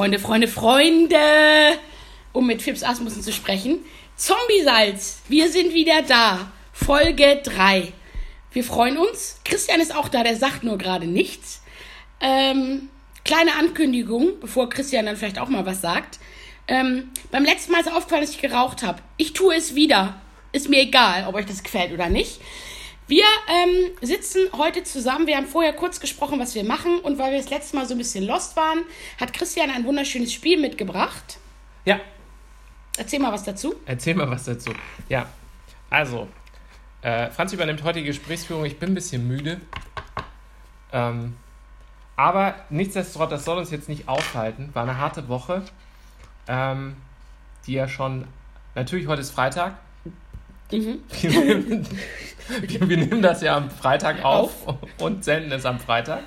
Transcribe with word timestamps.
Freunde, 0.00 0.18
Freunde, 0.18 0.48
Freunde, 0.48 1.78
um 2.32 2.46
mit 2.46 2.62
Fips 2.62 2.82
Asmussen 2.82 3.20
zu 3.20 3.34
sprechen. 3.34 3.80
Zombie-Salz, 4.16 5.20
wir 5.28 5.50
sind 5.50 5.74
wieder 5.74 6.00
da. 6.00 6.50
Folge 6.72 7.42
3. 7.44 7.92
Wir 8.50 8.64
freuen 8.64 8.96
uns. 8.96 9.40
Christian 9.44 9.78
ist 9.78 9.94
auch 9.94 10.08
da, 10.08 10.22
der 10.22 10.36
sagt 10.36 10.64
nur 10.64 10.78
gerade 10.78 11.04
nichts. 11.04 11.60
Ähm, 12.18 12.88
kleine 13.26 13.56
Ankündigung, 13.56 14.40
bevor 14.40 14.70
Christian 14.70 15.04
dann 15.04 15.18
vielleicht 15.18 15.38
auch 15.38 15.50
mal 15.50 15.66
was 15.66 15.82
sagt. 15.82 16.18
Ähm, 16.66 17.10
beim 17.30 17.44
letzten 17.44 17.72
Mal 17.72 17.82
ist 17.82 17.92
aufgefallen, 17.92 18.22
dass 18.22 18.30
ich 18.30 18.40
geraucht 18.40 18.82
habe. 18.82 19.02
Ich 19.18 19.34
tue 19.34 19.54
es 19.54 19.74
wieder. 19.74 20.18
Ist 20.52 20.70
mir 20.70 20.80
egal, 20.80 21.26
ob 21.28 21.34
euch 21.34 21.44
das 21.44 21.62
gefällt 21.62 21.92
oder 21.92 22.08
nicht. 22.08 22.40
Wir 23.10 23.24
ähm, 23.48 23.90
sitzen 24.02 24.42
heute 24.56 24.84
zusammen. 24.84 25.26
Wir 25.26 25.36
haben 25.36 25.48
vorher 25.48 25.72
kurz 25.72 25.98
gesprochen, 25.98 26.38
was 26.38 26.54
wir 26.54 26.62
machen. 26.62 27.00
Und 27.00 27.18
weil 27.18 27.32
wir 27.32 27.38
das 27.38 27.50
letzte 27.50 27.74
Mal 27.74 27.84
so 27.84 27.94
ein 27.94 27.98
bisschen 27.98 28.24
lost 28.24 28.54
waren, 28.54 28.84
hat 29.20 29.32
Christian 29.32 29.68
ein 29.68 29.84
wunderschönes 29.84 30.32
Spiel 30.32 30.60
mitgebracht. 30.60 31.38
Ja. 31.84 31.98
Erzähl 32.96 33.18
mal 33.18 33.32
was 33.32 33.42
dazu. 33.42 33.74
Erzähl 33.84 34.14
mal 34.14 34.30
was 34.30 34.44
dazu. 34.44 34.70
Ja. 35.08 35.26
Also, 35.90 36.28
äh, 37.02 37.30
Franz 37.30 37.52
übernimmt 37.52 37.82
heute 37.82 37.98
die 37.98 38.04
Gesprächsführung. 38.04 38.64
Ich 38.64 38.78
bin 38.78 38.92
ein 38.92 38.94
bisschen 38.94 39.26
müde. 39.26 39.60
Ähm, 40.92 41.34
aber 42.14 42.54
nichtsdestotrotz, 42.70 43.30
das 43.30 43.44
soll 43.44 43.58
uns 43.58 43.72
jetzt 43.72 43.88
nicht 43.88 44.06
aufhalten. 44.06 44.70
War 44.72 44.84
eine 44.84 44.98
harte 44.98 45.28
Woche. 45.28 45.64
Ähm, 46.46 46.94
die 47.66 47.72
ja 47.72 47.88
schon. 47.88 48.28
Natürlich, 48.76 49.08
heute 49.08 49.22
ist 49.22 49.32
Freitag. 49.32 49.74
Mhm. 50.72 51.00
wir, 51.20 52.88
wir, 52.88 52.96
nehmen 52.96 53.22
das 53.22 53.42
ja 53.42 53.56
am 53.56 53.70
Freitag 53.70 54.24
auf, 54.24 54.66
auf. 54.66 54.76
und 54.98 55.24
senden 55.24 55.52
es 55.52 55.66
am 55.66 55.78
Freitag. 55.78 56.22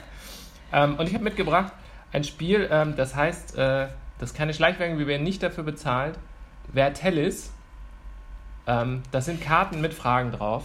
Ähm, 0.72 0.96
und 0.96 1.08
ich 1.08 1.14
habe 1.14 1.24
mitgebracht 1.24 1.72
ein 2.14 2.24
Spiel, 2.24 2.70
ähm, 2.72 2.96
das 2.96 3.16
heißt, 3.16 3.58
äh, 3.58 3.88
das 4.20 4.32
ist 4.32 4.38
keine 4.38 4.54
Schleichwerbung, 4.54 5.00
wir 5.00 5.08
werden 5.08 5.24
nicht 5.24 5.44
dafür 5.44 5.64
bezahlt. 5.64 6.18
Vertellis. 6.72 7.52
Ähm, 8.68 9.02
das 9.12 9.26
sind 9.26 9.42
Karten 9.42 9.82
mit 9.82 9.94
Fragen 9.94 10.32
drauf. 10.32 10.64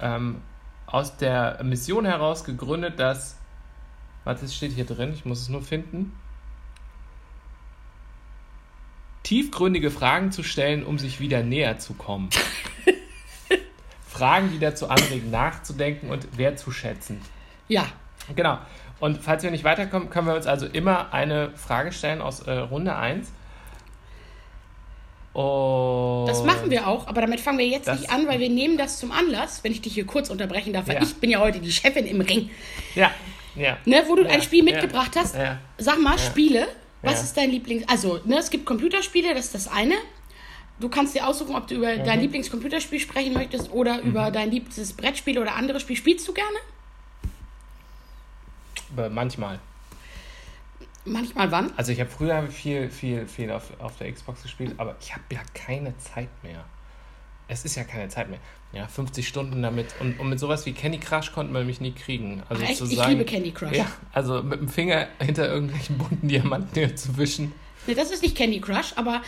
Ähm, 0.00 0.42
aus 0.86 1.16
der 1.16 1.62
Mission 1.64 2.04
heraus 2.04 2.44
gegründet, 2.44 3.00
dass. 3.00 3.38
Warte, 4.24 4.44
es 4.44 4.54
steht 4.54 4.72
hier 4.72 4.86
drin, 4.86 5.12
ich 5.12 5.24
muss 5.24 5.40
es 5.40 5.48
nur 5.48 5.62
finden. 5.62 6.12
Tiefgründige 9.22 9.90
Fragen 9.90 10.32
zu 10.32 10.42
stellen, 10.42 10.84
um 10.84 10.98
sich 10.98 11.20
wieder 11.20 11.42
näher 11.42 11.78
zu 11.78 11.94
kommen. 11.94 12.30
Fragen, 14.08 14.50
die 14.52 14.58
dazu 14.58 14.88
anregen, 14.88 15.30
nachzudenken 15.30 16.10
und 16.10 16.36
wertzuschätzen. 16.36 17.20
Ja. 17.68 17.86
Genau. 18.34 18.58
Und 19.00 19.18
falls 19.22 19.42
wir 19.42 19.50
nicht 19.50 19.64
weiterkommen, 19.64 20.10
können 20.10 20.28
wir 20.28 20.34
uns 20.34 20.46
also 20.46 20.66
immer 20.66 21.12
eine 21.12 21.50
Frage 21.56 21.92
stellen 21.92 22.20
aus 22.20 22.40
äh, 22.40 22.52
Runde 22.52 22.94
1. 22.94 23.32
Und 25.32 26.26
das 26.26 26.44
machen 26.44 26.70
wir 26.70 26.86
auch, 26.86 27.06
aber 27.06 27.22
damit 27.22 27.40
fangen 27.40 27.58
wir 27.58 27.66
jetzt 27.66 27.88
nicht 27.90 28.10
an, 28.10 28.28
weil 28.28 28.38
wir 28.38 28.50
nehmen 28.50 28.76
das 28.76 28.98
zum 28.98 29.12
Anlass, 29.12 29.64
wenn 29.64 29.72
ich 29.72 29.80
dich 29.80 29.94
hier 29.94 30.06
kurz 30.06 30.28
unterbrechen 30.28 30.74
darf, 30.74 30.88
weil 30.88 30.96
ja. 30.96 31.02
ich 31.02 31.14
bin 31.16 31.30
ja 31.30 31.40
heute 31.40 31.58
die 31.58 31.72
Chefin 31.72 32.06
im 32.06 32.20
Ring. 32.20 32.50
Ja, 32.94 33.10
ja. 33.54 33.78
Ne, 33.86 34.04
wo 34.06 34.14
du 34.14 34.24
ja. 34.24 34.30
ein 34.30 34.42
Spiel 34.42 34.62
mitgebracht 34.62 35.12
hast. 35.16 35.34
Sag 35.78 36.00
mal, 36.00 36.18
Spiele, 36.18 36.68
was 37.02 37.22
ist 37.22 37.36
dein 37.36 37.50
Lieblings... 37.50 37.84
Also, 37.88 38.20
ne, 38.24 38.38
es 38.38 38.50
gibt 38.50 38.64
Computerspiele, 38.64 39.34
das 39.34 39.46
ist 39.46 39.54
das 39.54 39.68
eine. 39.68 39.94
Du 40.80 40.88
kannst 40.88 41.14
dir 41.14 41.26
aussuchen, 41.26 41.54
ob 41.54 41.66
du 41.66 41.76
über 41.76 41.94
mhm. 41.94 42.04
dein 42.04 42.20
Lieblingscomputerspiel 42.20 43.00
sprechen 43.00 43.34
möchtest 43.34 43.70
oder 43.70 43.98
mhm. 43.98 44.10
über 44.10 44.30
dein 44.30 44.50
liebstes 44.50 44.92
Brettspiel 44.92 45.38
oder 45.38 45.54
anderes 45.54 45.82
Spiel. 45.82 45.96
Spielst 45.96 46.26
du 46.26 46.32
gerne? 46.32 46.58
Manchmal. 49.10 49.58
Manchmal 51.04 51.50
wann? 51.50 51.72
Also 51.76 51.92
ich 51.92 52.00
habe 52.00 52.10
früher 52.10 52.46
viel, 52.48 52.88
viel, 52.88 53.26
viel 53.26 53.50
auf, 53.50 53.72
auf 53.80 53.96
der 53.98 54.12
Xbox 54.12 54.42
gespielt, 54.42 54.74
aber 54.76 54.96
ich 55.00 55.12
habe 55.12 55.24
ja 55.32 55.40
keine 55.52 55.96
Zeit 55.98 56.28
mehr. 56.42 56.64
Es 57.52 57.66
ist 57.66 57.74
ja 57.74 57.84
keine 57.84 58.08
Zeit 58.08 58.30
mehr. 58.30 58.38
Ja, 58.72 58.86
50 58.88 59.28
Stunden 59.28 59.62
damit. 59.62 59.94
Und, 60.00 60.18
und 60.18 60.30
mit 60.30 60.40
sowas 60.40 60.64
wie 60.64 60.72
Candy 60.72 60.98
Crush 60.98 61.32
konnte 61.32 61.52
man 61.52 61.66
mich 61.66 61.82
nie 61.82 61.92
kriegen. 61.92 62.42
Also 62.48 62.62
Echt? 62.62 62.78
Zu 62.78 62.86
sagen, 62.86 63.12
ich 63.12 63.18
liebe 63.18 63.24
Candy 63.26 63.50
Crush. 63.50 63.76
Ja, 63.76 63.86
also 64.12 64.42
mit 64.42 64.58
dem 64.58 64.68
Finger 64.68 65.08
hinter 65.20 65.48
irgendwelchen 65.48 65.98
bunten 65.98 66.28
Diamanten 66.28 66.96
zu 66.96 67.16
wischen. 67.18 67.52
Nee, 67.86 67.94
das 67.94 68.10
ist 68.10 68.22
nicht 68.22 68.36
Candy 68.36 68.58
Crush, 68.60 68.94
aber 68.96 69.20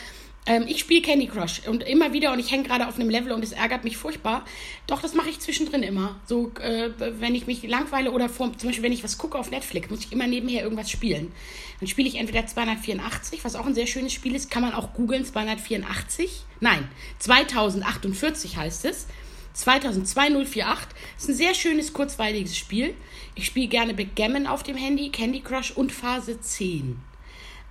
ähm, 0.47 0.65
ich 0.69 0.81
spiele 0.81 1.01
Candy 1.01 1.27
Crush 1.27 1.63
und 1.67 1.83
immer 1.83 2.13
wieder 2.13 2.33
und 2.33 2.39
ich 2.39 2.51
hänge 2.51 2.65
gerade 2.65 2.87
auf 2.87 2.97
einem 2.97 3.09
Level 3.09 3.33
und 3.33 3.43
es 3.43 3.53
ärgert 3.53 3.85
mich 3.85 3.97
furchtbar. 3.97 4.45
Doch, 4.87 5.01
das 5.01 5.15
mache 5.15 5.31
ich 5.31 5.41
zwischendrin 5.41 5.83
immer. 5.83 6.17
So, 6.27 6.53
äh, 6.61 6.91
wenn 6.99 7.35
ich 7.35 7.47
mich 7.47 7.63
langweile 7.63 8.13
oder 8.13 8.29
vor, 8.29 8.57
zum 8.59 8.69
Beispiel, 8.69 8.85
wenn 8.85 8.93
ich 8.93 9.05
was 9.05 9.17
gucke 9.17 9.39
auf 9.39 9.51
Netflix, 9.51 9.89
muss 9.89 10.05
ich 10.05 10.13
immer 10.13 10.27
nebenher 10.27 10.63
irgendwas 10.63 10.91
spielen. 10.91 11.33
Dann 11.81 11.89
spiele 11.89 12.09
ich 12.09 12.17
entweder 12.17 12.47
284, 12.47 13.45
was 13.45 13.57
auch 13.57 13.67
ein 13.67 13.75
sehr 13.75 13.87
schönes 13.87 14.13
Spiel 14.13 14.35
ist, 14.35 14.51
kann 14.51 14.63
man 14.63 14.75
auch 14.75 14.93
googeln, 14.93 15.25
284. 15.25 16.45
Nein, 16.61 16.89
2048 17.21 18.57
heißt 18.57 18.85
es. 18.85 19.07
202048 19.55 20.97
ist 21.17 21.29
ein 21.29 21.35
sehr 21.35 21.55
schönes, 21.55 21.93
kurzweiliges 21.93 22.57
Spiel. 22.57 22.95
Ich 23.35 23.47
spiele 23.47 23.69
gerne 23.69 23.95
Backgammon 23.95 24.47
auf 24.47 24.63
dem 24.63 24.77
Handy, 24.77 25.11
Candy 25.11 25.41
Crush 25.41 25.71
und 25.71 25.93
Phase 25.93 26.41
10. 26.41 27.14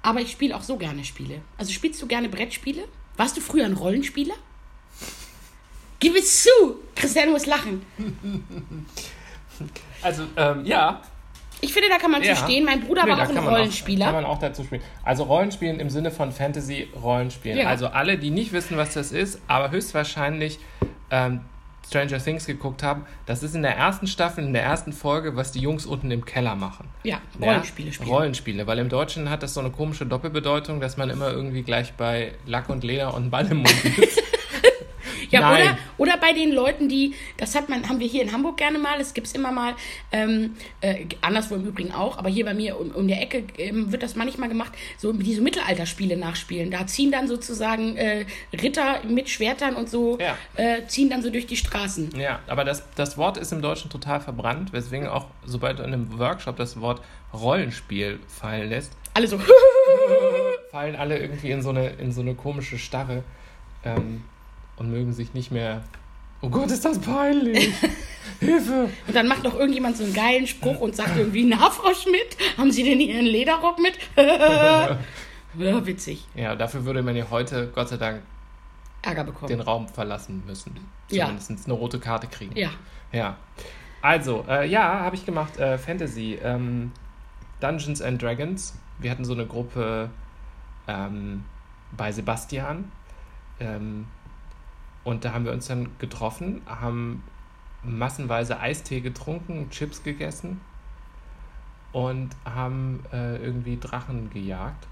Aber 0.03 0.19
ich 0.19 0.31
spiele 0.31 0.56
auch 0.56 0.62
so 0.62 0.78
gerne 0.78 1.03
Spiele. 1.03 1.41
Also 1.58 1.72
spielst 1.72 2.02
du 2.02 2.08
gerne 2.08 2.30
Brettspiele? 2.30 2.84
Warst 3.18 3.36
du 3.38 3.41
früher 3.41 3.66
ein 3.66 3.74
Rollenspieler? 3.74 4.36
Gib 6.00 6.16
es 6.16 6.44
zu! 6.44 6.50
Christian 6.96 7.31
muss 7.31 7.46
lachen. 7.47 7.81
Also, 10.02 10.24
ähm, 10.36 10.66
ja. 10.66 11.02
Ich 11.62 11.72
finde, 11.72 11.88
da 11.88 11.97
kann 11.97 12.12
man 12.12 12.22
ja. 12.24 12.36
zu 12.36 12.44
stehen. 12.44 12.66
Mein 12.66 12.81
Bruder 12.81 13.06
nee, 13.06 13.12
war 13.12 13.22
auch 13.22 13.30
ein 13.30 13.38
Rollenspieler. 13.38 14.08
Auch, 14.08 14.12
kann 14.12 14.24
man 14.24 14.25
auch 14.30 14.40
dazu 14.40 14.64
spielen. 14.64 14.81
Also 15.06 15.24
Rollenspielen 15.24 15.80
im 15.80 15.90
Sinne 15.90 16.12
von 16.12 16.34
Fantasy-Rollenspielen. 16.34 17.59
Ja. 17.59 17.68
Also 17.68 17.88
alle, 17.88 18.18
die 18.18 18.31
nicht 18.31 18.52
wissen, 18.52 18.75
was 18.75 18.94
das 18.94 19.14
ist, 19.14 19.40
aber 19.47 19.72
höchstwahrscheinlich 19.72 20.59
ähm, 21.09 21.41
Stranger 21.85 22.17
Things 22.17 22.45
geguckt 22.45 22.83
haben, 22.83 23.05
das 23.25 23.44
ist 23.44 23.55
in 23.55 23.61
der 23.61 23.75
ersten 23.75 24.07
Staffel, 24.07 24.44
in 24.44 24.53
der 24.53 24.63
ersten 24.63 24.94
Folge, 24.94 25.35
was 25.35 25.51
die 25.51 25.59
Jungs 25.59 25.85
unten 25.85 26.11
im 26.11 26.25
Keller 26.25 26.55
machen. 26.55 26.88
Ja, 27.03 27.21
Rollenspiele 27.41 27.91
spielen. 27.91 28.09
Rollenspiele, 28.09 28.67
weil 28.67 28.79
im 28.79 28.89
Deutschen 28.89 29.29
hat 29.29 29.44
das 29.44 29.53
so 29.53 29.59
eine 29.59 29.71
komische 29.71 30.05
Doppelbedeutung, 30.05 30.79
dass 30.79 30.97
man 30.97 31.09
immer 31.09 31.31
irgendwie 31.31 31.63
gleich 31.63 31.93
bei 31.93 32.33
Lack 32.45 32.69
und 32.69 32.83
Leder 32.83 33.13
und 33.13 33.29
Ball 33.29 33.45
im 33.51 33.57
Mund 33.57 33.85
ist. 33.97 34.22
Ja, 35.41 35.53
oder, 35.53 35.77
oder 35.97 36.17
bei 36.17 36.33
den 36.33 36.51
Leuten, 36.51 36.89
die, 36.89 37.13
das 37.38 37.55
hat 37.55 37.69
man, 37.69 37.88
haben 37.89 37.99
wir 37.99 38.07
hier 38.07 38.21
in 38.21 38.31
Hamburg 38.31 38.57
gerne 38.57 38.77
mal, 38.77 38.99
es 38.99 39.13
gibt 39.13 39.27
es 39.27 39.33
immer 39.33 39.51
mal, 39.51 39.75
ähm, 40.11 40.55
äh, 40.81 41.05
anderswo 41.21 41.55
im 41.55 41.66
Übrigen 41.66 41.91
auch, 41.91 42.17
aber 42.17 42.29
hier 42.29 42.45
bei 42.45 42.53
mir 42.53 42.79
um, 42.79 42.91
um 42.91 43.07
der 43.07 43.21
Ecke 43.21 43.43
ähm, 43.57 43.91
wird 43.91 44.03
das 44.03 44.16
manchmal 44.16 44.49
gemacht, 44.49 44.73
so 44.97 45.11
diese 45.13 45.41
Mittelalterspiele 45.41 46.17
nachspielen. 46.17 46.72
Da 46.72 46.88
ziehen 46.88 47.11
dann 47.11 47.27
sozusagen 47.27 47.95
äh, 47.97 48.25
Ritter 48.53 49.03
mit 49.07 49.29
Schwertern 49.29 49.75
und 49.75 49.89
so, 49.89 50.17
ja. 50.19 50.38
äh, 50.55 50.85
ziehen 50.88 51.09
dann 51.09 51.22
so 51.22 51.29
durch 51.29 51.47
die 51.47 51.57
Straßen. 51.57 52.11
Ja, 52.17 52.39
aber 52.47 52.63
das, 52.63 52.83
das 52.95 53.17
Wort 53.17 53.38
ist 53.38 53.51
im 53.51 53.61
Deutschen 53.61 53.89
total 53.89 54.22
verbrannt, 54.22 54.73
weswegen 54.73 55.07
auch, 55.07 55.27
sobald 55.45 55.79
du 55.79 55.83
in 55.83 55.93
einem 55.93 56.19
Workshop 56.19 56.57
das 56.57 56.79
Wort 56.79 57.01
Rollenspiel 57.33 58.19
fallen 58.27 58.69
lässt, 58.69 58.93
alle 59.13 59.27
so 59.27 59.39
fallen 60.72 60.95
alle 60.95 61.19
irgendwie 61.19 61.51
in 61.51 61.61
so 61.61 61.69
eine, 61.69 61.89
in 61.89 62.11
so 62.11 62.22
eine 62.22 62.33
komische 62.33 62.77
Starre. 62.79 63.23
Ähm, 63.85 64.23
und 64.78 64.91
mögen 64.91 65.13
sich 65.13 65.34
nicht 65.34 65.51
mehr. 65.51 65.84
Oh 66.41 66.50
Gott, 66.50 66.72
ist 66.72 66.84
das 66.84 67.00
peinlich! 67.00 67.73
Hilfe! 68.39 68.89
Und 69.07 69.16
dann 69.16 69.28
macht 69.28 69.45
doch 69.45 69.56
irgendjemand 69.56 69.97
so 69.97 70.03
einen 70.03 70.13
geilen 70.13 70.47
Spruch 70.47 70.79
und 70.79 70.95
sagt 70.95 71.17
irgendwie: 71.17 71.45
Na, 71.45 71.69
Frau 71.69 71.94
Schmidt, 71.94 72.38
haben 72.57 72.72
Sie 72.72 72.84
denn 72.84 73.00
Ihren 73.00 73.25
Lederrock 73.25 73.79
mit? 73.79 73.97
ja, 74.17 75.85
witzig. 75.85 76.25
Ja, 76.35 76.56
dafür 76.56 76.85
würde 76.85 77.01
man 77.01 77.16
ja 77.16 77.28
heute, 77.29 77.72
Gott 77.73 77.89
sei 77.89 77.97
Dank, 77.97 78.22
Ärger 79.01 79.23
bekommen. 79.23 79.47
den 79.47 79.61
Raum 79.61 79.88
verlassen 79.88 80.44
müssen. 80.45 80.75
Zumindest 81.07 81.49
ja. 81.49 81.58
eine 81.66 81.73
rote 81.73 81.99
Karte 81.99 82.28
kriegen. 82.28 82.55
Ja. 82.58 82.72
Ja. 83.11 83.37
Also, 84.02 84.43
äh, 84.49 84.67
ja, 84.67 84.99
habe 84.99 85.16
ich 85.16 85.25
gemacht. 85.25 85.58
Äh, 85.58 85.78
Fantasy. 85.78 86.40
Ähm, 86.43 86.91
Dungeons 87.61 88.02
and 88.02 88.22
Dragons. 88.22 88.78
Wir 88.99 89.11
hatten 89.11 89.23
so 89.23 89.34
eine 89.34 89.46
Gruppe 89.46 90.09
ähm, 90.87 91.46
bei 91.96 92.11
Sebastian. 92.11 92.91
Ähm, 93.59 94.08
und 95.03 95.26
da 95.26 95.34
haben 95.34 95.46
wir 95.46 95.52
uns 95.52 95.67
dann 95.67 95.90
getroffen, 96.00 96.61
haben 96.66 97.23
massenweise 97.84 98.59
Eistee 98.59 99.02
getrunken, 99.02 99.70
Chips 99.70 100.03
gegessen 100.03 100.61
und 101.91 102.29
haben 102.46 103.03
äh, 103.11 103.38
irgendwie 103.38 103.78
Drachen 103.78 104.29
gejagt. 104.29 104.88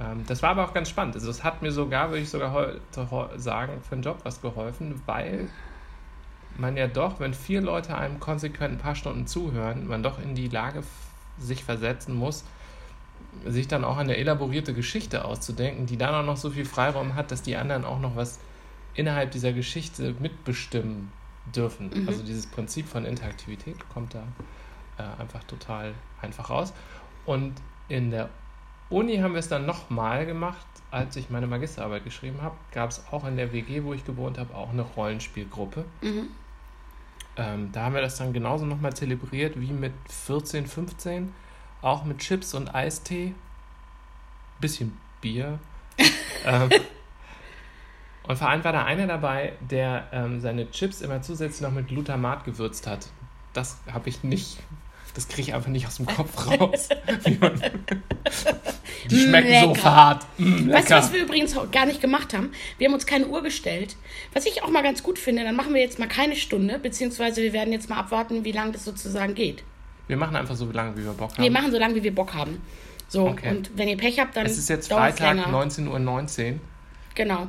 Ähm, 0.00 0.24
das 0.26 0.42
war 0.42 0.50
aber 0.50 0.64
auch 0.64 0.74
ganz 0.74 0.88
spannend. 0.88 1.14
Also 1.14 1.30
es 1.30 1.44
hat 1.44 1.62
mir 1.62 1.72
sogar, 1.72 2.10
würde 2.10 2.22
ich 2.22 2.30
sogar 2.30 2.52
heute 2.52 2.80
sagen, 3.36 3.80
für 3.82 3.96
den 3.96 4.02
Job 4.02 4.20
was 4.24 4.40
geholfen, 4.40 5.02
weil 5.06 5.48
man 6.58 6.76
ja 6.76 6.86
doch, 6.86 7.20
wenn 7.20 7.34
vier 7.34 7.60
Leute 7.60 7.96
einem 7.96 8.18
konsequent 8.18 8.74
ein 8.74 8.78
paar 8.78 8.94
Stunden 8.94 9.26
zuhören, 9.26 9.86
man 9.86 10.02
doch 10.02 10.18
in 10.18 10.34
die 10.34 10.48
Lage 10.48 10.82
sich 11.38 11.64
versetzen 11.64 12.14
muss, 12.14 12.44
sich 13.44 13.68
dann 13.68 13.84
auch 13.84 13.98
eine 13.98 14.16
elaborierte 14.16 14.72
Geschichte 14.72 15.24
auszudenken, 15.26 15.84
die 15.84 15.98
dann 15.98 16.14
auch 16.14 16.24
noch 16.24 16.38
so 16.38 16.50
viel 16.50 16.64
Freiraum 16.64 17.14
hat, 17.14 17.30
dass 17.30 17.42
die 17.42 17.56
anderen 17.56 17.84
auch 17.84 18.00
noch 18.00 18.16
was 18.16 18.38
innerhalb 18.96 19.30
dieser 19.30 19.52
Geschichte 19.52 20.14
mitbestimmen 20.18 21.12
dürfen. 21.54 21.90
Mhm. 21.94 22.08
Also 22.08 22.22
dieses 22.22 22.46
Prinzip 22.46 22.88
von 22.88 23.04
Interaktivität 23.04 23.76
kommt 23.90 24.14
da 24.14 24.24
äh, 24.98 25.20
einfach 25.20 25.44
total 25.44 25.94
einfach 26.22 26.50
raus. 26.50 26.72
Und 27.24 27.54
in 27.88 28.10
der 28.10 28.30
Uni 28.88 29.18
haben 29.18 29.32
wir 29.32 29.40
es 29.40 29.48
dann 29.48 29.66
nochmal 29.66 30.26
gemacht, 30.26 30.66
als 30.90 31.16
ich 31.16 31.30
meine 31.30 31.46
Magisterarbeit 31.46 32.04
geschrieben 32.04 32.40
habe. 32.42 32.56
Gab 32.72 32.90
es 32.90 33.04
auch 33.10 33.26
in 33.26 33.36
der 33.36 33.52
WG, 33.52 33.82
wo 33.82 33.92
ich 33.92 34.04
gewohnt 34.04 34.38
habe, 34.38 34.54
auch 34.54 34.70
eine 34.70 34.82
Rollenspielgruppe. 34.82 35.84
Mhm. 36.00 36.28
Ähm, 37.36 37.70
da 37.72 37.84
haben 37.84 37.94
wir 37.94 38.00
das 38.00 38.16
dann 38.16 38.32
genauso 38.32 38.64
nochmal 38.64 38.94
zelebriert 38.94 39.60
wie 39.60 39.72
mit 39.72 39.92
14, 40.08 40.66
15. 40.66 41.34
Auch 41.82 42.04
mit 42.04 42.18
Chips 42.18 42.54
und 42.54 42.74
Eistee. 42.74 43.34
Bisschen 44.60 44.96
Bier. 45.20 45.58
ähm, 46.46 46.70
und 48.28 48.36
vor 48.36 48.48
allem 48.48 48.64
war 48.64 48.72
da 48.72 48.84
einer 48.84 49.06
dabei, 49.06 49.52
der 49.70 50.04
ähm, 50.12 50.40
seine 50.40 50.70
Chips 50.70 51.00
immer 51.00 51.22
zusätzlich 51.22 51.60
noch 51.62 51.70
mit 51.72 51.88
Glutamat 51.88 52.44
gewürzt 52.44 52.86
hat. 52.86 53.06
Das 53.52 53.78
habe 53.92 54.08
ich 54.08 54.22
nicht. 54.24 54.58
Das 55.14 55.28
kriege 55.28 55.48
ich 55.48 55.54
einfach 55.54 55.70
nicht 55.70 55.86
aus 55.86 55.96
dem 55.96 56.06
Kopf 56.06 56.46
raus. 56.46 56.88
Die 59.10 59.18
schmecken 59.20 59.48
Lecker. 59.48 59.68
so 59.68 59.74
fad. 59.74 60.26
Mm, 60.38 60.70
Weißt 60.72 60.90
du, 60.90 60.94
was 60.94 61.12
wir 61.12 61.22
übrigens 61.22 61.56
gar 61.72 61.86
nicht 61.86 62.00
gemacht 62.00 62.34
haben? 62.34 62.50
Wir 62.78 62.88
haben 62.88 62.94
uns 62.94 63.06
keine 63.06 63.26
Uhr 63.26 63.42
gestellt. 63.42 63.96
Was 64.34 64.46
ich 64.46 64.62
auch 64.62 64.70
mal 64.70 64.82
ganz 64.82 65.02
gut 65.02 65.18
finde, 65.18 65.44
dann 65.44 65.54
machen 65.56 65.74
wir 65.74 65.80
jetzt 65.80 65.98
mal 65.98 66.08
keine 66.08 66.36
Stunde, 66.36 66.78
beziehungsweise 66.78 67.42
wir 67.42 67.52
werden 67.52 67.72
jetzt 67.72 67.88
mal 67.88 67.98
abwarten, 67.98 68.44
wie 68.44 68.52
lange 68.52 68.72
das 68.72 68.84
sozusagen 68.84 69.34
geht. 69.34 69.62
Wir 70.08 70.16
machen 70.16 70.36
einfach 70.36 70.54
so 70.54 70.70
lange, 70.70 70.96
wie 70.96 71.04
wir 71.04 71.12
Bock 71.12 71.32
haben. 71.32 71.42
Wir 71.42 71.50
machen 71.50 71.70
so 71.70 71.78
lange, 71.78 71.94
wie 71.94 72.02
wir 72.02 72.14
Bock 72.14 72.34
haben. 72.34 72.60
So, 73.08 73.28
Okay. 73.28 73.50
und 73.50 73.70
wenn 73.76 73.88
ihr 73.88 73.96
Pech 73.96 74.18
habt, 74.18 74.36
dann 74.36 74.46
es 74.46 74.58
ist 74.58 74.68
jetzt 74.68 74.92
Freitag, 74.92 75.36
länger. 75.36 75.48
19.19 75.48 76.52
Uhr. 76.52 76.60
Genau. 77.14 77.46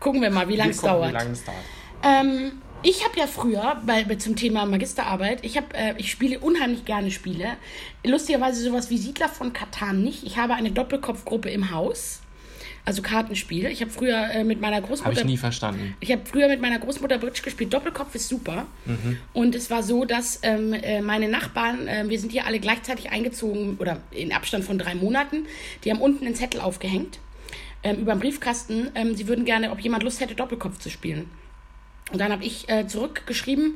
Gucken 0.00 0.22
wir 0.22 0.30
mal, 0.30 0.48
wie 0.48 0.56
lange 0.56 0.70
es 0.70 0.80
dauert. 0.80 1.10
Wie 1.10 1.14
lange 1.14 1.32
es 1.32 1.44
dauert. 1.44 1.58
Ähm, 2.02 2.52
ich 2.82 3.04
habe 3.04 3.18
ja 3.18 3.26
früher, 3.26 3.82
bei, 3.84 4.04
bei, 4.04 4.14
zum 4.14 4.36
Thema 4.36 4.64
Magisterarbeit, 4.64 5.44
ich, 5.44 5.56
hab, 5.56 5.74
äh, 5.74 5.94
ich 5.98 6.10
spiele 6.10 6.38
unheimlich 6.38 6.84
gerne 6.84 7.10
Spiele. 7.10 7.56
Lustigerweise 8.04 8.62
sowas 8.62 8.88
wie 8.88 8.98
Siedler 8.98 9.28
von 9.28 9.52
Katan 9.52 10.02
nicht. 10.02 10.24
Ich 10.24 10.38
habe 10.38 10.54
eine 10.54 10.70
Doppelkopfgruppe 10.70 11.50
im 11.50 11.72
Haus, 11.72 12.20
also 12.84 13.02
Kartenspiel. 13.02 13.66
Ich 13.66 13.80
habe 13.80 13.90
früher 13.90 14.30
äh, 14.30 14.44
mit 14.44 14.60
meiner 14.60 14.76
Habe 14.76 14.86
Großmutter... 14.86 15.18
ich 15.18 15.24
nie 15.24 15.36
verstanden. 15.36 15.96
Ich 15.98 16.12
habe 16.12 16.22
früher 16.24 16.46
mit 16.46 16.60
meiner 16.60 16.78
Großmutter 16.78 17.18
Bridge 17.18 17.42
gespielt. 17.42 17.74
Doppelkopf 17.74 18.14
ist 18.14 18.28
super. 18.28 18.68
Und 19.32 19.56
es 19.56 19.70
war 19.70 19.82
so, 19.82 20.04
dass 20.04 20.38
ähm, 20.42 20.72
äh, 20.72 21.00
meine 21.00 21.28
Nachbarn, 21.28 21.88
äh, 21.88 22.04
wir 22.08 22.20
sind 22.20 22.30
hier 22.30 22.46
alle 22.46 22.60
gleichzeitig 22.60 23.10
eingezogen 23.10 23.76
oder 23.80 24.00
in 24.12 24.32
Abstand 24.32 24.64
von 24.64 24.78
drei 24.78 24.94
Monaten, 24.94 25.46
die 25.84 25.90
haben 25.90 26.00
unten 26.00 26.24
einen 26.24 26.36
Zettel 26.36 26.60
aufgehängt 26.60 27.18
ähm, 27.82 27.96
über 27.96 28.14
den 28.14 28.20
Briefkasten. 28.20 28.90
Ähm, 28.94 29.14
sie 29.14 29.28
würden 29.28 29.44
gerne, 29.44 29.70
ob 29.70 29.80
jemand 29.80 30.02
Lust 30.02 30.20
hätte, 30.20 30.34
Doppelkopf 30.34 30.78
zu 30.78 30.90
spielen. 30.90 31.30
Und 32.10 32.20
dann 32.20 32.32
habe 32.32 32.44
ich 32.44 32.68
äh, 32.68 32.86
zurückgeschrieben, 32.86 33.74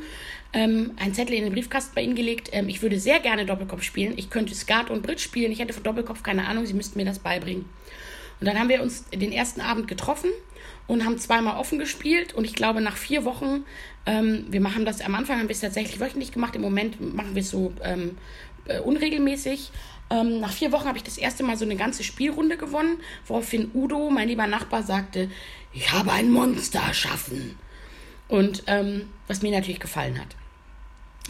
ähm, 0.55 0.93
einen 0.99 1.15
Zettel 1.15 1.35
in 1.35 1.45
den 1.45 1.53
Briefkasten 1.53 1.95
bei 1.95 2.03
ihnen 2.03 2.15
gelegt. 2.15 2.49
Ähm, 2.53 2.69
ich 2.69 2.83
würde 2.83 2.99
sehr 2.99 3.21
gerne 3.21 3.45
Doppelkopf 3.45 3.83
spielen. 3.83 4.15
Ich 4.17 4.31
könnte 4.31 4.55
Skat 4.55 4.91
und 4.91 5.03
Bridge 5.03 5.21
spielen. 5.21 5.53
Ich 5.53 5.59
hätte 5.59 5.73
von 5.73 5.83
Doppelkopf 5.83 6.23
keine 6.23 6.47
Ahnung. 6.47 6.67
Sie 6.67 6.75
müssten 6.75 6.99
mir 6.99 7.05
das 7.05 7.19
beibringen. 7.19 7.67
Und 8.41 8.47
dann 8.47 8.59
haben 8.59 8.69
wir 8.69 8.83
uns 8.83 9.05
den 9.11 9.33
ersten 9.33 9.61
Abend 9.61 9.87
getroffen 9.87 10.31
und 10.87 11.05
haben 11.05 11.19
zweimal 11.19 11.59
offen 11.59 11.79
gespielt. 11.79 12.35
Und 12.35 12.45
ich 12.45 12.55
glaube, 12.55 12.81
nach 12.81 12.97
vier 12.97 13.25
Wochen, 13.25 13.65
ähm, 14.07 14.47
wir 14.49 14.61
machen 14.61 14.85
das 14.85 15.01
am 15.01 15.15
Anfang 15.15 15.39
haben 15.39 15.49
wir 15.49 15.55
es 15.55 15.61
tatsächlich 15.61 16.01
wöchentlich 16.01 16.33
gemacht. 16.33 16.57
Im 16.57 16.63
Moment 16.63 17.01
machen 17.15 17.35
wir 17.35 17.43
es 17.43 17.51
so 17.51 17.73
ähm, 17.85 18.17
äh, 18.67 18.81
unregelmäßig. 18.81 19.71
Ähm, 20.13 20.41
nach 20.41 20.53
vier 20.53 20.73
Wochen 20.73 20.87
habe 20.87 20.99
ich 20.99 21.05
das 21.05 21.17
erste 21.17 21.43
Mal 21.43 21.57
so 21.57 21.65
eine 21.65 21.77
ganze 21.77 22.05
Spielrunde 22.05 22.59
gewonnen, 22.59 22.99
woraufhin 23.27 23.71
Udo, 23.73 24.11
mein 24.11 24.29
lieber 24.29 24.47
Nachbar, 24.47 24.83
sagte, 24.83 25.31
ich 25.73 25.91
habe 25.91 26.13
ein 26.13 26.31
Monster 26.31 26.81
erschaffen. 26.81 27.57
Und 28.29 28.65
ähm, 28.67 29.09
was 29.27 29.41
mir 29.41 29.53
natürlich 29.53 29.81
gefallen 29.81 30.19
hat. 30.21 30.37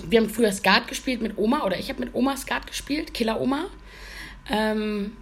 Wir 0.04 0.20
haben 0.20 0.30
früher 0.30 0.52
Skat 0.52 0.88
gespielt 0.88 1.22
mit 1.22 1.38
Oma, 1.38 1.64
oder 1.64 1.78
ich 1.78 1.90
habe 1.90 2.00
mit 2.00 2.14
Oma 2.14 2.36
Skat 2.36 2.66
gespielt, 2.66 3.14
Killer 3.14 3.40
Oma. 3.40 3.66
Ähm, 4.50 5.12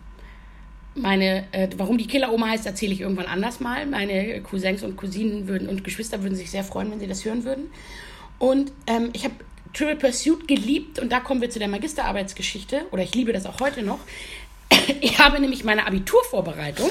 meine, 0.95 1.45
äh, 1.53 1.69
warum 1.77 1.99
die 1.99 2.06
Killer-Oma 2.06 2.49
heißt, 2.49 2.67
erzähle 2.67 2.93
ich 2.93 3.01
irgendwann 3.01 3.27
anders 3.27 3.61
mal. 3.61 3.87
Meine 3.87 4.41
Cousins 4.43 4.83
und 4.83 4.97
Cousinen 4.97 5.49
würden 5.49 5.69
und 5.69 5.85
Geschwister 5.85 6.23
würden 6.23 6.35
sich 6.35 6.51
sehr 6.51 6.65
freuen, 6.65 6.91
wenn 6.91 7.01
sie 7.01 7.06
das 7.06 7.25
hören 7.25 7.45
würden. 7.45 7.71
Und 8.39 8.73
ähm, 8.87 9.11
ich 9.13 9.25
habe 9.25 9.35
Trivial 9.72 9.96
Pursuit 9.96 10.49
geliebt 10.49 10.99
und 10.99 11.11
da 11.11 11.20
kommen 11.20 11.40
wir 11.40 11.50
zu 11.50 11.58
der 11.58 11.69
Magisterarbeitsgeschichte, 11.69 12.87
oder 12.90 13.02
ich 13.02 13.14
liebe 13.14 13.32
das 13.32 13.46
auch 13.46 13.61
heute 13.61 13.82
noch. 13.82 14.00
Ich 15.00 15.19
habe 15.19 15.40
nämlich 15.40 15.62
meine 15.64 15.87
Abiturvorbereitung 15.87 16.90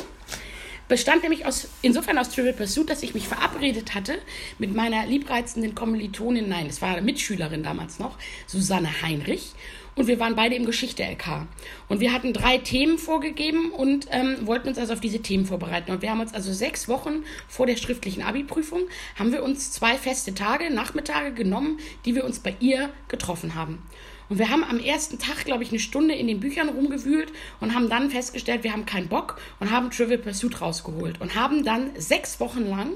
bestand 0.89 1.21
nämlich 1.21 1.45
aus, 1.45 1.69
insofern 1.81 2.17
aus 2.17 2.29
Trivial 2.29 2.53
Pursuit, 2.53 2.89
dass 2.89 3.03
ich 3.03 3.13
mich 3.13 3.27
verabredet 3.27 3.95
hatte 3.95 4.19
mit 4.57 4.75
meiner 4.75 5.05
liebreizenden 5.05 5.75
Kommilitonin, 5.75 6.49
nein, 6.49 6.65
es 6.65 6.81
war 6.81 6.89
eine 6.89 7.03
Mitschülerin 7.03 7.63
damals 7.63 7.99
noch, 7.99 8.17
Susanne 8.47 8.89
Heinrich. 9.01 9.53
Und 10.00 10.07
wir 10.07 10.18
waren 10.18 10.34
beide 10.34 10.56
im 10.56 10.66
Geschichte-LK. 10.66 11.46
Und 11.90 12.00
wir 12.00 12.13
hatten 12.13 12.31
drei 12.31 12.57
Themen 12.57 12.98
vorgegeben 12.98 13.72
und 13.72 14.07
ähm, 14.12 14.38
wollten 14.48 14.69
uns 14.69 14.78
also 14.78 14.94
auf 14.94 15.01
diese 15.01 15.19
Themen 15.19 15.46
vorbereiten. 15.46 15.92
Und 15.92 16.01
wir 16.01 16.10
haben 16.10 16.22
uns 16.22 16.34
also 16.34 16.54
sechs 16.54 16.88
Wochen 16.88 17.25
vor 17.50 17.66
der 17.66 17.75
schriftlichen 17.75 18.24
Abi-Prüfung, 18.24 18.84
haben 19.18 19.34
wir 19.34 19.44
uns 19.44 19.74
zwei 19.74 19.98
feste 19.98 20.34
Tage, 20.34 20.74
Nachmittage 20.74 21.34
genommen, 21.34 21.81
die 22.06 22.16
wir 22.16 22.24
uns 22.24 22.40
bei 22.40 22.56
ihr 22.62 22.92
getroffen 23.10 23.56
haben. 23.56 23.84
Und 24.30 24.40
wir 24.40 24.50
haben 24.50 24.63
am 24.63 24.80
ersten 24.80 25.19
Tag, 25.19 25.44
glaube 25.44 25.63
ich, 25.63 25.69
eine 25.72 25.80
Stunde 25.80 26.16
in 26.16 26.28
den 26.28 26.40
Büchern 26.40 26.69
rumgewühlt 26.69 27.34
und 27.60 27.75
haben 27.75 27.90
dann 27.90 28.10
festgestellt, 28.10 28.63
wir 28.63 28.72
haben 28.72 28.86
keinen 28.86 29.10
Bock 29.10 29.38
und 29.60 29.69
haben 29.69 29.92
Trivial 29.92 30.19
Pursuit 30.19 30.62
rausgeholt 30.62 31.19
und 31.19 31.36
haben 31.36 31.66
dann 31.66 31.90
sechs 31.98 32.40
Wochen 32.40 32.69
lang 32.69 32.92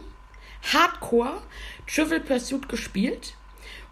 Hardcore 0.72 1.42
Trivial 1.86 2.22
Pursuit 2.22 2.70
gespielt 2.70 3.34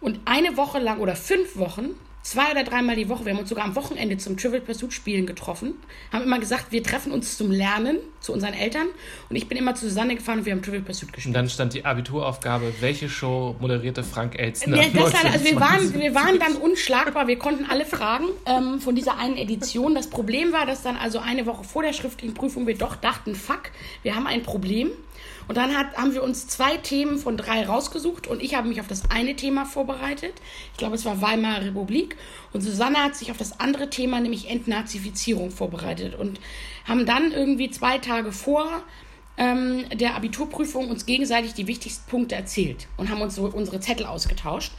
und 0.00 0.20
eine 0.24 0.56
Woche 0.56 0.78
lang 0.78 0.98
oder 0.98 1.14
fünf 1.14 1.56
Wochen, 1.56 1.94
zwei 2.22 2.52
oder 2.52 2.64
dreimal 2.64 2.96
die 2.96 3.08
Woche, 3.08 3.24
wir 3.24 3.32
haben 3.32 3.40
uns 3.40 3.48
sogar 3.48 3.64
am 3.64 3.74
Wochenende 3.74 4.16
zum 4.16 4.36
Trivial 4.36 4.60
Pursuit 4.60 4.92
Spielen 4.92 5.26
getroffen, 5.26 5.74
haben 6.12 6.24
immer 6.24 6.38
gesagt, 6.38 6.66
wir 6.70 6.82
treffen 6.82 7.12
uns 7.12 7.36
zum 7.36 7.50
Lernen 7.50 7.98
zu 8.20 8.32
unseren 8.32 8.54
Eltern 8.54 8.86
und 9.28 9.36
ich 9.36 9.48
bin 9.48 9.58
immer 9.58 9.74
zu 9.74 9.86
Susanne 9.86 10.14
gefahren 10.14 10.40
und 10.40 10.46
wir 10.46 10.52
haben 10.52 10.62
Trivial 10.62 10.82
Pursuit 10.82 11.12
gespielt. 11.12 11.26
Und 11.26 11.34
dann 11.34 11.48
stand 11.48 11.74
die 11.74 11.84
Abituraufgabe, 11.84 12.72
welche 12.80 13.08
Show 13.08 13.56
moderierte 13.60 14.04
Frank 14.04 14.38
Elstner? 14.38 14.76
Ja, 14.76 14.88
das 14.92 15.12
war, 15.12 15.32
also 15.32 15.44
wir, 15.44 15.56
waren, 15.56 15.80
1920? 15.80 16.00
wir 16.00 16.14
waren 16.14 16.38
dann 16.38 16.56
unschlagbar, 16.56 17.26
wir 17.26 17.38
konnten 17.38 17.66
alle 17.68 17.84
Fragen 17.84 18.26
ähm, 18.46 18.80
von 18.80 18.94
dieser 18.94 19.18
einen 19.18 19.36
Edition. 19.36 19.94
Das 19.94 20.08
Problem 20.08 20.52
war, 20.52 20.66
dass 20.66 20.82
dann 20.82 20.96
also 20.96 21.18
eine 21.18 21.46
Woche 21.46 21.64
vor 21.64 21.82
der 21.82 21.92
schriftlichen 21.92 22.34
Prüfung 22.34 22.66
wir 22.66 22.76
doch 22.76 22.96
dachten, 22.96 23.34
fuck, 23.34 23.70
wir 24.02 24.14
haben 24.14 24.26
ein 24.26 24.42
Problem. 24.42 24.90
Und 25.48 25.56
dann 25.56 25.76
hat, 25.76 25.96
haben 25.96 26.14
wir 26.14 26.22
uns 26.22 26.46
zwei 26.46 26.76
Themen 26.76 27.18
von 27.18 27.36
drei 27.36 27.66
rausgesucht 27.66 28.26
und 28.26 28.42
ich 28.42 28.54
habe 28.54 28.68
mich 28.68 28.80
auf 28.80 28.86
das 28.86 29.10
eine 29.10 29.36
Thema 29.36 29.64
vorbereitet. 29.64 30.34
Ich 30.72 30.78
glaube, 30.78 30.94
es 30.94 31.04
war 31.04 31.20
Weimarer 31.20 31.64
Republik. 31.64 32.16
Und 32.52 32.60
Susanne 32.60 32.98
hat 32.98 33.16
sich 33.16 33.30
auf 33.30 33.38
das 33.38 33.60
andere 33.60 33.90
Thema, 33.90 34.20
nämlich 34.20 34.50
Entnazifizierung, 34.50 35.50
vorbereitet. 35.50 36.14
Und 36.14 36.40
haben 36.84 37.06
dann 37.06 37.32
irgendwie 37.32 37.70
zwei 37.70 37.98
Tage 37.98 38.32
vor 38.32 38.82
ähm, 39.36 39.84
der 39.94 40.14
Abiturprüfung 40.14 40.90
uns 40.90 41.06
gegenseitig 41.06 41.54
die 41.54 41.66
wichtigsten 41.66 42.08
Punkte 42.10 42.34
erzählt 42.34 42.88
und 42.96 43.08
haben 43.08 43.22
uns 43.22 43.34
so 43.34 43.44
unsere 43.44 43.80
Zettel 43.80 44.06
ausgetauscht 44.06 44.72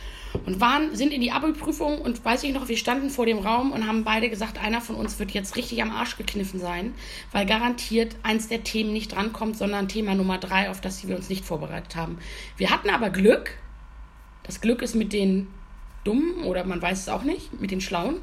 und 0.45 0.59
waren, 0.59 0.95
sind 0.95 1.13
in 1.13 1.21
die 1.21 1.31
Abi-Prüfung 1.31 1.99
und 1.99 2.23
weiß 2.23 2.43
ich 2.43 2.53
noch, 2.53 2.67
wir 2.67 2.77
standen 2.77 3.09
vor 3.09 3.25
dem 3.25 3.39
Raum 3.39 3.71
und 3.71 3.87
haben 3.87 4.03
beide 4.03 4.29
gesagt, 4.29 4.57
einer 4.57 4.81
von 4.81 4.95
uns 4.95 5.19
wird 5.19 5.31
jetzt 5.31 5.55
richtig 5.55 5.81
am 5.81 5.91
Arsch 5.91 6.17
gekniffen 6.17 6.59
sein, 6.59 6.93
weil 7.31 7.45
garantiert 7.45 8.15
eins 8.23 8.47
der 8.47 8.63
Themen 8.63 8.93
nicht 8.93 9.13
drankommt, 9.13 9.57
sondern 9.57 9.87
Thema 9.87 10.15
Nummer 10.15 10.37
drei, 10.37 10.69
auf 10.69 10.81
das 10.81 11.07
wir 11.07 11.15
uns 11.15 11.29
nicht 11.29 11.45
vorbereitet 11.45 11.95
haben. 11.95 12.17
Wir 12.57 12.69
hatten 12.69 12.89
aber 12.89 13.09
Glück. 13.09 13.57
Das 14.43 14.61
Glück 14.61 14.81
ist 14.81 14.95
mit 14.95 15.13
den 15.13 15.47
Dummen 16.03 16.43
oder 16.43 16.65
man 16.65 16.81
weiß 16.81 16.99
es 16.99 17.09
auch 17.09 17.23
nicht, 17.23 17.61
mit 17.61 17.71
den 17.71 17.81
Schlauen. 17.81 18.17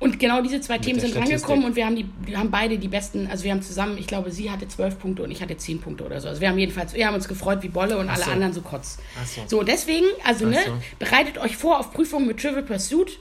Und 0.00 0.20
genau 0.20 0.40
diese 0.42 0.60
zwei 0.60 0.78
Themen 0.78 1.00
sind 1.00 1.10
Statistik. 1.10 1.34
rangekommen 1.40 1.64
und 1.64 1.74
wir 1.76 1.84
haben, 1.84 1.96
die, 1.96 2.08
wir 2.24 2.38
haben 2.38 2.50
beide 2.52 2.78
die 2.78 2.86
besten, 2.86 3.26
also 3.26 3.42
wir 3.42 3.50
haben 3.50 3.62
zusammen, 3.62 3.98
ich 3.98 4.06
glaube, 4.06 4.30
sie 4.30 4.50
hatte 4.50 4.68
zwölf 4.68 4.98
Punkte 4.98 5.24
und 5.24 5.30
ich 5.32 5.42
hatte 5.42 5.56
zehn 5.56 5.80
Punkte 5.80 6.04
oder 6.04 6.20
so. 6.20 6.28
Also 6.28 6.40
wir 6.40 6.48
haben 6.48 6.58
jedenfalls, 6.58 6.94
wir 6.94 7.04
haben 7.06 7.14
uns 7.14 7.26
gefreut 7.26 7.62
wie 7.62 7.68
Bolle 7.68 7.98
und 7.98 8.08
alle 8.08 8.22
so. 8.22 8.30
anderen 8.30 8.52
so 8.52 8.60
kotz. 8.60 8.98
Ach 9.20 9.26
so. 9.26 9.42
So, 9.48 9.62
deswegen, 9.64 10.06
also 10.24 10.46
Ach 10.46 10.50
ne, 10.50 10.58
so. 10.64 10.72
bereitet 11.00 11.38
euch 11.38 11.56
vor 11.56 11.80
auf 11.80 11.92
Prüfungen 11.92 12.28
mit 12.28 12.38
Trivial 12.40 12.62
Pursuit 12.62 13.18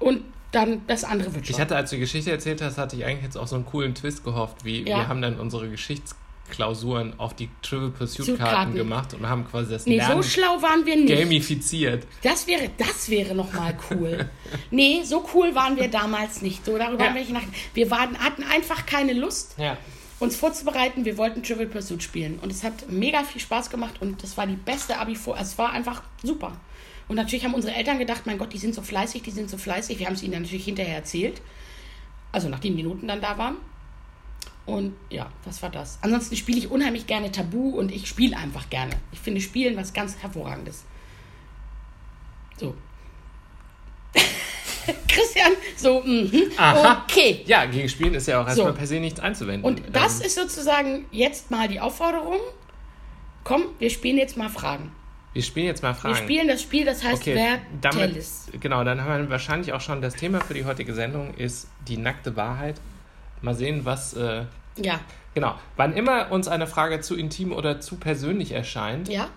und 0.00 0.22
dann 0.50 0.82
das 0.88 1.04
andere 1.04 1.32
wird 1.34 1.46
schon. 1.46 1.54
Ich 1.54 1.60
hatte, 1.60 1.76
als 1.76 1.90
du 1.90 1.96
die 1.96 2.00
Geschichte 2.00 2.30
erzählt 2.32 2.62
hast, 2.62 2.78
hatte 2.78 2.96
ich 2.96 3.04
eigentlich 3.04 3.22
jetzt 3.24 3.36
auch 3.36 3.46
so 3.46 3.54
einen 3.56 3.66
coolen 3.66 3.94
Twist 3.94 4.24
gehofft, 4.24 4.64
wie 4.64 4.80
Ja. 4.88 4.96
wir 4.98 5.08
haben 5.08 5.22
dann 5.22 5.38
unsere 5.38 5.68
Geschichtsklausuren 6.48 7.14
auf 7.18 7.34
die 7.34 7.48
Trivial 7.62 7.90
Pursuit 7.90 8.38
Karten 8.38 8.74
gemacht 8.74 9.14
und 9.14 9.28
haben 9.28 9.46
quasi 9.46 9.70
das 9.72 9.86
nee, 9.86 10.00
so 10.00 10.22
schlau 10.22 10.60
waren 10.62 10.84
wir 10.86 10.96
nicht. 10.96 11.08
gamifiziert. 11.16 12.06
Das 12.22 12.46
wäre, 12.46 12.70
das 12.78 13.08
wäre 13.10 13.34
nochmal 13.34 13.76
cool. 13.90 14.28
nee, 14.70 15.02
so 15.04 15.24
cool 15.34 15.54
waren 15.54 15.76
wir 15.76 15.88
damals 15.88 16.42
nicht. 16.42 16.64
So, 16.64 16.76
darüber 16.78 17.02
Ja. 17.04 17.08
haben 17.10 17.14
wir 17.16 17.22
nicht 17.22 17.32
nachgedacht. 17.32 17.56
Wir 17.74 17.90
waren, 17.90 18.18
hatten 18.18 18.42
einfach 18.42 18.86
keine 18.86 19.12
Lust, 19.12 19.54
Ja. 19.58 19.76
uns 20.18 20.36
vorzubereiten. 20.36 21.04
Wir 21.04 21.16
wollten 21.18 21.42
Trivial 21.42 21.66
Pursuit 21.68 22.02
spielen. 22.02 22.38
Und 22.40 22.50
es 22.50 22.64
hat 22.64 22.90
mega 22.90 23.22
viel 23.24 23.40
Spaß 23.40 23.70
gemacht 23.70 23.96
und 24.00 24.22
das 24.22 24.36
war 24.36 24.46
die 24.46 24.56
beste 24.56 24.98
Abi 24.98 25.14
vor. 25.14 25.36
Es 25.40 25.58
war 25.58 25.70
einfach 25.72 26.02
super. 26.22 26.52
Und 27.08 27.16
natürlich 27.16 27.44
haben 27.44 27.54
unsere 27.54 27.74
Eltern 27.74 27.98
gedacht, 27.98 28.26
mein 28.26 28.36
Gott, 28.36 28.52
die 28.52 28.58
sind 28.58 28.74
so 28.74 28.82
fleißig, 28.82 29.22
die 29.22 29.30
sind 29.30 29.48
so 29.48 29.56
fleißig. 29.56 29.98
Wir 29.98 30.06
haben 30.06 30.14
es 30.14 30.22
ihnen 30.22 30.32
dann 30.32 30.42
natürlich 30.42 30.64
hinterher 30.66 30.96
erzählt. 30.96 31.40
Also 32.32 32.48
nachdem 32.50 32.76
die 32.76 32.82
Noten 32.82 33.08
dann 33.08 33.22
da 33.22 33.38
waren. 33.38 33.56
Und 34.68 34.94
ja, 35.08 35.30
das 35.46 35.62
war 35.62 35.70
das. 35.70 35.98
Ansonsten 36.02 36.36
spiele 36.36 36.58
ich 36.58 36.70
unheimlich 36.70 37.06
gerne 37.06 37.32
Tabu 37.32 37.70
und 37.70 37.90
ich 37.90 38.06
spiele 38.06 38.36
einfach 38.36 38.68
gerne. 38.68 38.92
Ich 39.12 39.18
finde 39.18 39.40
Spielen 39.40 39.78
was 39.78 39.94
ganz 39.94 40.18
Hervorragendes. 40.18 40.84
So. 42.58 42.74
Christian, 45.08 45.52
so, 45.74 46.00
mhm. 46.02 46.50
Aha. 46.58 47.02
okay. 47.04 47.42
Ja, 47.46 47.64
gegen 47.64 47.88
Spielen 47.88 48.12
ist 48.12 48.28
ja 48.28 48.42
auch 48.42 48.46
erstmal 48.46 48.72
So. 48.72 48.76
per 48.78 48.86
se 48.86 49.00
nichts 49.00 49.20
einzuwenden. 49.20 49.64
Und 49.64 49.82
das 49.90 50.20
Ähm, 50.20 50.26
ist 50.26 50.34
sozusagen 50.34 51.06
jetzt 51.12 51.50
mal 51.50 51.66
die 51.66 51.80
Aufforderung. 51.80 52.36
Komm, 53.44 53.62
wir 53.78 53.88
spielen 53.88 54.18
jetzt 54.18 54.36
mal 54.36 54.50
Fragen. 54.50 54.92
wir 55.32 55.42
spielen 55.42 55.66
jetzt 55.66 55.82
mal 55.82 55.94
Fragen. 55.94 56.14
Wir 56.14 56.22
spielen 56.22 56.48
das 56.48 56.60
Spiel, 56.60 56.84
das 56.84 57.02
heißt 57.02 57.22
Okay, 57.22 57.34
Wer 57.34 57.58
damit, 57.80 58.22
genau, 58.60 58.84
dann 58.84 59.00
haben 59.02 59.22
wir 59.22 59.30
wahrscheinlich 59.30 59.72
auch 59.72 59.80
schon 59.80 60.02
das 60.02 60.14
Thema 60.14 60.40
für 60.42 60.52
die 60.52 60.66
heutige 60.66 60.92
Sendung 60.92 61.32
ist 61.34 61.68
die 61.86 61.96
nackte 61.96 62.36
Wahrheit. 62.36 62.78
Mal 63.42 63.54
sehen, 63.54 63.84
was, 63.84 64.14
äh, 64.14 64.44
Ja, 64.76 65.00
genau, 65.34 65.54
wann 65.76 65.94
immer 65.94 66.30
uns 66.32 66.48
eine 66.48 66.66
Frage 66.66 67.00
zu 67.00 67.16
intim 67.16 67.52
oder 67.52 67.80
zu 67.80 67.96
persönlich 67.96 68.52
erscheint, 68.52 69.08
ja. 69.08 69.28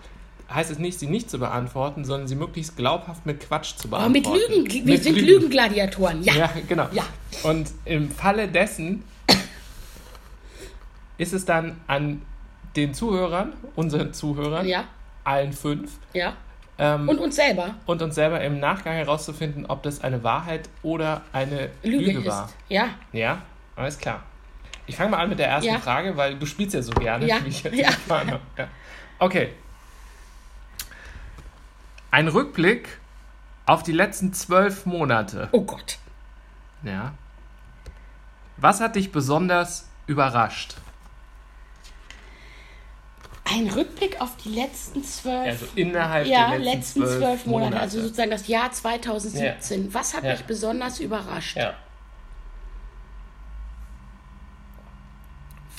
heißt 0.52 0.70
es 0.70 0.78
nicht, 0.78 0.98
sie 0.98 1.06
nicht 1.06 1.30
zu 1.30 1.38
beantworten, 1.38 2.04
sondern 2.04 2.28
sie 2.28 2.34
möglichst 2.34 2.76
glaubhaft 2.76 3.24
mit 3.26 3.40
Quatsch 3.40 3.76
zu 3.76 3.88
Aber 3.88 4.08
mit 4.08 4.24
beantworten. 4.24 4.64
Lügen, 4.64 4.86
wir 4.86 4.94
Mit 4.94 5.02
sind 5.02 5.14
Lügen. 5.16 5.26
Lügengladiatoren. 5.28 6.22
Ja. 6.22 6.34
Ja, 6.34 6.50
genau. 6.68 6.88
Ja. 6.92 7.04
Und 7.44 7.70
im 7.84 8.10
Falle 8.10 8.48
dessen 8.48 9.02
ist 11.18 11.32
es 11.32 11.44
dann 11.44 11.80
an 11.86 12.22
den 12.76 12.94
Zuhörern, 12.94 13.52
unseren 13.76 14.12
Zuhörern, 14.12 14.66
Ja, 14.66 14.84
allen 15.24 15.52
fünf, 15.52 15.92
ja. 16.14 16.34
ähm, 16.78 17.08
Und 17.08 17.18
uns 17.18 17.36
selber. 17.36 17.74
und 17.86 18.00
uns 18.02 18.14
selber 18.14 18.40
im 18.40 18.58
Nachgang 18.60 18.94
herauszufinden, 18.94 19.66
ob 19.66 19.82
das 19.82 20.00
eine 20.02 20.24
Wahrheit 20.24 20.68
oder 20.82 21.20
eine 21.32 21.68
Lüge, 21.82 22.06
Lüge, 22.12 22.18
ist. 22.20 22.26
war. 22.28 22.50
Ja, 22.68 22.88
Ja, 23.12 23.42
alles 23.76 23.98
klar. 23.98 24.22
Ich 24.86 24.96
fange 24.96 25.10
mal 25.10 25.18
an 25.18 25.28
mit 25.28 25.38
der 25.38 25.48
ersten 25.48 25.70
Ja. 25.72 25.78
Frage, 25.78 26.16
weil 26.16 26.36
du 26.38 26.44
spielst 26.46 26.74
ja 26.74 26.82
so 26.82 26.92
gerne, 26.92 27.26
Ja, 27.26 27.42
wie 27.44 27.48
ich 27.48 27.62
jetzt 27.62 27.76
ja. 27.76 27.86
erfahren 27.86 28.30
habe. 28.32 28.42
Ja. 28.58 28.68
Okay. 29.18 29.52
Ein 32.10 32.28
Rückblick 32.28 32.98
auf 33.66 33.82
die 33.82 33.92
letzten 33.92 34.34
zwölf 34.34 34.84
Monate. 34.86 35.48
oh 35.52 35.62
Gott. 35.62 35.98
Ja. 36.82 37.14
Was 38.56 38.80
hat 38.80 38.96
dich 38.96 39.12
besonders 39.12 39.88
überrascht? 40.06 40.74
Ein 43.44 43.68
Rückblick 43.68 44.20
auf 44.20 44.36
die 44.36 44.50
letzten 44.50 45.04
zwölf 45.04 45.46
Also 45.46 45.66
innerhalb 45.74 46.26
ja, 46.26 46.50
der 46.50 46.58
letzten, 46.58 47.00
letzten 47.00 47.00
zwölf, 47.02 47.18
zwölf 47.18 47.46
Monate, 47.46 47.70
Monate. 47.70 47.82
also 47.82 48.00
sozusagen 48.02 48.30
das 48.30 48.46
Jahr 48.48 48.70
2017. 48.72 49.92
Was 49.94 50.14
hat 50.14 50.22
mich 50.24 50.44
besonders 50.44 51.00
überrascht? 51.00 51.56
ja. 51.56 51.74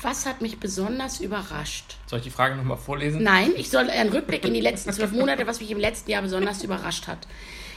Was 0.04 0.26
hat 0.26 0.42
mich 0.42 0.60
besonders 0.60 1.22
überrascht? 1.22 1.98
Soll 2.08 2.20
ich 2.20 2.26
die 2.26 2.30
Frage 2.30 2.56
nochmal 2.56 2.78
vorlesen? 2.78 3.24
Nein, 3.24 3.52
ich 3.56 3.70
soll 3.70 3.90
einen 3.90 4.10
Rückblick 4.10 4.44
in 4.44 4.54
die 4.54 4.60
letzten 4.60 4.92
zwölf 4.92 5.12
Monate, 5.12 5.48
was 5.48 5.62
mich 5.62 5.72
im 5.72 5.80
letzten 5.80 6.12
Jahr 6.12 6.22
besonders 6.22 6.64
überrascht 6.64 7.08
hat. 7.08 7.28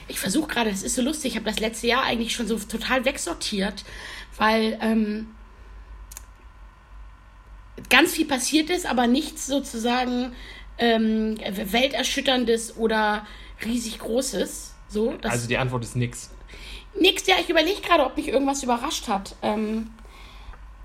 Ich 0.08 0.18
versuche 0.18 0.48
gerade, 0.48 0.70
das 0.70 0.82
ist 0.82 0.96
so 0.96 1.02
lustig, 1.02 1.32
ich 1.32 1.36
habe 1.36 1.48
das 1.48 1.60
letzte 1.60 1.86
Jahr 1.86 2.02
eigentlich 2.02 2.34
schon 2.34 2.46
so 2.46 2.58
total 2.58 3.04
wegsortiert, 3.04 3.84
weil 4.36 4.76
ähm, 4.80 5.28
ganz 7.90 8.12
viel 8.12 8.26
passiert 8.26 8.70
ist, 8.70 8.86
aber 8.86 9.06
nichts 9.06 9.46
sozusagen 9.46 10.32
ähm, 10.78 11.38
welterschütterndes 11.38 12.76
oder 12.76 13.26
riesig 13.64 13.98
großes. 13.98 14.74
So, 14.88 15.14
Also 15.22 15.48
die 15.48 15.58
Antwort 15.58 15.84
ist 15.84 15.96
nix. 15.96 16.30
Nix, 16.98 17.26
ja, 17.26 17.36
ich 17.40 17.50
überlege 17.50 17.80
gerade, 17.82 18.04
ob 18.04 18.16
mich 18.16 18.28
irgendwas 18.28 18.62
überrascht 18.62 19.08
hat. 19.08 19.36
Ähm, 19.42 19.90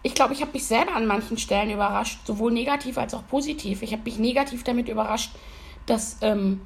ich 0.03 0.15
glaube, 0.15 0.34
ich 0.34 0.41
habe 0.41 0.53
mich 0.53 0.65
selber 0.65 0.96
an 0.96 1.05
manchen 1.05 1.38
Stellen 1.38 1.70
überrascht, 1.70 2.20
sowohl 2.25 2.51
negativ 2.51 2.98
als 2.98 3.13
auch 3.13 3.27
positiv. 3.27 3.81
Ich 3.81 3.91
habe 3.91 4.03
mich 4.03 4.17
negativ 4.17 4.63
damit 4.63 4.89
überrascht, 4.89 5.31
dass 5.86 6.17
ähm, 6.22 6.62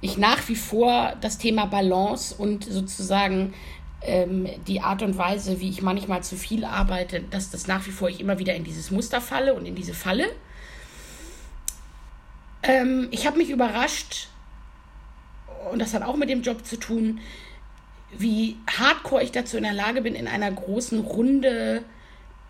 ich 0.00 0.18
nach 0.18 0.48
wie 0.48 0.56
vor 0.56 1.14
das 1.20 1.38
Thema 1.38 1.66
Balance 1.66 2.34
und 2.36 2.64
sozusagen 2.64 3.54
ähm, 4.02 4.48
die 4.66 4.80
Art 4.80 5.02
und 5.02 5.16
Weise, 5.16 5.60
wie 5.60 5.70
ich 5.70 5.82
manchmal 5.82 6.22
zu 6.22 6.36
viel 6.36 6.64
arbeite, 6.64 7.20
dass 7.20 7.50
das 7.50 7.66
nach 7.66 7.86
wie 7.86 7.90
vor 7.90 8.08
ich 8.08 8.20
immer 8.20 8.38
wieder 8.38 8.54
in 8.54 8.64
dieses 8.64 8.90
Muster 8.90 9.20
falle 9.20 9.54
und 9.54 9.66
in 9.66 9.74
diese 9.74 9.94
Falle. 9.94 10.26
Ähm, 12.62 13.08
ich 13.10 13.26
habe 13.26 13.38
mich 13.38 13.50
überrascht, 13.50 14.28
und 15.72 15.78
das 15.78 15.94
hat 15.94 16.02
auch 16.02 16.16
mit 16.16 16.28
dem 16.28 16.42
Job 16.42 16.64
zu 16.66 16.78
tun, 16.78 17.20
wie 18.16 18.56
hardcore 18.66 19.22
ich 19.22 19.32
dazu 19.32 19.56
in 19.56 19.62
der 19.62 19.72
Lage 19.72 20.02
bin, 20.02 20.14
in 20.14 20.28
einer 20.28 20.50
großen 20.50 21.00
Runde 21.00 21.84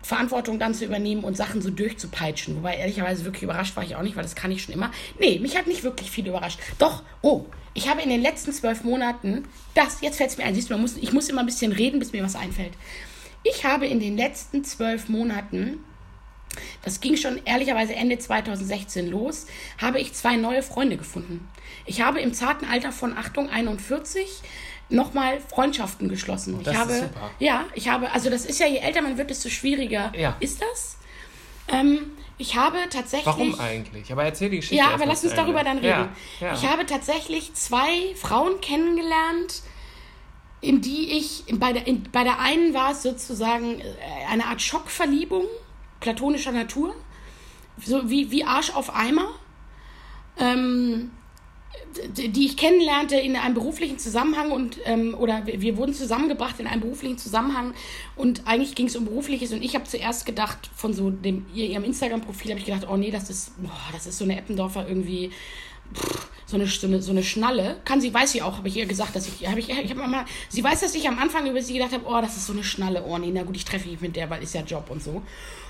Verantwortung 0.03 0.59
dann 0.59 0.73
zu 0.73 0.85
übernehmen 0.85 1.23
und 1.23 1.37
Sachen 1.37 1.61
so 1.61 1.69
durchzupeitschen. 1.69 2.55
Wobei 2.57 2.75
ehrlicherweise 2.75 3.25
wirklich 3.25 3.43
überrascht 3.43 3.75
war 3.75 3.83
ich 3.83 3.95
auch 3.95 4.01
nicht, 4.01 4.15
weil 4.15 4.23
das 4.23 4.35
kann 4.35 4.51
ich 4.51 4.63
schon 4.63 4.73
immer. 4.73 4.91
Nee, 5.19 5.39
mich 5.39 5.57
hat 5.57 5.67
nicht 5.67 5.83
wirklich 5.83 6.09
viel 6.11 6.27
überrascht. 6.27 6.59
Doch, 6.79 7.03
oh, 7.21 7.45
ich 7.73 7.89
habe 7.89 8.01
in 8.01 8.09
den 8.09 8.21
letzten 8.21 8.51
zwölf 8.51 8.83
Monaten, 8.83 9.47
das, 9.75 10.01
jetzt 10.01 10.17
fällt 10.17 10.31
es 10.31 10.37
mir 10.37 10.43
ein, 10.43 10.55
siehst 10.55 10.69
du, 10.69 10.77
muss, 10.77 10.97
ich 10.97 11.13
muss 11.13 11.29
immer 11.29 11.41
ein 11.41 11.45
bisschen 11.45 11.71
reden, 11.71 11.99
bis 11.99 12.11
mir 12.11 12.23
was 12.23 12.35
einfällt. 12.35 12.73
Ich 13.43 13.65
habe 13.65 13.87
in 13.87 13.99
den 13.99 14.17
letzten 14.17 14.63
zwölf 14.63 15.07
Monaten, 15.09 15.79
das 16.83 16.99
ging 16.99 17.15
schon 17.15 17.39
ehrlicherweise 17.45 17.95
Ende 17.95 18.19
2016 18.19 19.09
los, 19.09 19.47
habe 19.79 19.99
ich 19.99 20.13
zwei 20.13 20.35
neue 20.35 20.63
Freunde 20.63 20.97
gefunden. 20.97 21.47
Ich 21.85 22.01
habe 22.01 22.19
im 22.19 22.33
zarten 22.33 22.65
Alter 22.65 22.91
von 22.91 23.17
Achtung 23.17 23.49
41 23.49 24.27
nochmal 24.91 25.39
Freundschaften 25.49 26.09
geschlossen. 26.09 26.59
Das 26.63 26.73
ich 26.73 26.73
ist 26.73 26.79
habe, 26.79 26.93
super. 26.93 27.31
Ja, 27.39 27.65
ich 27.73 27.89
habe, 27.89 28.11
also 28.11 28.29
das 28.29 28.45
ist 28.45 28.59
ja, 28.59 28.67
je 28.67 28.77
älter 28.77 29.01
man 29.01 29.17
wird, 29.17 29.29
desto 29.29 29.49
schwieriger 29.49 30.11
Ja. 30.15 30.35
ist 30.39 30.61
das. 30.61 30.97
Ähm, 31.67 32.11
ich 32.37 32.55
habe 32.55 32.77
tatsächlich. 32.89 33.25
Warum 33.27 33.59
eigentlich? 33.59 34.11
Aber 34.11 34.23
erzähl 34.23 34.49
die 34.49 34.57
Geschichte. 34.57 34.75
Ja, 34.75 34.91
aber 34.93 35.05
lass 35.05 35.23
uns 35.23 35.33
darüber 35.35 35.63
dann 35.63 35.77
reden. 35.77 36.09
Ja, 36.39 36.47
ja. 36.47 36.53
Ich 36.53 36.65
habe 36.65 36.85
tatsächlich 36.85 37.53
zwei 37.53 38.15
Frauen 38.15 38.59
kennengelernt, 38.61 39.61
in 40.59 40.81
die 40.81 41.17
ich, 41.17 41.47
in, 41.47 41.59
bei, 41.59 41.71
der, 41.73 41.87
in, 41.87 42.03
bei 42.11 42.23
der 42.23 42.39
einen 42.39 42.73
war 42.73 42.91
es 42.91 43.03
sozusagen 43.03 43.79
äh, 43.79 43.83
eine 44.29 44.45
Art 44.45 44.61
Schockverliebung 44.61 45.45
platonischer 45.99 46.51
Natur, 46.51 46.95
so 47.83 48.09
wie, 48.09 48.31
wie 48.31 48.43
Arsch 48.43 48.71
auf 48.75 48.93
Eimer, 48.93 49.29
ähm, 50.37 51.11
die 52.15 52.45
ich 52.45 52.57
kennenlernte 52.57 53.15
in 53.15 53.35
einem 53.35 53.53
beruflichen 53.53 53.99
Zusammenhang 53.99 54.51
und 54.51 54.77
ähm, 54.85 55.15
oder 55.17 55.43
wir, 55.45 55.77
wurden 55.77 55.93
zusammengebracht 55.93 56.59
in 56.59 56.67
einem 56.67 56.81
beruflichen 56.81 57.17
Zusammenhang 57.17 57.73
und 58.15 58.47
eigentlich 58.47 58.75
ging 58.75 58.87
es 58.87 58.95
um 58.95 59.05
berufliches 59.05 59.51
und 59.53 59.63
ich 59.63 59.75
habe 59.75 59.85
zuerst 59.85 60.25
gedacht 60.25 60.69
von 60.75 60.93
so 60.93 61.09
dem 61.09 61.45
ihr- 61.53 61.67
ihrem 61.67 61.83
Instagram-Profil 61.83 62.51
habe 62.51 62.59
ich 62.59 62.65
gedacht, 62.65 62.87
oh 62.89 62.97
nee, 62.97 63.11
das 63.11 63.29
ist 63.29 63.61
boah, 63.61 63.71
das 63.93 64.05
ist 64.07 64.17
so 64.17 64.23
eine 64.25 64.37
Eppendorfer 64.37 64.87
irgendwie 64.87 65.31
so 66.51 66.57
eine, 66.57 66.67
so, 66.67 66.87
eine, 66.87 67.01
so 67.01 67.11
eine 67.11 67.23
Schnalle. 67.23 67.79
Kann 67.85 68.01
sie, 68.01 68.13
weiß 68.13 68.33
sie 68.33 68.41
auch, 68.41 68.57
habe 68.57 68.67
ich 68.67 68.75
ihr 68.75 68.85
gesagt, 68.85 69.15
dass 69.15 69.27
ich, 69.27 69.47
habe 69.47 69.59
ich, 69.59 69.69
ich 69.69 69.89
habe 69.89 70.07
mal, 70.07 70.25
sie 70.49 70.63
weiß, 70.63 70.81
dass 70.81 70.93
ich 70.93 71.07
am 71.07 71.17
Anfang 71.17 71.49
über 71.49 71.61
sie 71.61 71.73
gedacht 71.73 71.93
habe, 71.93 72.05
oh, 72.05 72.19
das 72.21 72.35
ist 72.35 72.45
so 72.45 72.53
eine 72.53 72.63
Schnalle, 72.63 73.03
oh 73.03 73.17
nee, 73.17 73.31
na 73.33 73.43
gut, 73.43 73.55
ich 73.55 73.65
treffe 73.65 73.87
mich 73.87 74.01
mit 74.01 74.15
der, 74.15 74.29
weil 74.29 74.43
ist 74.43 74.53
ja 74.53 74.61
Job 74.61 74.89
und 74.89 75.01
so. 75.01 75.23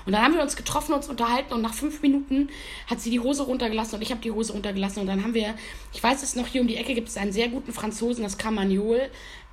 Und 0.04 0.12
dann 0.12 0.22
haben 0.22 0.34
wir 0.34 0.42
uns 0.42 0.56
getroffen, 0.56 0.92
uns 0.92 1.08
unterhalten 1.08 1.54
und 1.54 1.62
nach 1.62 1.74
fünf 1.74 2.02
Minuten 2.02 2.48
hat 2.88 3.00
sie 3.00 3.10
die 3.10 3.20
Hose 3.20 3.44
runtergelassen 3.44 3.96
und 3.96 4.02
ich 4.02 4.10
habe 4.10 4.20
die 4.20 4.32
Hose 4.32 4.52
runtergelassen 4.52 5.00
und 5.00 5.06
dann 5.06 5.22
haben 5.22 5.34
wir, 5.34 5.54
ich 5.92 6.02
weiß 6.02 6.22
es 6.24 6.34
noch, 6.34 6.48
hier 6.48 6.60
um 6.60 6.66
die 6.66 6.76
Ecke 6.76 6.94
gibt 6.94 7.08
es 7.08 7.16
einen 7.16 7.32
sehr 7.32 7.48
guten 7.48 7.72
Franzosen, 7.72 8.24
das 8.24 8.36
Carmagnol 8.36 9.08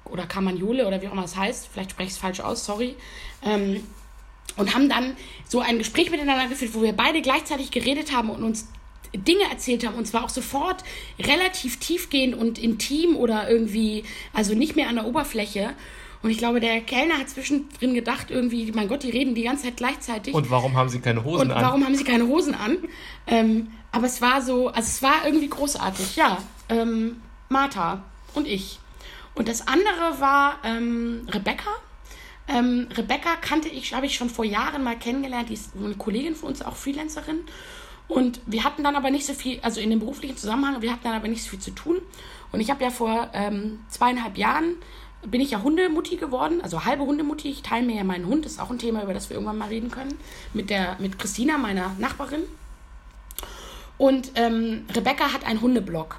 oder 0.05 0.25
Carmagnole 0.25 0.87
oder 0.87 1.01
wie 1.01 1.07
auch 1.07 1.11
immer 1.11 1.21
das 1.21 1.35
heißt, 1.35 1.69
vielleicht 1.71 1.91
spreche 1.91 2.07
ich 2.07 2.13
es 2.13 2.19
falsch 2.19 2.39
aus, 2.39 2.65
sorry. 2.65 2.95
Ähm, 3.43 3.83
und 4.57 4.73
haben 4.73 4.89
dann 4.89 5.15
so 5.47 5.59
ein 5.59 5.77
Gespräch 5.77 6.09
miteinander 6.09 6.47
geführt, 6.47 6.73
wo 6.73 6.81
wir 6.81 6.93
beide 6.93 7.21
gleichzeitig 7.21 7.69
geredet 7.69 8.11
haben 8.11 8.31
und 8.31 8.43
uns 8.43 8.67
Dinge 9.15 9.43
erzählt 9.49 9.85
haben 9.85 9.95
und 9.95 10.05
zwar 10.05 10.23
auch 10.23 10.29
sofort 10.29 10.83
relativ 11.19 11.77
tiefgehend 11.79 12.35
und 12.35 12.59
intim 12.59 13.15
oder 13.15 13.49
irgendwie, 13.49 14.03
also 14.33 14.53
nicht 14.53 14.75
mehr 14.75 14.89
an 14.89 14.95
der 14.95 15.05
Oberfläche. 15.05 15.71
Und 16.21 16.31
ich 16.31 16.37
glaube, 16.37 16.59
der 16.59 16.81
Kellner 16.81 17.17
hat 17.17 17.29
zwischendrin 17.29 17.93
gedacht, 17.93 18.29
irgendwie, 18.29 18.71
mein 18.73 18.89
Gott, 18.89 19.03
die 19.03 19.09
reden 19.09 19.35
die 19.35 19.43
ganze 19.43 19.63
Zeit 19.63 19.77
gleichzeitig. 19.77 20.33
Und 20.33 20.49
warum 20.49 20.75
haben 20.75 20.89
sie 20.89 20.99
keine 20.99 21.23
Hosen 21.23 21.47
Und 21.47 21.51
an? 21.51 21.63
warum 21.63 21.85
haben 21.85 21.95
sie 21.95 22.03
keine 22.03 22.27
Hosen 22.27 22.53
an? 22.55 22.77
Ähm, 23.25 23.67
aber 23.91 24.05
es 24.05 24.21
war 24.21 24.41
so, 24.41 24.67
also 24.67 24.81
es 24.81 25.01
war 25.01 25.25
irgendwie 25.25 25.47
großartig, 25.47 26.17
ja. 26.17 26.37
Ähm, 26.67 27.21
Martha 27.47 28.03
und 28.33 28.47
ich. 28.47 28.79
Und 29.33 29.47
das 29.47 29.67
andere 29.67 30.19
war 30.19 30.57
ähm, 30.65 31.25
Rebecca. 31.29 31.69
Ähm, 32.49 32.87
Rebecca 32.95 33.35
kannte 33.37 33.69
ich, 33.69 33.93
habe 33.93 34.05
ich 34.05 34.15
schon 34.15 34.29
vor 34.29 34.43
Jahren 34.43 34.83
mal 34.83 34.97
kennengelernt. 34.97 35.49
Die 35.49 35.53
ist 35.53 35.71
eine 35.75 35.95
Kollegin 35.95 36.35
von 36.35 36.49
uns, 36.49 36.61
auch 36.61 36.75
Freelancerin. 36.75 37.39
Und 38.09 38.41
wir 38.47 38.63
hatten 38.63 38.83
dann 38.83 38.95
aber 38.95 39.11
nicht 39.11 39.25
so 39.25 39.33
viel, 39.33 39.59
also 39.61 39.79
in 39.79 39.91
dem 39.91 39.99
beruflichen 39.99 40.35
Zusammenhang, 40.35 40.81
wir 40.81 40.91
hatten 40.91 41.03
dann 41.03 41.13
aber 41.13 41.27
nicht 41.27 41.43
so 41.43 41.49
viel 41.51 41.59
zu 41.59 41.71
tun. 41.71 41.97
Und 42.51 42.59
ich 42.59 42.69
habe 42.71 42.83
ja 42.83 42.89
vor 42.89 43.29
ähm, 43.33 43.79
zweieinhalb 43.87 44.37
Jahren 44.37 44.75
bin 45.25 45.41
ich 45.41 45.51
ja 45.51 45.61
Hundemutti 45.61 46.15
geworden, 46.15 46.61
also 46.61 46.85
halbe 46.85 47.05
Hundemutti. 47.05 47.49
Ich 47.49 47.61
teile 47.61 47.85
mir 47.85 47.97
ja 47.97 48.03
meinen 48.03 48.25
Hund, 48.25 48.45
das 48.45 48.53
ist 48.53 48.59
auch 48.59 48.71
ein 48.71 48.79
Thema, 48.79 49.03
über 49.03 49.13
das 49.13 49.29
wir 49.29 49.35
irgendwann 49.35 49.57
mal 49.57 49.67
reden 49.67 49.91
können, 49.91 50.17
mit 50.53 50.69
der 50.69 50.95
mit 50.99 51.19
Christina, 51.19 51.57
meiner 51.57 51.93
Nachbarin. 51.99 52.43
Und 53.97 54.31
ähm, 54.35 54.85
Rebecca 54.95 55.33
hat 55.33 55.45
einen 55.45 55.61
Hundeblog. 55.61 56.17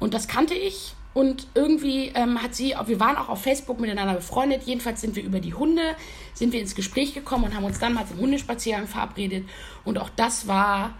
Und 0.00 0.12
das 0.12 0.28
kannte 0.28 0.54
ich. 0.54 0.94
Und 1.14 1.46
irgendwie 1.54 2.08
ähm, 2.14 2.42
hat 2.42 2.54
sie, 2.54 2.74
wir 2.86 2.98
waren 2.98 3.16
auch 3.16 3.28
auf 3.28 3.42
Facebook 3.42 3.78
miteinander 3.78 4.14
befreundet. 4.14 4.62
Jedenfalls 4.64 5.00
sind 5.00 5.14
wir 5.14 5.22
über 5.22 5.40
die 5.40 5.54
Hunde, 5.54 5.94
sind 6.34 6.52
wir 6.52 6.60
ins 6.60 6.74
Gespräch 6.74 7.14
gekommen 7.14 7.44
und 7.44 7.54
haben 7.54 7.64
uns 7.64 7.78
dann 7.78 7.94
mal 7.94 8.06
zum 8.06 8.18
Hundespaziergang 8.18 8.86
verabredet. 8.86 9.46
Und 9.84 9.98
auch 9.98 10.08
das 10.16 10.48
war 10.48 10.94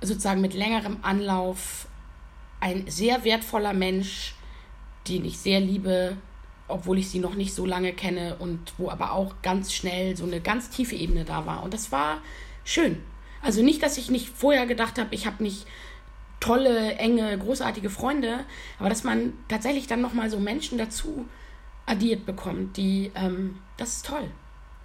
sozusagen 0.00 0.40
mit 0.40 0.54
längerem 0.54 0.98
Anlauf 1.02 1.86
ein 2.60 2.88
sehr 2.88 3.24
wertvoller 3.24 3.72
Mensch, 3.72 4.34
den 5.06 5.24
ich 5.24 5.38
sehr 5.38 5.60
liebe 5.60 6.16
obwohl 6.68 6.98
ich 6.98 7.08
sie 7.08 7.18
noch 7.18 7.34
nicht 7.34 7.54
so 7.54 7.66
lange 7.66 7.92
kenne 7.92 8.36
und 8.38 8.74
wo 8.76 8.90
aber 8.90 9.12
auch 9.12 9.34
ganz 9.42 9.72
schnell 9.72 10.16
so 10.16 10.24
eine 10.24 10.40
ganz 10.40 10.70
tiefe 10.70 10.94
Ebene 10.94 11.24
da 11.24 11.46
war. 11.46 11.62
Und 11.62 11.74
das 11.74 11.90
war 11.90 12.20
schön. 12.64 13.02
Also 13.42 13.62
nicht, 13.62 13.82
dass 13.82 13.98
ich 13.98 14.10
nicht 14.10 14.28
vorher 14.28 14.66
gedacht 14.66 14.98
habe, 14.98 15.14
ich 15.14 15.26
habe 15.26 15.42
nicht 15.42 15.66
tolle, 16.40 16.94
enge, 16.96 17.36
großartige 17.38 17.90
Freunde, 17.90 18.44
aber 18.78 18.88
dass 18.88 19.02
man 19.02 19.32
tatsächlich 19.48 19.86
dann 19.86 20.00
nochmal 20.00 20.30
so 20.30 20.38
Menschen 20.38 20.78
dazu 20.78 21.26
addiert 21.86 22.26
bekommt, 22.26 22.76
die, 22.76 23.10
ähm, 23.14 23.58
das 23.76 23.96
ist 23.96 24.06
toll. 24.06 24.30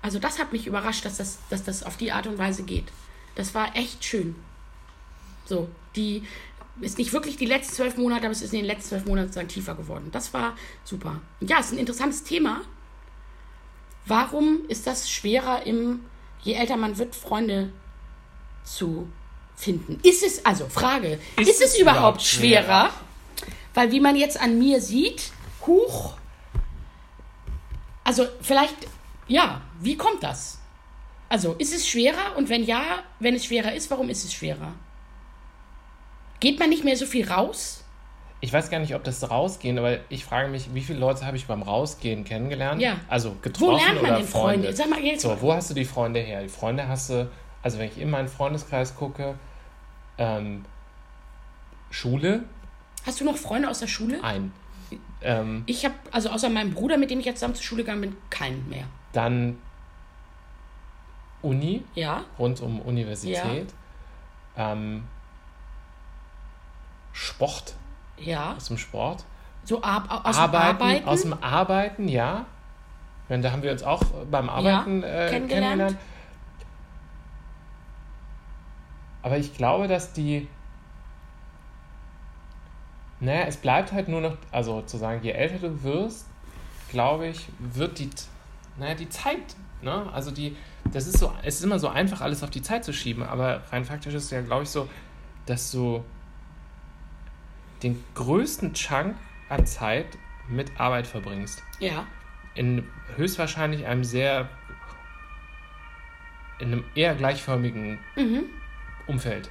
Also 0.01 0.19
das 0.19 0.39
hat 0.39 0.53
mich 0.53 0.67
überrascht, 0.67 1.05
dass 1.05 1.17
das, 1.17 1.39
dass 1.49 1.63
das 1.63 1.83
auf 1.83 1.97
die 1.97 2.11
Art 2.11 2.27
und 2.27 2.37
Weise 2.37 2.63
geht. 2.63 2.85
Das 3.35 3.53
war 3.53 3.75
echt 3.75 4.03
schön. 4.03 4.35
So, 5.45 5.67
die 5.95 6.23
ist 6.81 6.97
nicht 6.97 7.13
wirklich 7.13 7.37
die 7.37 7.45
letzten 7.45 7.73
zwölf 7.73 7.97
Monate, 7.97 8.25
aber 8.25 8.31
es 8.31 8.41
ist 8.41 8.53
in 8.53 8.59
den 8.59 8.65
letzten 8.65 8.89
zwölf 8.89 9.05
Monaten 9.05 9.27
sozusagen 9.27 9.49
tiefer 9.49 9.75
geworden. 9.75 10.09
Das 10.11 10.33
war 10.33 10.55
super. 10.83 11.21
Und 11.39 11.49
ja, 11.49 11.57
es 11.59 11.67
ist 11.67 11.73
ein 11.73 11.77
interessantes 11.77 12.23
Thema. 12.23 12.61
Warum 14.05 14.61
ist 14.67 14.87
das 14.87 15.09
schwerer 15.09 15.65
im, 15.65 16.05
je 16.41 16.53
älter 16.53 16.77
man 16.77 16.97
wird, 16.97 17.15
Freunde 17.15 17.71
zu 18.63 19.07
finden? 19.55 19.99
Ist 20.03 20.23
es, 20.23 20.45
also 20.45 20.67
Frage, 20.67 21.19
ist, 21.37 21.49
ist 21.49 21.61
es, 21.61 21.73
es, 21.73 21.79
überhaupt 21.79 22.21
schwerer? 22.21 22.63
schwerer? 22.63 22.89
Weil 23.73 23.91
wie 23.91 23.99
man 23.99 24.15
jetzt 24.15 24.39
an 24.39 24.59
mir 24.59 24.81
sieht, 24.81 25.31
huch, 25.65 26.15
also 28.03 28.27
vielleicht, 28.41 28.75
ja, 29.27 29.61
wie 29.79 29.95
kommt 29.95 30.21
das? 30.23 30.59
Also 31.29 31.53
ist 31.53 31.73
es 31.73 31.87
schwerer 31.87 32.35
und 32.37 32.49
wenn 32.49 32.63
ja, 32.63 33.03
wenn 33.19 33.35
es 33.35 33.45
schwerer 33.45 33.73
ist, 33.73 33.89
warum 33.89 34.09
ist 34.09 34.25
es 34.25 34.33
schwerer? 34.33 34.73
Geht 36.43 36.59
man 36.59 36.67
nicht 36.67 36.83
mehr 36.83 36.97
so 36.97 37.05
viel 37.05 37.25
raus? 37.31 37.85
Ich 38.41 38.51
weiß 38.51 38.69
gar 38.69 38.79
nicht, 38.79 38.93
ob 38.95 39.05
das 39.05 39.31
rausgehen, 39.31 39.79
aber 39.79 39.99
ich 40.09 40.25
frage 40.25 40.49
mich, 40.49 40.73
wie 40.73 40.81
viele 40.81 40.99
Leute 40.99 41.25
habe 41.25 41.37
ich 41.37 41.45
beim 41.45 41.61
Rausgehen 41.61 42.25
kennengelernt? 42.25 42.81
Ja. 42.81 42.97
Also 43.07 43.37
getroffen 43.41 43.75
wo 43.75 43.77
lernt 43.77 44.01
man 44.01 44.11
oder 44.11 44.17
denn 44.17 44.27
Freunde? 44.27 44.63
Freunde? 44.63 44.75
Sag 44.75 44.89
mal 44.89 44.99
jetzt. 44.99 45.21
So, 45.21 45.37
wo 45.39 45.53
hast 45.53 45.69
du 45.69 45.73
die 45.73 45.85
Freunde 45.85 46.19
her? 46.19 46.43
Die 46.43 46.49
Freunde 46.49 46.85
hast 46.85 47.11
du, 47.11 47.31
also 47.61 47.79
wenn 47.79 47.87
ich 47.87 47.97
in 47.97 48.09
meinen 48.09 48.27
Freundeskreis 48.27 48.93
gucke, 48.97 49.35
ähm, 50.17 50.65
Schule. 51.91 52.43
Hast 53.05 53.21
du 53.21 53.23
noch 53.23 53.37
Freunde 53.37 53.69
aus 53.69 53.79
der 53.79 53.87
Schule? 53.87 54.21
Ein. 54.21 54.51
Ähm, 55.21 55.63
ich 55.65 55.85
habe, 55.85 55.95
also 56.11 56.27
außer 56.27 56.49
meinem 56.49 56.73
Bruder, 56.73 56.97
mit 56.97 57.09
dem 57.09 57.21
ich 57.21 57.25
jetzt 57.25 57.39
zusammen 57.39 57.55
zur 57.55 57.63
Schule 57.63 57.83
gegangen 57.83 58.01
bin, 58.01 58.17
keinen 58.29 58.67
mehr. 58.67 58.83
Dann 59.13 59.59
Uni. 61.41 61.85
Ja. 61.95 62.25
Rund 62.37 62.59
um 62.59 62.81
Universität. 62.81 63.67
Ja. 64.57 64.73
Ähm, 64.73 65.05
Sport. 67.13 67.75
Ja. 68.17 68.55
Aus 68.55 68.67
dem 68.67 68.77
Sport. 68.77 69.23
So 69.63 69.81
ab, 69.81 70.21
aus 70.25 70.37
Arbeiten, 70.37 70.77
dem 70.77 70.83
Arbeiten? 70.83 71.07
Aus 71.07 71.21
dem 71.21 71.33
Arbeiten, 71.41 72.07
ja. 72.09 72.45
Wenn, 73.29 73.41
da 73.41 73.51
haben 73.51 73.63
wir 73.63 73.71
uns 73.71 73.83
auch 73.83 74.03
beim 74.29 74.49
Arbeiten 74.49 75.01
ja, 75.01 75.07
äh, 75.07 75.29
kennengelernt. 75.29 75.49
kennengelernt. 75.49 75.97
Aber 79.21 79.37
ich 79.37 79.55
glaube, 79.55 79.87
dass 79.87 80.11
die. 80.11 80.47
Naja, 83.21 83.45
es 83.47 83.55
bleibt 83.55 83.93
halt 83.93 84.09
nur 84.09 84.19
noch, 84.19 84.35
also 84.51 84.81
zu 84.81 84.97
sagen, 84.97 85.21
je 85.23 85.31
älter 85.31 85.59
du 85.59 85.81
wirst, 85.83 86.27
glaube 86.89 87.27
ich, 87.27 87.47
wird 87.57 87.99
die, 87.99 88.09
naja, 88.77 88.95
die 88.95 89.07
Zeit, 89.07 89.55
ne? 89.81 90.11
Also 90.11 90.29
die, 90.29 90.57
das 90.91 91.07
ist 91.07 91.19
so, 91.19 91.31
es 91.41 91.55
ist 91.55 91.63
immer 91.63 91.79
so 91.79 91.87
einfach, 91.87 92.19
alles 92.19 92.43
auf 92.43 92.49
die 92.49 92.61
Zeit 92.61 92.83
zu 92.83 92.91
schieben, 92.91 93.23
aber 93.23 93.61
rein 93.71 93.85
faktisch 93.85 94.13
ist 94.13 94.25
es 94.25 94.31
ja, 94.31 94.41
glaube 94.41 94.63
ich, 94.63 94.69
so, 94.69 94.89
dass 95.45 95.71
du 95.71 96.03
den 97.83 98.03
größten 98.15 98.73
Chunk 98.73 99.15
an 99.49 99.65
Zeit 99.65 100.07
mit 100.47 100.79
Arbeit 100.79 101.07
verbringst. 101.07 101.63
Ja. 101.79 102.07
In 102.55 102.87
höchstwahrscheinlich 103.15 103.85
einem 103.85 104.03
sehr, 104.03 104.49
in 106.59 106.67
einem 106.67 106.83
eher 106.95 107.15
gleichförmigen 107.15 107.99
mhm. 108.15 108.45
Umfeld. 109.07 109.49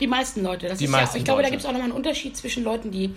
Die 0.00 0.06
meisten 0.06 0.42
Leute. 0.42 0.68
Das 0.68 0.78
die 0.78 0.86
ist 0.86 0.90
meisten 0.90 1.16
ja, 1.16 1.18
ich 1.18 1.24
glaube, 1.24 1.42
da 1.42 1.50
gibt 1.50 1.60
es 1.60 1.66
auch 1.66 1.72
nochmal 1.72 1.88
einen 1.88 1.96
Unterschied 1.96 2.36
zwischen 2.36 2.64
Leuten, 2.64 2.90
die 2.90 3.14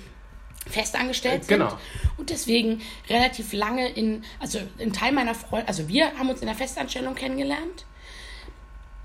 festangestellt 0.68 1.44
äh, 1.44 1.48
genau. 1.48 1.70
sind 1.70 1.80
und 2.18 2.30
deswegen 2.30 2.82
relativ 3.10 3.54
lange 3.54 3.88
in, 3.90 4.24
also 4.40 4.60
ein 4.80 4.94
Teil 4.94 5.12
meiner 5.12 5.36
Freunde, 5.36 5.68
also 5.68 5.88
wir 5.88 6.18
haben 6.18 6.30
uns 6.30 6.42
in 6.42 6.48
der 6.48 6.56
Festanstellung 6.56 7.16
kennengelernt. 7.16 7.86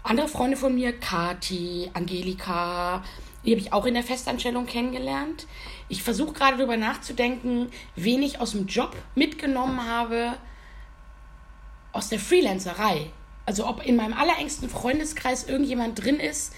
Andere 0.03 0.29
Freunde 0.29 0.57
von 0.57 0.75
mir, 0.75 0.99
Kati, 0.99 1.91
Angelika, 1.93 3.05
die 3.45 3.53
habe 3.53 3.61
ich 3.61 3.73
auch 3.73 3.87
in 3.87 3.95
der 3.95 4.03
Festanstellung 4.03 4.67
kennengelernt. 4.67 5.47
Ich 5.89 6.03
versuche 6.03 6.33
gerade 6.33 6.59
darüber 6.59 6.77
nachzudenken, 6.77 7.71
wen 7.97 8.23
ich 8.23 8.41
aus 8.41 8.53
dem 8.53 8.67
Job 8.67 8.97
mitgenommen 9.15 9.87
habe 9.87 10.35
aus 11.93 12.09
der 12.09 12.19
Freelancerei. 12.19 13.11
Also 13.47 13.67
ob 13.67 13.85
in 13.85 13.97
meinem 13.97 14.13
allerengsten 14.13 14.69
Freundeskreis 14.69 15.49
irgendjemand 15.49 16.03
drin 16.05 16.21
ist, 16.21 16.53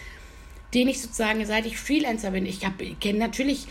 den 0.75 0.89
ich 0.89 1.01
sozusagen, 1.01 1.45
seit 1.47 1.67
ich 1.67 1.79
Freelancer 1.79 2.31
bin, 2.31 2.47
ich 2.47 2.61
kenne 3.01 3.19
natürlich, 3.19 3.67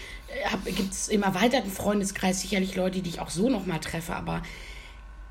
äh, 0.65 0.71
gibt 0.71 0.93
es 0.93 1.08
im 1.08 1.24
erweiterten 1.24 1.71
Freundeskreis 1.71 2.41
sicherlich 2.41 2.76
Leute, 2.76 3.02
die 3.02 3.10
ich 3.10 3.19
auch 3.19 3.30
so 3.30 3.50
nochmal 3.50 3.80
treffe, 3.80 4.15
aber 4.15 4.41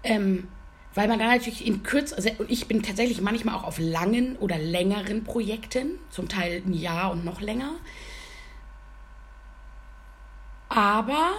ähm, 0.03 0.49
weil 0.94 1.09
man 1.09 1.18
dann 1.18 1.29
natürlich 1.29 1.66
in 1.66 1.83
Kürze, 1.83 2.16
also 2.16 2.31
ich 2.48 2.66
bin 2.66 2.83
tatsächlich 2.83 3.20
manchmal 3.20 3.55
auch 3.55 3.64
auf 3.64 3.79
langen 3.79 4.37
oder 4.37 4.59
längeren 4.59 5.24
Projekten, 5.24 5.98
zum 6.11 6.29
Teil 6.29 6.62
ein 6.66 6.72
Jahr 6.72 7.12
und 7.12 7.24
noch 7.24 7.40
länger. 7.40 7.72
Aber 10.68 11.33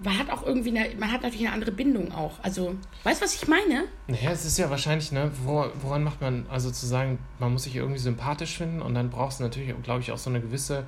man 0.00 0.18
hat 0.18 0.30
auch 0.30 0.44
irgendwie 0.44 0.76
eine, 0.76 0.94
man 0.96 1.10
hat 1.12 1.22
natürlich 1.22 1.46
eine 1.46 1.54
andere 1.54 1.72
Bindung 1.72 2.12
auch. 2.12 2.32
Also, 2.42 2.74
weißt 3.04 3.20
du, 3.20 3.24
was 3.24 3.34
ich 3.34 3.48
meine? 3.48 3.84
Naja, 4.06 4.30
es 4.32 4.44
ist 4.44 4.58
ja 4.58 4.68
wahrscheinlich, 4.68 5.12
ne, 5.12 5.30
wo, 5.44 5.66
woran 5.80 6.02
macht 6.02 6.20
man, 6.20 6.46
also 6.50 6.70
zu 6.70 6.86
sagen, 6.86 7.18
man 7.38 7.52
muss 7.52 7.64
sich 7.64 7.76
irgendwie 7.76 7.98
sympathisch 7.98 8.56
finden 8.58 8.82
und 8.82 8.94
dann 8.94 9.10
brauchst 9.10 9.40
du 9.40 9.44
natürlich, 9.44 9.74
glaube 9.82 10.00
ich, 10.00 10.12
auch 10.12 10.18
so 10.18 10.30
eine 10.30 10.40
gewisse 10.40 10.86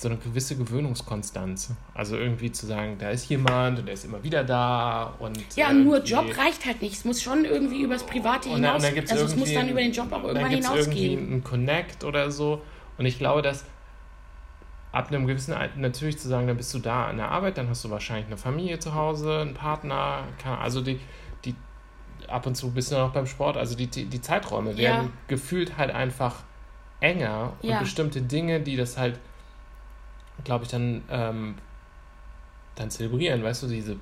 so 0.00 0.08
eine 0.08 0.16
gewisse 0.16 0.56
Gewöhnungskonstanz. 0.56 1.74
Also 1.94 2.16
irgendwie 2.16 2.50
zu 2.50 2.66
sagen, 2.66 2.96
da 2.98 3.10
ist 3.10 3.28
jemand 3.28 3.78
und 3.78 3.86
der 3.86 3.94
ist 3.94 4.04
immer 4.04 4.22
wieder 4.22 4.44
da 4.44 5.14
und. 5.18 5.38
Ja, 5.56 5.72
nur 5.72 6.02
Job 6.02 6.26
reicht 6.36 6.64
halt 6.66 6.80
nicht. 6.80 6.94
Es 6.94 7.04
muss 7.04 7.22
schon 7.22 7.44
irgendwie 7.44 7.82
übers 7.82 8.04
Private 8.04 8.48
hinaus. 8.48 8.76
Und 8.76 8.82
dann, 8.82 8.98
und 8.98 9.10
also 9.10 9.24
es 9.24 9.36
muss 9.36 9.52
dann 9.52 9.68
über 9.68 9.80
den 9.80 9.92
Job 9.92 10.12
auch 10.12 10.24
irgendwann 10.24 10.50
hinausgehen. 10.50 11.12
irgendwie 11.12 11.34
ein 11.34 11.44
Connect 11.44 12.04
oder 12.04 12.30
so. 12.30 12.62
Und 12.98 13.06
ich 13.06 13.18
glaube, 13.18 13.42
dass 13.42 13.64
ab 14.92 15.08
einem 15.08 15.26
gewissen 15.26 15.52
Alter 15.52 15.78
natürlich 15.78 16.18
zu 16.18 16.28
sagen, 16.28 16.46
dann 16.46 16.56
bist 16.56 16.72
du 16.74 16.78
da 16.78 17.06
an 17.06 17.18
der 17.18 17.28
Arbeit, 17.30 17.58
dann 17.58 17.68
hast 17.68 17.84
du 17.84 17.90
wahrscheinlich 17.90 18.26
eine 18.26 18.36
Familie 18.36 18.78
zu 18.78 18.94
Hause, 18.94 19.40
einen 19.40 19.54
Partner, 19.54 20.24
also 20.44 20.80
die, 20.80 20.98
die 21.44 21.54
ab 22.28 22.46
und 22.46 22.56
zu 22.56 22.72
bist 22.72 22.90
du 22.90 22.96
noch 22.96 23.12
beim 23.12 23.26
Sport, 23.26 23.56
also 23.56 23.76
die, 23.76 23.86
die, 23.86 24.06
die 24.06 24.20
Zeiträume 24.20 24.76
werden 24.76 25.06
ja. 25.06 25.10
gefühlt 25.28 25.76
halt 25.76 25.92
einfach 25.92 26.42
enger 26.98 27.54
und 27.62 27.68
ja. 27.68 27.78
bestimmte 27.78 28.20
Dinge, 28.20 28.60
die 28.60 28.76
das 28.76 28.98
halt 28.98 29.20
glaube 30.44 30.64
ich, 30.64 30.70
dann, 30.70 31.02
ähm, 31.10 31.54
dann 32.76 32.90
zelebrieren, 32.90 33.42
weißt 33.42 33.62
du, 33.62 33.66
diese 33.66 33.96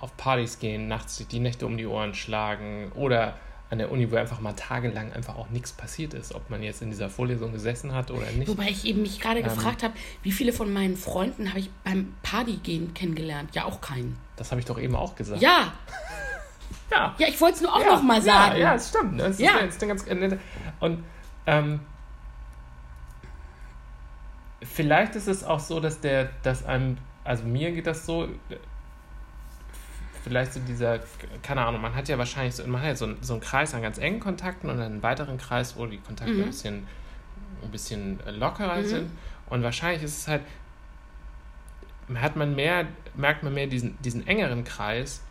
auf 0.00 0.16
Partys 0.16 0.58
gehen, 0.58 0.88
nachts 0.88 1.24
die 1.26 1.40
Nächte 1.40 1.66
um 1.66 1.76
die 1.76 1.86
Ohren 1.86 2.14
schlagen 2.14 2.90
oder 2.94 3.34
an 3.70 3.78
der 3.78 3.92
Uni, 3.92 4.10
wo 4.10 4.16
einfach 4.16 4.40
mal 4.40 4.54
tagelang 4.54 5.12
einfach 5.12 5.36
auch 5.36 5.48
nichts 5.50 5.72
passiert 5.72 6.12
ist, 6.12 6.34
ob 6.34 6.50
man 6.50 6.62
jetzt 6.62 6.82
in 6.82 6.90
dieser 6.90 7.08
Vorlesung 7.08 7.52
gesessen 7.52 7.94
hat 7.94 8.10
oder 8.10 8.28
nicht. 8.32 8.48
Wobei 8.48 8.68
ich 8.68 8.84
eben 8.84 9.02
mich 9.02 9.20
gerade 9.20 9.40
ähm, 9.40 9.44
gefragt 9.44 9.84
habe, 9.84 9.94
wie 10.22 10.32
viele 10.32 10.52
von 10.52 10.72
meinen 10.72 10.96
Freunden 10.96 11.50
habe 11.50 11.60
ich 11.60 11.70
beim 11.84 12.14
Partygehen 12.22 12.94
kennengelernt? 12.94 13.54
Ja, 13.54 13.66
auch 13.66 13.80
keinen. 13.80 14.18
Das 14.36 14.50
habe 14.50 14.60
ich 14.60 14.66
doch 14.66 14.78
eben 14.78 14.96
auch 14.96 15.14
gesagt. 15.14 15.40
Ja. 15.40 15.72
ja. 16.90 17.14
Ja, 17.16 17.28
ich 17.28 17.40
wollte 17.40 17.56
es 17.56 17.62
nur 17.62 17.72
auch 17.72 17.80
ja, 17.80 17.94
noch 17.94 18.02
mal 18.02 18.20
sagen. 18.20 18.56
Ja, 18.56 18.70
ja, 18.70 18.74
es 18.74 18.88
stimmt. 18.88 19.16
Ne? 19.16 19.24
Es 19.24 19.38
ja. 19.38 19.58
Ist, 19.58 19.80
ist 19.80 19.88
ganz, 19.88 20.04
und 20.80 21.04
ähm, 21.46 21.80
vielleicht 24.62 25.16
ist 25.16 25.28
es 25.28 25.44
auch 25.44 25.60
so, 25.60 25.80
dass 25.80 26.00
der, 26.00 26.30
dass 26.42 26.64
einem, 26.64 26.98
also 27.24 27.44
mir 27.44 27.72
geht 27.72 27.86
das 27.86 28.06
so, 28.06 28.28
vielleicht 30.22 30.52
so 30.52 30.60
dieser, 30.60 31.00
keine 31.42 31.64
Ahnung, 31.64 31.80
man 31.80 31.94
hat 31.94 32.08
ja 32.08 32.18
wahrscheinlich 32.18 32.54
so, 32.54 32.66
man 32.66 32.80
hat 32.80 32.88
ja 32.88 32.96
so, 32.96 33.08
so 33.20 33.34
einen 33.34 33.42
Kreis 33.42 33.74
an 33.74 33.82
ganz 33.82 33.98
engen 33.98 34.20
Kontakten 34.20 34.68
und 34.68 34.80
einen 34.80 35.02
weiteren 35.02 35.38
Kreis, 35.38 35.76
wo 35.76 35.86
die 35.86 35.98
Kontakte 35.98 36.34
mhm. 36.34 36.42
ein 36.42 36.46
bisschen, 36.46 36.86
ein 37.62 37.70
bisschen 37.70 38.20
lockerer 38.26 38.76
mhm. 38.76 38.86
sind. 38.86 39.10
Und 39.48 39.62
wahrscheinlich 39.62 40.02
ist 40.02 40.18
es 40.18 40.28
halt, 40.28 40.42
hat 42.14 42.36
man 42.36 42.54
mehr, 42.54 42.86
merkt 43.14 43.42
man 43.42 43.54
mehr 43.54 43.66
diesen, 43.66 44.00
diesen 44.02 44.26
engeren 44.26 44.64
Kreis, 44.64 45.22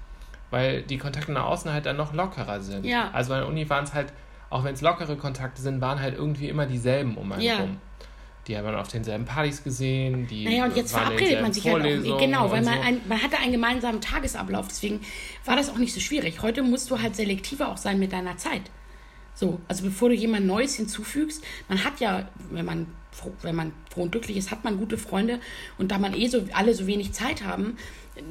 weil 0.50 0.82
die 0.82 0.98
Kontakte 0.98 1.32
nach 1.32 1.46
außen 1.46 1.72
halt 1.72 1.86
dann 1.86 1.98
noch 1.98 2.14
lockerer 2.14 2.60
sind. 2.62 2.86
Ja. 2.86 3.12
Also 3.12 3.34
an 3.34 3.42
der 3.42 3.48
Uni 3.48 3.70
waren 3.70 3.84
es 3.84 3.94
halt, 3.94 4.12
auch 4.50 4.64
wenn 4.64 4.74
es 4.74 4.82
lockere 4.82 5.16
Kontakte 5.16 5.62
sind, 5.62 5.80
waren 5.80 6.00
halt 6.00 6.16
irgendwie 6.16 6.50
immer 6.50 6.66
dieselben 6.66 7.18
um 7.18 7.32
einen 7.32 7.42
ja. 7.42 7.58
rum 7.58 7.80
die 8.50 8.58
haben 8.58 8.66
wir 8.66 8.80
auf 8.80 8.88
denselben 8.88 9.26
Partys 9.26 9.64
gesehen. 9.64 10.28
Die 10.28 10.46
naja, 10.46 10.66
und 10.66 10.76
jetzt 10.76 10.92
verabredet 10.92 11.42
man 11.42 11.54
sich 11.54 11.66
halt 11.66 11.86
auch. 11.86 12.18
Genau, 12.20 12.50
weil 12.50 12.64
man, 12.64 12.74
so. 12.74 12.82
ein, 12.82 13.02
man 13.08 13.22
hatte 13.22 13.38
einen 13.38 13.52
gemeinsamen 13.52 14.02
Tagesablauf. 14.02 14.68
Deswegen 14.68 15.02
war 15.46 15.56
das 15.56 15.70
auch 15.70 15.78
nicht 15.78 15.94
so 15.94 16.00
schwierig. 16.00 16.42
Heute 16.42 16.64
musst 16.64 16.90
du 16.90 17.00
halt 17.00 17.16
selektiver 17.16 17.70
auch 17.70 17.78
sein 17.78 18.00
mit 18.00 18.12
deiner 18.12 18.38
Zeit. 18.38 18.64
So, 19.36 19.62
also 19.68 19.84
bevor 19.84 20.10
du 20.10 20.16
jemand 20.16 20.48
Neues 20.48 20.76
hinzufügst, 20.76 21.46
man 21.70 21.84
hat 21.84 22.00
ja, 22.00 22.28
wenn 22.50 22.66
man 22.66 22.88
wenn 23.42 23.56
man 23.56 23.74
froh 23.90 24.04
und 24.04 24.12
glücklich 24.12 24.38
ist, 24.38 24.50
hat 24.50 24.64
man 24.64 24.78
gute 24.78 24.98
Freunde. 24.98 25.40
Und 25.78 25.92
da 25.92 25.98
man 25.98 26.14
eh 26.14 26.28
so 26.28 26.46
alle 26.54 26.74
so 26.74 26.88
wenig 26.88 27.12
Zeit 27.12 27.44
haben, 27.44 27.78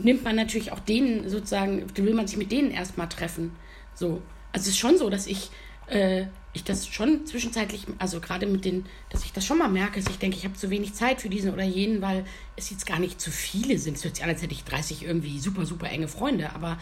nimmt 0.03 0.25
man 0.25 0.37
natürlich 0.37 0.73
auch 0.73 0.81
denen 0.81 1.29
sozusagen, 1.29 1.85
will 1.95 2.15
man 2.15 2.27
sich 2.27 2.39
mit 2.39 2.53
denen 2.53 2.71
erstmal 2.71 3.09
treffen. 3.09 3.53
So. 3.95 4.23
Also 4.53 4.63
es 4.63 4.69
ist 4.69 4.79
schon 4.79 4.97
so, 4.97 5.11
dass 5.11 5.27
ich, 5.27 5.51
äh, 5.89 6.27
ich 6.59 6.65
das 6.65 6.87
schon 6.87 7.27
zwischenzeitlich, 7.27 7.87
also 7.99 8.21
gerade 8.21 8.47
mit 8.47 8.65
den, 8.65 8.87
dass 9.11 9.25
ich 9.25 9.33
das 9.33 9.45
schon 9.45 9.59
mal 9.59 9.69
merke, 9.69 10.01
dass 10.01 10.11
ich 10.11 10.19
denke, 10.19 10.37
ich 10.37 10.45
habe 10.45 10.55
zu 10.55 10.71
wenig 10.71 10.95
Zeit 10.95 11.21
für 11.21 11.29
diesen 11.29 11.53
oder 11.53 11.65
jenen, 11.65 12.03
weil 12.03 12.25
es 12.57 12.71
jetzt 12.71 12.87
gar 12.87 12.99
nicht 12.99 13.21
zu 13.21 13.31
viele 13.31 13.79
sind. 13.79 13.97
Es 13.97 14.05
hört 14.05 14.17
sich 14.17 14.25
an, 14.25 14.31
als 14.31 14.43
hätte 14.43 14.53
ich 14.53 14.65
30 14.65 15.05
irgendwie 15.05 15.39
super, 15.39 15.67
super 15.67 15.89
enge 15.89 16.09
Freunde, 16.09 16.53
aber 16.55 16.79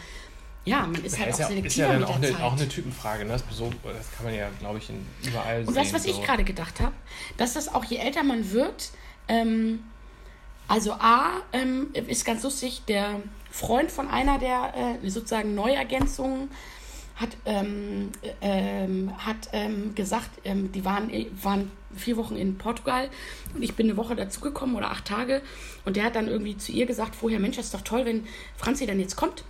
ja, 0.65 0.81
man 0.81 1.03
ist 1.03 1.17
halt 1.17 1.29
ist 1.29 1.35
auch 1.35 1.39
ja, 1.39 1.47
selektiver 1.47 1.67
ist 1.67 1.77
ja 1.77 1.93
dann 1.93 2.03
auch 2.03 2.15
eine, 2.15 2.43
auch 2.43 2.53
eine 2.53 2.67
Typenfrage. 2.67 3.23
Ne? 3.23 3.31
Das, 3.31 3.43
so, 3.57 3.71
das 3.83 4.11
kann 4.11 4.25
man 4.25 4.35
ja, 4.35 4.49
glaube 4.59 4.79
ich, 4.79 4.89
in, 4.89 5.05
überall 5.23 5.59
Und 5.59 5.67
sehen. 5.67 5.75
weißt 5.75 5.91
du, 5.91 5.95
was 5.95 6.05
ich 6.05 6.15
so. 6.15 6.21
gerade 6.21 6.43
gedacht 6.43 6.81
habe? 6.81 6.93
Dass 7.37 7.53
das 7.53 7.73
auch, 7.73 7.85
je 7.85 7.97
älter 7.97 8.23
man 8.23 8.51
wird, 8.51 8.89
ähm, 9.29 9.83
also 10.67 10.91
A, 10.93 11.41
ähm, 11.53 11.87
ist 11.93 12.25
ganz 12.25 12.43
lustig, 12.43 12.81
der 12.87 13.21
Freund 13.49 13.89
von 13.89 14.09
einer 14.09 14.39
der 14.39 14.97
äh, 15.03 15.09
sozusagen 15.09 15.55
Neuergänzungen 15.55 16.49
hat, 17.17 17.35
ähm, 17.45 18.09
äh, 18.21 18.31
ähm, 18.41 19.11
hat 19.17 19.49
ähm, 19.51 19.93
gesagt, 19.93 20.29
ähm, 20.45 20.71
die 20.71 20.85
waren, 20.85 21.11
waren 21.41 21.71
vier 21.95 22.17
Wochen 22.17 22.35
in 22.35 22.57
Portugal 22.57 23.09
und 23.53 23.63
ich 23.63 23.75
bin 23.75 23.87
eine 23.87 23.97
Woche 23.97 24.15
dazugekommen 24.15 24.75
oder 24.75 24.91
acht 24.91 25.05
Tage 25.05 25.41
und 25.83 25.97
der 25.97 26.05
hat 26.05 26.15
dann 26.15 26.27
irgendwie 26.27 26.57
zu 26.57 26.71
ihr 26.71 26.85
gesagt, 26.85 27.15
vorher, 27.15 27.39
Mensch, 27.39 27.57
das 27.57 27.65
ist 27.65 27.73
doch 27.73 27.81
toll, 27.81 28.05
wenn 28.05 28.25
Franzi 28.55 28.85
dann 28.85 28.99
jetzt 28.99 29.15
kommt 29.15 29.43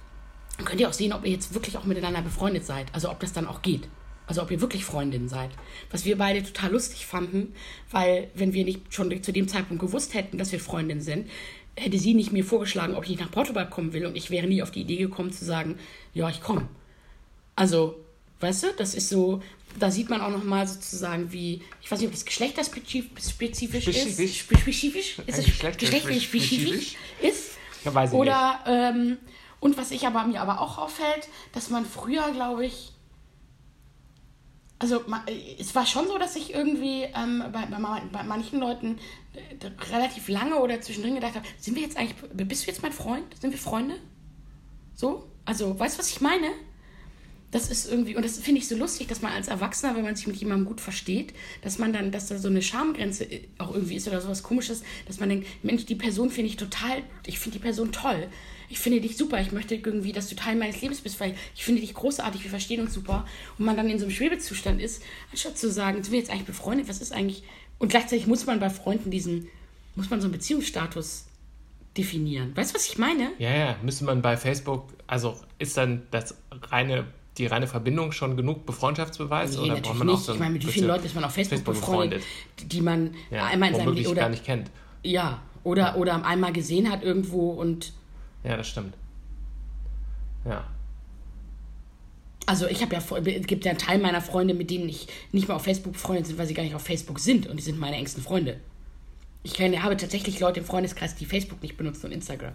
dann 0.57 0.65
könnt 0.65 0.81
ihr 0.81 0.89
auch 0.89 0.93
sehen, 0.93 1.13
ob 1.13 1.23
ihr 1.23 1.31
jetzt 1.31 1.53
wirklich 1.53 1.77
auch 1.77 1.85
miteinander 1.85 2.21
befreundet 2.21 2.65
seid. 2.65 2.87
Also 2.93 3.09
ob 3.09 3.19
das 3.19 3.31
dann 3.31 3.47
auch 3.47 3.61
geht. 3.61 3.87
Also 4.25 4.41
ob 4.41 4.51
ihr 4.51 4.59
wirklich 4.59 4.83
Freundinnen 4.83 5.29
seid. 5.29 5.51
Was 5.91 6.03
wir 6.03 6.17
beide 6.17 6.43
total 6.43 6.71
lustig 6.71 7.05
fanden, 7.05 7.53
weil 7.91 8.29
wenn 8.33 8.53
wir 8.53 8.65
nicht 8.65 8.93
schon 8.93 9.23
zu 9.23 9.31
dem 9.31 9.47
Zeitpunkt 9.47 9.81
gewusst 9.81 10.13
hätten, 10.15 10.37
dass 10.37 10.51
wir 10.51 10.59
Freundinnen 10.59 11.01
sind, 11.01 11.29
hätte 11.75 11.99
sie 11.99 12.15
nicht 12.15 12.33
mir 12.33 12.43
vorgeschlagen, 12.43 12.95
ob 12.95 13.03
ich 13.03 13.11
nicht 13.11 13.21
nach 13.21 13.31
Portugal 13.31 13.69
kommen 13.69 13.93
will 13.93 14.05
und 14.05 14.17
ich 14.17 14.31
wäre 14.31 14.47
nie 14.47 14.63
auf 14.63 14.71
die 14.71 14.81
Idee 14.81 14.97
gekommen 14.97 15.31
zu 15.31 15.45
sagen, 15.45 15.77
ja, 16.13 16.27
ich 16.27 16.41
komme. 16.41 16.67
Also, 17.57 17.95
weißt 18.39 18.63
du, 18.63 18.67
das 18.77 18.93
ist 18.93 19.09
so, 19.09 19.41
da 19.79 19.89
sieht 19.91 20.09
man 20.09 20.21
auch 20.21 20.29
nochmal 20.29 20.67
sozusagen, 20.67 21.31
wie, 21.31 21.63
ich 21.81 21.91
weiß 21.91 21.99
nicht, 21.99 22.07
ob 22.07 22.13
das 22.13 22.23
geschlechterspezifisch 22.23 23.29
Spezifisch. 23.29 23.87
ist. 23.87 24.35
Spe- 24.37 24.57
Spezifisch? 24.59 25.19
Ist 25.25 25.39
es 25.39 25.45
Geschlechterspezifisch. 25.45 26.95
ist? 27.21 27.51
Ja, 27.83 27.93
weiß 27.93 28.11
ich 28.11 28.15
Oder, 28.15 28.59
ähm, 28.67 29.17
und 29.59 29.75
was 29.75 29.89
ich 29.89 30.05
aber 30.05 30.23
mir 30.25 30.39
aber 30.39 30.61
auch 30.61 30.77
auffällt, 30.77 31.27
dass 31.51 31.69
man 31.71 31.83
früher, 31.85 32.31
glaube 32.31 32.65
ich, 32.67 32.93
also 34.79 35.03
es 35.57 35.73
war 35.73 35.87
schon 35.87 36.07
so, 36.07 36.19
dass 36.19 36.35
ich 36.35 36.53
irgendwie 36.53 37.01
ähm, 37.15 37.43
bei, 37.51 37.65
bei, 37.65 38.01
bei 38.11 38.23
manchen 38.23 38.59
Leuten 38.59 38.99
äh, 39.33 39.65
relativ 39.91 40.27
lange 40.27 40.57
oder 40.57 40.79
zwischendrin 40.81 41.15
gedacht 41.15 41.33
habe, 41.33 41.47
sind 41.59 41.73
wir 41.73 41.81
jetzt 41.81 41.97
eigentlich, 41.97 42.17
bist 42.33 42.67
du 42.67 42.67
jetzt 42.69 42.83
mein 42.83 42.93
Freund? 42.93 43.25
Sind 43.41 43.49
wir 43.49 43.57
Freunde? 43.57 43.95
So? 44.93 45.27
Also, 45.45 45.79
weißt 45.79 45.95
du, 45.95 45.99
was 45.99 46.09
ich 46.11 46.21
meine? 46.21 46.51
Das 47.51 47.69
ist 47.69 47.89
irgendwie, 47.89 48.15
und 48.15 48.25
das 48.25 48.39
finde 48.39 48.59
ich 48.59 48.67
so 48.67 48.75
lustig, 48.75 49.07
dass 49.07 49.21
man 49.21 49.31
als 49.31 49.47
Erwachsener, 49.47 49.95
wenn 49.95 50.03
man 50.03 50.15
sich 50.17 50.27
mit 50.27 50.35
jemandem 50.35 50.65
gut 50.65 50.81
versteht, 50.81 51.33
dass 51.61 51.77
man 51.77 51.93
dann, 51.93 52.11
dass 52.11 52.27
da 52.27 52.37
so 52.37 52.49
eine 52.49 52.61
Schamgrenze 52.61 53.23
äh, 53.23 53.47
auch 53.57 53.73
irgendwie 53.73 53.95
ist 53.95 54.07
oder 54.07 54.19
sowas 54.19 54.43
komisches, 54.43 54.83
dass 55.05 55.19
man 55.19 55.29
denkt, 55.29 55.47
Mensch, 55.63 55.85
die 55.85 55.95
Person 55.95 56.29
finde 56.29 56.49
ich 56.49 56.57
total, 56.57 57.03
ich 57.25 57.39
finde 57.39 57.57
die 57.57 57.63
Person 57.63 57.91
toll. 57.91 58.27
Ich 58.69 58.79
finde 58.79 58.99
dich 58.99 59.15
super, 59.15 59.39
ich 59.39 59.53
möchte 59.53 59.75
irgendwie, 59.75 60.11
dass 60.11 60.27
du 60.27 60.35
Teil 60.35 60.57
meines 60.57 60.81
Lebens 60.81 60.99
bist, 60.99 61.21
weil 61.21 61.35
ich 61.55 61.63
finde 61.63 61.79
dich 61.79 61.93
großartig, 61.93 62.43
wir 62.43 62.49
verstehen 62.49 62.81
uns 62.81 62.93
super. 62.93 63.25
Und 63.57 63.63
man 63.63 63.77
dann 63.77 63.89
in 63.89 63.97
so 63.97 64.05
einem 64.05 64.13
Schwebezustand 64.13 64.81
ist, 64.81 65.01
anstatt 65.31 65.57
zu 65.57 65.71
sagen, 65.71 66.03
sind 66.03 66.11
wir 66.11 66.19
jetzt 66.19 66.29
eigentlich 66.29 66.47
befreundet, 66.47 66.89
was 66.89 66.99
ist 66.99 67.13
eigentlich. 67.13 67.43
Und 67.79 67.89
gleichzeitig 67.89 68.27
muss 68.27 68.45
man 68.45 68.59
bei 68.59 68.69
Freunden 68.69 69.09
diesen, 69.09 69.47
muss 69.95 70.09
man 70.09 70.19
so 70.19 70.25
einen 70.25 70.33
Beziehungsstatus 70.33 71.27
definieren. 71.97 72.55
Weißt 72.57 72.71
du, 72.71 72.75
was 72.75 72.87
ich 72.87 72.97
meine? 72.97 73.31
Ja, 73.39 73.55
ja, 73.55 73.77
müsste 73.81 74.03
man 74.03 74.21
bei 74.21 74.35
Facebook, 74.35 74.93
also 75.07 75.39
ist 75.59 75.77
dann 75.77 76.03
das 76.11 76.35
reine, 76.51 77.07
die 77.37 77.45
reine 77.47 77.67
Verbindung 77.67 78.11
schon 78.11 78.35
genug 78.37 78.65
Befreundschaftsbeweis? 78.65 79.51
Nee, 79.51 79.57
oder 79.57 79.67
natürlich 79.67 79.83
braucht 79.87 79.99
man 79.99 80.09
auch 80.09 80.13
nicht. 80.13 80.25
so 80.25 80.33
ich 80.33 80.39
meine, 80.39 80.53
mit 80.53 80.67
wie 80.67 80.71
vielen 80.71 80.87
Leuten 80.87 81.05
ist 81.05 81.15
man 81.15 81.23
auf 81.23 81.33
Facebook, 81.33 81.63
befreundet, 81.63 82.23
die 82.63 82.81
man 82.81 83.13
Ja, 83.29 83.45
einmal 83.45 83.69
in 83.69 83.75
seinem 83.75 83.93
Leben 83.93 84.07
oder 84.11 84.21
gar 84.21 84.29
nicht 84.29 84.43
kennt. 84.45 84.69
ja 85.03 85.41
oder 85.63 85.97
oder 85.97 86.23
einmal 86.25 86.53
gesehen 86.53 86.89
hat 86.89 87.03
irgendwo 87.03 87.51
und 87.51 87.93
Ja, 88.43 88.55
das 88.57 88.67
stimmt. 88.69 88.93
Ja. 90.45 90.63
also 92.45 92.67
ich 92.67 92.81
habe 92.81 92.93
ja 92.93 93.01
vor- 93.01 93.17
es 93.25 93.47
gibt 93.47 93.65
ja 93.65 93.71
einen 93.71 93.79
Teil 93.79 93.99
meiner 93.99 94.21
Freunde, 94.21 94.53
mit 94.53 94.69
denen 94.69 94.87
ich 94.87 95.07
nicht 95.33 95.47
mal 95.49 95.55
auf 95.55 95.63
Facebook 95.63 95.93
befreundet 95.93 96.27
sind, 96.27 96.37
weil 96.37 96.47
sie 96.47 96.53
gar 96.53 96.63
nicht 96.63 96.75
auf 96.75 96.83
Facebook 96.83 97.19
sind 97.19 97.47
und 97.47 97.57
die 97.57 97.63
sind 97.63 97.79
meine 97.79 97.97
engsten 97.97 98.23
Freunde. 98.23 98.59
Ich 99.43 99.53
kenne, 99.53 99.83
habe 99.83 99.97
tatsächlich 99.97 100.39
Leute 100.39 100.61
im 100.61 100.65
Freundeskreis, 100.65 101.15
die 101.15 101.25
Facebook 101.25 101.61
nicht 101.61 101.75
benutzen 101.77 102.05
und 102.07 102.11
Instagram. 102.13 102.53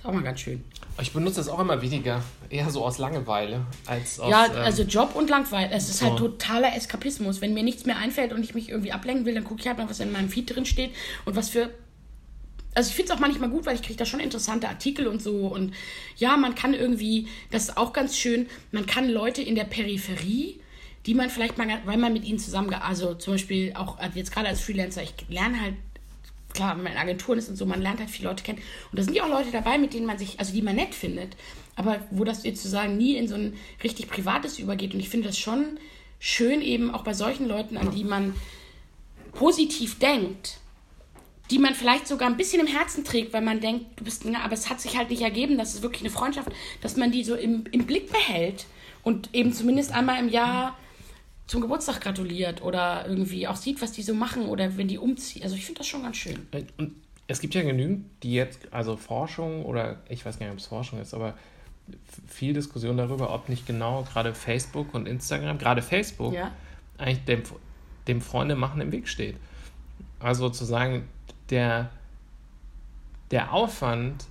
Ist 0.00 0.06
auch 0.06 0.12
mal 0.14 0.22
ganz 0.22 0.40
schön. 0.40 0.64
Ich 0.98 1.12
benutze 1.12 1.36
das 1.36 1.48
auch 1.48 1.58
immer 1.58 1.82
weniger, 1.82 2.22
eher 2.48 2.70
so 2.70 2.82
aus 2.82 2.96
Langeweile 2.96 3.66
als 3.84 4.18
aus. 4.18 4.30
ja, 4.30 4.46
ähm, 4.46 4.52
also 4.64 4.82
Job 4.82 5.14
und 5.14 5.28
Langweil. 5.28 5.68
Es 5.70 5.90
ist 5.90 5.98
so. 5.98 6.06
halt 6.06 6.18
totaler 6.18 6.74
Eskapismus. 6.74 7.42
Wenn 7.42 7.52
mir 7.52 7.62
nichts 7.62 7.84
mehr 7.84 7.98
einfällt 7.98 8.32
und 8.32 8.42
ich 8.42 8.54
mich 8.54 8.70
irgendwie 8.70 8.92
ablenken 8.92 9.26
will, 9.26 9.34
dann 9.34 9.44
gucke 9.44 9.60
ich 9.60 9.66
halt 9.66 9.76
mal, 9.76 9.90
was 9.90 10.00
in 10.00 10.10
meinem 10.10 10.30
Feed 10.30 10.54
drin 10.54 10.64
steht 10.64 10.92
und 11.26 11.36
was 11.36 11.50
für. 11.50 11.68
Also 12.74 12.88
ich 12.88 12.96
finde 12.96 13.12
es 13.12 13.18
auch 13.18 13.20
manchmal 13.20 13.50
gut, 13.50 13.66
weil 13.66 13.74
ich 13.74 13.82
kriege 13.82 13.98
da 13.98 14.06
schon 14.06 14.20
interessante 14.20 14.70
Artikel 14.70 15.06
und 15.06 15.20
so. 15.20 15.48
Und 15.48 15.74
ja, 16.16 16.38
man 16.38 16.54
kann 16.54 16.72
irgendwie, 16.72 17.28
das 17.50 17.64
ist 17.64 17.76
auch 17.76 17.92
ganz 17.92 18.16
schön, 18.16 18.46
man 18.72 18.86
kann 18.86 19.06
Leute 19.10 19.42
in 19.42 19.56
der 19.56 19.64
Peripherie, 19.64 20.60
die 21.04 21.12
man 21.12 21.28
vielleicht 21.28 21.58
mal, 21.58 21.66
weil 21.84 21.98
man 21.98 22.14
mit 22.14 22.24
ihnen 22.24 22.38
zusammen, 22.38 22.72
also 22.72 23.14
zum 23.14 23.34
Beispiel 23.34 23.74
auch 23.74 23.98
jetzt 24.14 24.32
gerade 24.32 24.48
als 24.48 24.60
Freelancer, 24.60 25.02
ich 25.02 25.12
lerne 25.28 25.60
halt 25.60 25.74
klar, 26.54 26.76
wenn 26.76 26.84
man 26.84 26.92
in 26.92 26.98
Agenturen 26.98 27.38
ist 27.38 27.48
und 27.48 27.56
so, 27.56 27.66
man 27.66 27.82
lernt 27.82 28.00
halt 28.00 28.10
viele 28.10 28.28
Leute 28.28 28.42
kennen. 28.42 28.58
Und 28.90 28.98
da 28.98 29.02
sind 29.02 29.14
ja 29.14 29.24
auch 29.24 29.28
Leute 29.28 29.50
dabei, 29.50 29.78
mit 29.78 29.94
denen 29.94 30.06
man 30.06 30.18
sich, 30.18 30.38
also 30.38 30.52
die 30.52 30.62
man 30.62 30.76
nett 30.76 30.94
findet, 30.94 31.36
aber 31.76 32.00
wo 32.10 32.24
das 32.24 32.44
jetzt 32.44 32.62
sozusagen 32.62 32.96
nie 32.96 33.16
in 33.16 33.28
so 33.28 33.34
ein 33.34 33.54
richtig 33.82 34.08
Privates 34.08 34.58
übergeht. 34.58 34.94
Und 34.94 35.00
ich 35.00 35.08
finde 35.08 35.28
das 35.28 35.38
schon 35.38 35.78
schön, 36.18 36.60
eben 36.62 36.94
auch 36.94 37.02
bei 37.02 37.14
solchen 37.14 37.48
Leuten, 37.48 37.76
an 37.76 37.90
die 37.90 38.04
man 38.04 38.34
positiv 39.32 39.98
denkt, 39.98 40.58
die 41.50 41.58
man 41.58 41.74
vielleicht 41.74 42.06
sogar 42.06 42.28
ein 42.28 42.36
bisschen 42.36 42.60
im 42.60 42.66
Herzen 42.66 43.04
trägt, 43.04 43.32
weil 43.32 43.42
man 43.42 43.60
denkt, 43.60 43.86
du 43.96 44.04
bist, 44.04 44.24
aber 44.26 44.52
es 44.52 44.70
hat 44.70 44.80
sich 44.80 44.96
halt 44.96 45.10
nicht 45.10 45.22
ergeben, 45.22 45.58
das 45.58 45.74
ist 45.74 45.82
wirklich 45.82 46.02
eine 46.02 46.10
Freundschaft, 46.10 46.48
dass 46.80 46.96
man 46.96 47.10
die 47.10 47.24
so 47.24 47.34
im, 47.34 47.64
im 47.72 47.86
Blick 47.86 48.12
behält 48.12 48.66
und 49.02 49.30
eben 49.32 49.52
zumindest 49.52 49.92
einmal 49.92 50.20
im 50.20 50.28
Jahr 50.28 50.78
zum 51.50 51.62
Geburtstag 51.62 52.00
gratuliert 52.00 52.62
oder 52.62 53.08
irgendwie 53.08 53.48
auch 53.48 53.56
sieht, 53.56 53.82
was 53.82 53.90
die 53.90 54.02
so 54.02 54.14
machen 54.14 54.46
oder 54.46 54.76
wenn 54.76 54.86
die 54.86 54.98
umziehen. 54.98 55.42
Also 55.42 55.56
ich 55.56 55.64
finde 55.66 55.78
das 55.78 55.88
schon 55.88 56.04
ganz 56.04 56.16
schön. 56.16 56.46
Und 56.78 56.92
es 57.26 57.40
gibt 57.40 57.54
ja 57.56 57.62
genügend, 57.62 58.06
die 58.22 58.34
jetzt, 58.34 58.72
also 58.72 58.96
Forschung 58.96 59.64
oder 59.64 59.98
ich 60.08 60.24
weiß 60.24 60.38
gar 60.38 60.46
nicht, 60.46 60.52
ob 60.52 60.60
es 60.60 60.66
Forschung 60.66 61.00
ist, 61.00 61.12
aber 61.12 61.34
viel 62.28 62.52
Diskussion 62.52 62.96
darüber, 62.96 63.34
ob 63.34 63.48
nicht 63.48 63.66
genau 63.66 64.04
gerade 64.04 64.32
Facebook 64.32 64.94
und 64.94 65.08
Instagram, 65.08 65.58
gerade 65.58 65.82
Facebook, 65.82 66.34
Ja. 66.34 66.52
eigentlich 66.98 67.24
dem, 67.24 67.42
dem 68.06 68.20
Freunde 68.20 68.54
machen 68.54 68.80
im 68.80 68.92
Weg 68.92 69.08
steht. 69.08 69.34
Also 70.20 70.46
sozusagen 70.46 71.08
der, 71.50 71.90
der 73.32 73.52
Aufwand, 73.52 74.26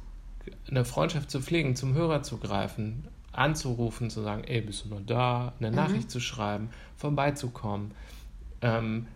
eine 0.69 0.85
Freundschaft 0.85 1.29
zu 1.29 1.41
pflegen, 1.41 1.75
zum 1.75 1.95
Hörer 1.95 2.23
zu 2.23 2.37
greifen, 2.37 3.05
anzurufen, 3.31 4.09
zu 4.09 4.21
sagen, 4.21 4.43
ey, 4.43 4.61
bist 4.61 4.85
du 4.85 4.89
noch 4.89 5.01
da, 5.05 5.53
eine 5.59 5.71
Nachricht 5.71 6.09
zu 6.11 6.19
schreiben, 6.19 6.69
vorbeizukommen, 6.97 7.91
ähm, 8.61 9.07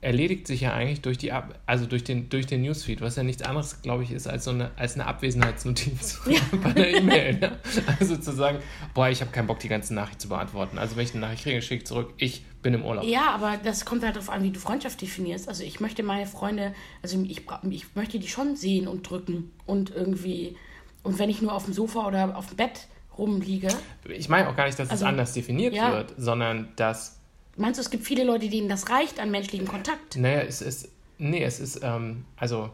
erledigt 0.00 0.46
sich 0.46 0.60
ja 0.60 0.74
eigentlich 0.74 1.00
durch 1.00 1.18
die 1.18 1.32
Ab 1.32 1.58
also 1.66 1.84
durch 1.84 2.04
den 2.04 2.28
durch 2.28 2.46
den 2.46 2.62
Newsfeed, 2.62 3.00
was 3.00 3.16
ja 3.16 3.24
nichts 3.24 3.42
anderes, 3.42 3.82
glaube 3.82 4.04
ich, 4.04 4.12
ist 4.12 4.28
als 4.28 4.44
so 4.44 4.50
eine 4.50 4.70
als 4.76 4.94
eine 4.94 5.06
Abwesenheitsnotiz 5.06 6.20
bei 6.62 6.70
einer 6.70 6.86
E-Mail. 6.86 7.38
Ne? 7.38 7.58
Also 7.98 8.16
zu 8.16 8.32
sagen, 8.32 8.58
boah, 8.94 9.08
ich 9.08 9.20
habe 9.20 9.32
keinen 9.32 9.48
Bock, 9.48 9.58
die 9.58 9.68
ganze 9.68 9.94
Nachricht 9.94 10.20
zu 10.20 10.28
beantworten. 10.28 10.78
Also 10.78 10.96
wenn 10.96 11.04
ich 11.04 11.12
eine 11.12 11.22
Nachricht 11.22 11.42
kriege, 11.42 11.60
schicke 11.62 11.82
ich 11.82 11.86
zurück, 11.86 12.14
ich 12.16 12.44
bin 12.62 12.74
im 12.74 12.84
Urlaub. 12.84 13.04
Ja, 13.04 13.30
aber 13.30 13.56
das 13.56 13.84
kommt 13.84 14.04
halt 14.04 14.14
darauf 14.14 14.30
an, 14.30 14.44
wie 14.44 14.50
du 14.50 14.60
Freundschaft 14.60 15.00
definierst. 15.00 15.48
Also 15.48 15.64
ich 15.64 15.80
möchte 15.80 16.04
meine 16.04 16.26
Freunde, 16.26 16.74
also 17.02 17.20
ich, 17.22 17.42
ich 17.70 17.96
möchte 17.96 18.20
die 18.20 18.28
schon 18.28 18.54
sehen 18.54 18.86
und 18.86 19.08
drücken 19.08 19.50
und 19.66 19.90
irgendwie, 19.90 20.56
und 21.02 21.18
wenn 21.18 21.30
ich 21.30 21.42
nur 21.42 21.52
auf 21.52 21.64
dem 21.64 21.74
Sofa 21.74 22.06
oder 22.06 22.36
auf 22.36 22.48
dem 22.48 22.56
Bett 22.56 22.86
rumliege, 23.16 23.68
Ich 24.08 24.28
meine 24.28 24.48
auch 24.48 24.56
gar 24.56 24.66
nicht, 24.66 24.78
dass 24.78 24.90
Also, 24.90 25.04
es 25.04 25.08
anders 25.08 25.32
definiert 25.32 25.74
ja. 25.74 25.92
wird, 25.92 26.14
sondern 26.16 26.68
dass 26.76 27.18
meinst 27.56 27.78
du, 27.78 27.82
es 27.82 27.90
gibt 27.90 28.04
viele 28.04 28.24
Leute, 28.24 28.48
denen 28.48 28.68
das 28.68 28.88
reicht 28.90 29.20
an 29.20 29.30
menschlichem 29.30 29.66
Kontakt? 29.66 30.16
Naja, 30.16 30.40
es 30.42 30.62
ist. 30.62 30.90
Nee, 31.18 31.42
es 31.42 31.58
ist. 31.58 31.80
Ähm, 31.82 32.24
also, 32.36 32.70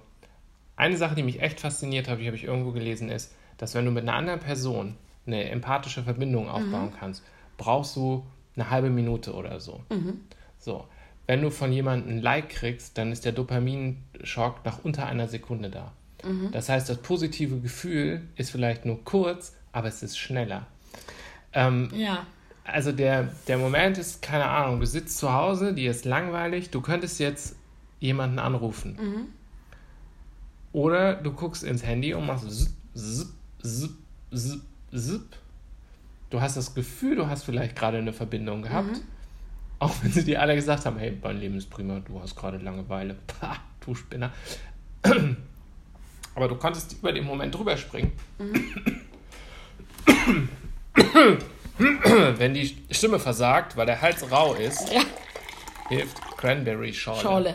eine 0.77 0.97
Sache, 0.97 1.15
die 1.15 1.23
mich 1.23 1.41
echt 1.41 1.61
fasziniert 1.61 2.09
hat, 2.09 2.21
die 2.21 2.27
habe 2.27 2.37
ich 2.37 2.45
irgendwo 2.45 2.73
gelesen, 2.73 3.09
ist, 3.09 3.33
dass 3.57 3.75
wenn 3.75 3.85
du 3.87 3.91
mit 3.91 4.03
einer 4.03 4.15
anderen 4.15 4.41
Person 4.41 4.97
eine 5.27 5.49
empathische 5.49 6.03
Verbindung 6.03 6.49
aufbauen 6.51 6.93
kannst, 6.99 7.23
brauchst 7.57 7.97
du 7.97 8.27
eine 8.57 8.69
halbe 8.69 8.91
Minute 8.91 9.33
oder 9.33 9.61
so. 9.61 9.81
So. 10.59 10.85
Wenn 11.27 11.41
du 11.41 11.51
von 11.51 11.73
jemandem 11.73 12.17
ein 12.19 12.23
Like 12.23 12.51
kriegst, 12.51 12.99
dann 12.99 13.11
ist 13.11 13.25
der 13.25 13.33
Dopaminschock 13.33 14.65
nach 14.65 14.85
unter 14.85 15.07
einer 15.07 15.29
Sekunde 15.29 15.71
da. 15.71 15.93
Das 16.53 16.69
heißt, 16.69 16.89
das 16.89 16.99
positive 16.99 17.61
Gefühl 17.61 18.23
ist 18.37 18.51
vielleicht 18.51 18.85
nur 18.87 19.05
kurz, 19.05 19.55
aber 19.73 19.89
es 19.89 20.03
ist 20.03 20.17
schneller. 20.19 20.67
Ähm, 21.53 21.91
Ja. 21.95 22.27
also 22.65 22.93
der, 22.93 23.29
der 23.47 23.59
Moment 23.59 23.99
ist, 23.99 24.23
keine 24.23 24.47
Ahnung, 24.47 24.81
du 24.81 24.87
sitzt 24.87 25.19
zu 25.19 25.33
Hause, 25.33 25.75
dir 25.75 25.91
ist 25.91 26.05
langweilig, 26.05 26.71
du 26.71 26.81
könntest 26.81 27.21
jetzt 27.21 27.57
jemanden 28.01 28.39
anrufen. 28.39 28.97
Mhm. 29.01 29.27
Oder 30.73 31.15
du 31.15 31.33
guckst 31.33 31.63
ins 31.63 31.85
Handy 31.85 32.15
und 32.15 32.27
machst 32.27 32.51
zip, 32.51 32.73
zip, 32.95 33.29
zip, 33.63 33.91
zip, 34.33 34.61
zip. 34.93 35.23
Du 36.31 36.41
hast 36.41 36.57
das 36.57 36.75
Gefühl, 36.75 37.15
du 37.17 37.29
hast 37.29 37.45
vielleicht 37.45 37.77
gerade 37.77 37.99
eine 37.99 38.13
Verbindung 38.13 38.63
gehabt. 38.63 38.89
Mhm. 38.97 39.01
Auch 39.79 39.95
wenn 40.03 40.11
sie 40.11 40.25
dir 40.25 40.41
alle 40.41 40.55
gesagt 40.57 40.87
haben, 40.87 40.99
hey, 40.99 41.17
mein 41.23 41.39
Leben 41.39 41.57
ist 41.57 41.71
prima, 41.71 42.01
du 42.01 42.21
hast 42.21 42.35
gerade 42.35 42.59
Langeweile. 42.59 43.15
Pah, 43.27 43.57
du 43.85 43.95
Spinner. 43.95 44.33
Aber 46.35 46.49
du 46.49 46.57
konntest 46.57 46.95
über 46.95 47.13
den 47.13 47.25
Moment 47.25 47.55
drüber 47.55 47.77
springen. 47.77 48.13
Wenn 51.79 52.55
die 52.55 52.77
Stimme 52.91 53.21
versagt, 53.21 53.77
weil 53.77 53.87
der 53.87 54.01
Hals 54.01 54.29
rau 54.31 54.55
ist, 54.55 54.93
Ja, 54.93 55.03
hilft 55.89 56.21
Cranberry 56.37 56.93
Schorle. 56.93 57.23
Schorle. 57.23 57.55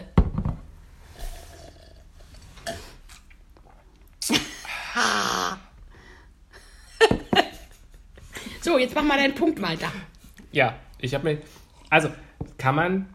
so, 8.62 8.78
jetzt 8.78 8.96
mach 8.96 9.04
mal 9.04 9.18
deinen 9.18 9.36
Punkt 9.36 9.62
weiter. 9.62 9.92
Ja, 10.52 10.76
ich 11.00 11.14
habe 11.14 11.36
mir. 11.36 11.42
Also, 11.90 12.10
kann 12.58 12.76
man 12.76 13.14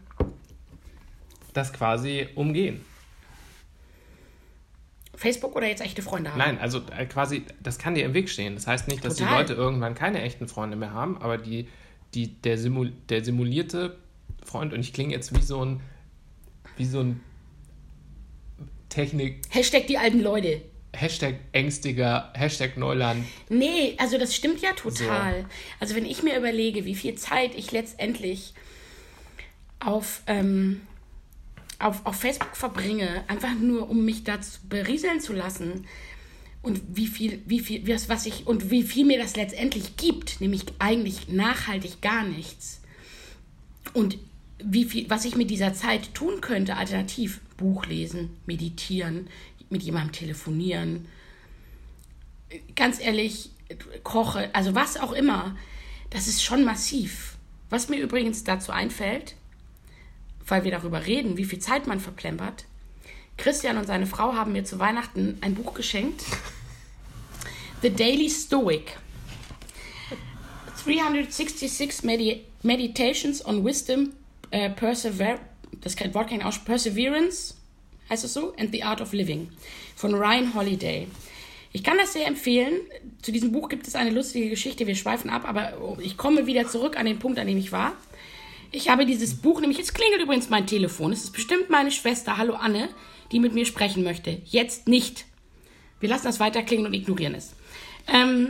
das 1.53 1.73
quasi 1.73 2.27
umgehen? 2.35 2.85
Facebook 5.15 5.55
oder 5.55 5.67
jetzt 5.67 5.81
echte 5.81 6.01
Freunde 6.01 6.31
haben? 6.31 6.37
Nein, 6.37 6.59
also 6.59 6.81
äh, 6.97 7.05
quasi, 7.05 7.43
das 7.61 7.77
kann 7.77 7.95
dir 7.95 8.05
im 8.05 8.13
Weg 8.13 8.29
stehen. 8.29 8.55
Das 8.55 8.67
heißt 8.67 8.87
nicht, 8.87 9.03
dass 9.03 9.15
Total. 9.15 9.45
die 9.45 9.51
Leute 9.51 9.53
irgendwann 9.53 9.95
keine 9.95 10.21
echten 10.21 10.47
Freunde 10.47 10.77
mehr 10.77 10.93
haben, 10.93 11.17
aber 11.21 11.37
die, 11.37 11.67
die, 12.13 12.27
der, 12.41 12.57
Simul, 12.57 12.93
der 13.09 13.23
simulierte 13.23 13.97
Freund, 14.43 14.73
und 14.73 14.79
ich 14.79 14.93
klinge 14.93 15.13
jetzt 15.13 15.35
wie 15.35 15.41
so 15.41 15.63
ein, 15.63 15.81
wie 16.77 16.85
so 16.85 16.99
ein 17.01 17.21
Technik, 18.89 19.41
Hashtag 19.49 19.87
die 19.87 19.97
alten 19.97 20.21
Leute. 20.21 20.61
Hashtag 20.95 21.35
ängstiger, 21.51 22.31
Hashtag 22.33 22.77
Neuland. 22.77 23.25
Nee, 23.49 23.95
also 23.97 24.17
das 24.17 24.33
stimmt 24.33 24.61
ja 24.61 24.71
total. 24.71 25.45
Also 25.79 25.95
wenn 25.95 26.05
ich 26.05 26.23
mir 26.23 26.37
überlege, 26.37 26.85
wie 26.85 26.95
viel 26.95 27.15
Zeit 27.15 27.53
ich 27.55 27.71
letztendlich 27.71 28.53
auf, 29.79 30.21
ähm, 30.27 30.81
auf, 31.79 32.05
auf 32.05 32.15
Facebook 32.15 32.55
verbringe, 32.55 33.23
einfach 33.27 33.53
nur 33.55 33.89
um 33.89 34.05
mich 34.05 34.23
dazu 34.23 34.59
berieseln 34.67 35.19
zu 35.19 35.33
lassen 35.33 35.85
und 36.65 36.81
wie 36.87 37.07
viel, 37.07 37.41
wie 37.45 37.59
viel, 37.59 37.87
was, 37.87 38.25
ich 38.25 38.47
und 38.47 38.71
wie 38.71 38.83
viel 38.83 39.05
mir 39.05 39.19
das 39.19 39.35
letztendlich 39.35 39.97
gibt, 39.97 40.41
nämlich 40.41 40.63
eigentlich 40.79 41.27
nachhaltig 41.27 42.01
gar 42.01 42.23
nichts. 42.23 42.81
Und 43.93 44.17
wie 44.57 44.85
viel, 44.85 45.09
was 45.09 45.25
ich 45.25 45.35
mit 45.35 45.51
dieser 45.51 45.73
Zeit 45.73 46.15
tun 46.15 46.41
könnte, 46.41 46.75
alternativ 46.75 47.39
Buch 47.57 47.85
lesen, 47.85 48.31
meditieren, 48.47 49.27
mit 49.69 49.83
jemandem 49.83 50.11
telefonieren, 50.11 51.07
ganz 52.75 52.99
ehrlich, 52.99 53.51
koche, 54.03 54.53
also 54.55 54.75
was 54.75 54.97
auch 54.97 55.11
immer, 55.11 55.55
das 56.09 56.27
ist 56.27 56.43
schon 56.43 56.63
massiv. 56.63 57.37
Was 57.69 57.89
mir 57.89 57.99
übrigens 57.99 58.43
dazu 58.43 58.71
einfällt, 58.71 59.35
weil 60.47 60.63
wir 60.63 60.71
darüber 60.71 61.05
reden, 61.05 61.37
wie 61.37 61.45
viel 61.45 61.59
Zeit 61.59 61.87
man 61.87 61.99
verplempert. 61.99 62.65
Christian 63.37 63.77
und 63.77 63.87
seine 63.87 64.05
Frau 64.05 64.33
haben 64.33 64.53
mir 64.53 64.63
zu 64.63 64.79
Weihnachten 64.79 65.37
ein 65.41 65.55
Buch 65.55 65.73
geschenkt. 65.73 66.23
The 67.81 67.89
Daily 67.89 68.29
Stoic. 68.29 68.97
366 70.83 72.03
Medi 72.03 72.43
Meditations 72.63 73.45
on 73.45 73.65
Wisdom, 73.65 74.13
äh, 74.51 74.69
Persever 74.69 75.39
das 75.81 75.95
kein 75.95 76.13
Wort 76.13 76.29
kann 76.29 76.39
ich 76.39 76.45
aussprechen, 76.45 76.65
Perseverance, 76.65 77.55
heißt 78.09 78.23
es 78.23 78.33
so, 78.33 78.53
and 78.57 78.71
the 78.71 78.83
Art 78.83 79.01
of 79.01 79.13
Living 79.13 79.49
von 79.95 80.13
Ryan 80.13 80.53
Holiday. 80.53 81.07
Ich 81.71 81.83
kann 81.83 81.97
das 81.97 82.13
sehr 82.13 82.25
empfehlen. 82.27 82.73
Zu 83.21 83.31
diesem 83.31 83.51
Buch 83.51 83.67
gibt 83.67 83.85
es 83.85 83.95
eine 83.95 84.09
lustige 84.09 84.49
Geschichte. 84.49 84.87
Wir 84.87 84.95
schweifen 84.95 85.29
ab, 85.29 85.43
aber 85.45 85.97
ich 85.99 86.15
komme 86.15 86.47
wieder 86.47 86.67
zurück 86.67 86.97
an 86.97 87.05
den 87.05 87.19
Punkt, 87.19 87.37
an 87.37 87.47
dem 87.47 87.57
ich 87.57 87.73
war. 87.73 87.93
Ich 88.71 88.89
habe 88.89 89.05
dieses 89.05 89.35
Buch, 89.35 89.61
nämlich 89.61 89.77
jetzt 89.77 89.95
klingelt 89.95 90.21
übrigens 90.21 90.49
mein 90.49 90.67
Telefon. 90.67 91.11
Es 91.11 91.23
ist 91.23 91.33
bestimmt 91.33 91.69
meine 91.69 91.91
Schwester, 91.91 92.37
hallo 92.37 92.55
Anne, 92.55 92.89
die 93.31 93.39
mit 93.39 93.53
mir 93.53 93.65
sprechen 93.65 94.03
möchte. 94.03 94.41
Jetzt 94.45 94.87
nicht. 94.87 95.25
Wir 95.99 96.09
lassen 96.09 96.25
das 96.25 96.39
weiter 96.39 96.61
klingen 96.63 96.85
und 96.85 96.93
ignorieren 96.93 97.35
es. 97.35 97.55
Ähm, 98.07 98.49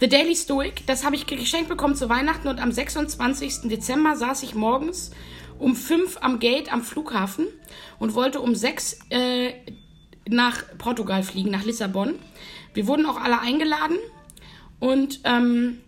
The 0.00 0.08
Daily 0.08 0.36
Stoic, 0.36 0.86
das 0.86 1.04
habe 1.04 1.16
ich 1.16 1.26
geschenkt 1.26 1.68
bekommen 1.68 1.96
zu 1.96 2.08
Weihnachten 2.08 2.46
und 2.46 2.60
am 2.60 2.70
26. 2.70 3.68
Dezember 3.68 4.16
saß 4.16 4.44
ich 4.44 4.54
morgens 4.54 5.10
um 5.58 5.74
5 5.74 6.18
am 6.20 6.38
Gate 6.38 6.72
am 6.72 6.82
Flughafen 6.82 7.46
und 7.98 8.14
wollte 8.14 8.40
um 8.40 8.54
6 8.54 9.00
äh, 9.10 9.54
nach 10.28 10.62
Portugal 10.78 11.22
fliegen, 11.22 11.50
nach 11.50 11.64
Lissabon. 11.64 12.14
Wir 12.74 12.86
wurden 12.86 13.06
auch 13.06 13.20
alle 13.20 13.40
eingeladen 13.40 13.96
und 14.78 15.20
ähm, 15.24 15.80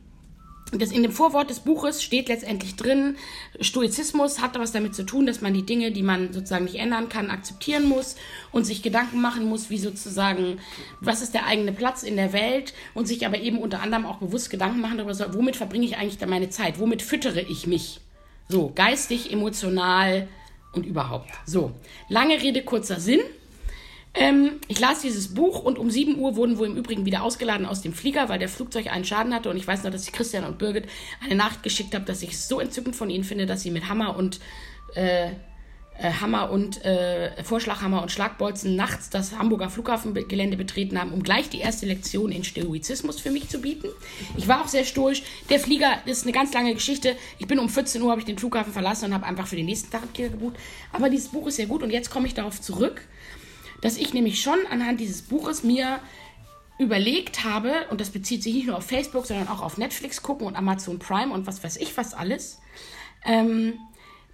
das 0.72 0.92
in 0.92 1.02
dem 1.02 1.12
Vorwort 1.12 1.50
des 1.50 1.60
Buches 1.60 2.02
steht 2.02 2.28
letztendlich 2.28 2.76
drin, 2.76 3.16
Stoizismus 3.60 4.40
hat 4.40 4.58
was 4.58 4.72
damit 4.72 4.94
zu 4.94 5.04
tun, 5.04 5.26
dass 5.26 5.40
man 5.40 5.52
die 5.52 5.66
Dinge, 5.66 5.90
die 5.90 6.02
man 6.02 6.32
sozusagen 6.32 6.64
nicht 6.64 6.76
ändern 6.76 7.08
kann, 7.08 7.30
akzeptieren 7.30 7.88
muss 7.88 8.16
und 8.52 8.64
sich 8.64 8.82
Gedanken 8.82 9.20
machen 9.20 9.48
muss, 9.48 9.70
wie 9.70 9.78
sozusagen, 9.78 10.60
was 11.00 11.22
ist 11.22 11.34
der 11.34 11.46
eigene 11.46 11.72
Platz 11.72 12.02
in 12.02 12.16
der 12.16 12.32
Welt 12.32 12.72
und 12.94 13.08
sich 13.08 13.26
aber 13.26 13.38
eben 13.38 13.58
unter 13.58 13.80
anderem 13.80 14.06
auch 14.06 14.18
bewusst 14.18 14.50
Gedanken 14.50 14.80
machen 14.80 14.98
darüber, 14.98 15.34
womit 15.34 15.56
verbringe 15.56 15.86
ich 15.86 15.96
eigentlich 15.96 16.18
dann 16.18 16.30
meine 16.30 16.50
Zeit, 16.50 16.78
womit 16.78 17.02
füttere 17.02 17.40
ich 17.40 17.66
mich? 17.66 18.00
So, 18.48 18.72
geistig, 18.74 19.32
emotional 19.32 20.28
und 20.72 20.86
überhaupt. 20.86 21.30
So, 21.46 21.72
lange 22.08 22.40
Rede, 22.40 22.62
kurzer 22.62 23.00
Sinn. 23.00 23.20
Ähm, 24.12 24.60
ich 24.66 24.80
las 24.80 25.02
dieses 25.02 25.34
Buch 25.34 25.62
und 25.62 25.78
um 25.78 25.88
7 25.88 26.18
Uhr 26.18 26.34
wurden 26.34 26.58
wir 26.58 26.66
im 26.66 26.76
Übrigen 26.76 27.04
wieder 27.04 27.22
ausgeladen 27.22 27.64
aus 27.64 27.80
dem 27.80 27.92
Flieger, 27.92 28.28
weil 28.28 28.40
der 28.40 28.48
Flugzeug 28.48 28.88
einen 28.88 29.04
Schaden 29.04 29.32
hatte. 29.32 29.50
Und 29.50 29.56
ich 29.56 29.66
weiß 29.66 29.84
noch, 29.84 29.90
dass 29.90 30.04
ich 30.04 30.12
Christian 30.12 30.44
und 30.44 30.58
Birgit 30.58 30.86
eine 31.24 31.36
Nachricht 31.36 31.62
geschickt 31.62 31.94
habe, 31.94 32.04
dass 32.04 32.22
ich 32.22 32.32
es 32.32 32.48
so 32.48 32.58
entzückend 32.58 32.96
von 32.96 33.08
ihnen 33.08 33.24
finde, 33.24 33.46
dass 33.46 33.62
sie 33.62 33.70
mit 33.70 33.88
Hammer 33.88 34.16
und 34.16 34.40
äh, 34.94 35.30
äh, 36.00 36.12
Hammer 36.20 36.50
und 36.50 36.84
äh, 36.84 37.44
Vorschlaghammer 37.44 38.02
und 38.02 38.10
Schlagbolzen 38.10 38.74
nachts 38.74 39.10
das 39.10 39.36
Hamburger 39.36 39.68
Flughafengelände 39.68 40.56
betreten 40.56 40.98
haben, 40.98 41.12
um 41.12 41.22
gleich 41.22 41.48
die 41.50 41.58
erste 41.58 41.86
Lektion 41.86 42.32
in 42.32 42.42
Stoizismus 42.42 43.20
für 43.20 43.30
mich 43.30 43.48
zu 43.48 43.60
bieten. 43.60 43.88
Ich 44.36 44.48
war 44.48 44.62
auch 44.62 44.68
sehr 44.68 44.84
stoisch. 44.84 45.22
Der 45.50 45.60
Flieger 45.60 45.98
ist 46.06 46.24
eine 46.24 46.32
ganz 46.32 46.54
lange 46.54 46.74
Geschichte. 46.74 47.16
Ich 47.38 47.46
bin 47.46 47.58
um 47.58 47.68
14 47.68 48.00
Uhr 48.00 48.10
habe 48.10 48.20
ich 48.20 48.26
den 48.26 48.38
Flughafen 48.38 48.72
verlassen 48.72 49.06
und 49.06 49.14
habe 49.14 49.26
einfach 49.26 49.46
für 49.46 49.56
den 49.56 49.66
nächsten 49.66 49.90
Tag 49.90 50.02
ein 50.02 50.12
Ticket 50.12 50.32
gebucht. 50.32 50.56
Aber 50.92 51.10
dieses 51.10 51.28
Buch 51.28 51.46
ist 51.46 51.56
sehr 51.56 51.66
gut 51.66 51.82
und 51.82 51.90
jetzt 51.90 52.10
komme 52.10 52.26
ich 52.26 52.34
darauf 52.34 52.60
zurück 52.60 53.02
dass 53.80 53.96
ich 53.96 54.12
nämlich 54.14 54.40
schon 54.42 54.58
anhand 54.70 55.00
dieses 55.00 55.22
Buches 55.22 55.62
mir 55.62 56.00
überlegt 56.78 57.44
habe, 57.44 57.72
und 57.90 58.00
das 58.00 58.10
bezieht 58.10 58.42
sich 58.42 58.54
nicht 58.54 58.66
nur 58.66 58.78
auf 58.78 58.86
Facebook, 58.86 59.26
sondern 59.26 59.48
auch 59.48 59.60
auf 59.60 59.76
Netflix 59.76 60.22
gucken 60.22 60.46
und 60.46 60.56
Amazon 60.56 60.98
Prime 60.98 61.32
und 61.32 61.46
was 61.46 61.62
weiß 61.62 61.76
ich 61.76 61.96
was 61.96 62.14
alles, 62.14 62.58
ähm, 63.24 63.74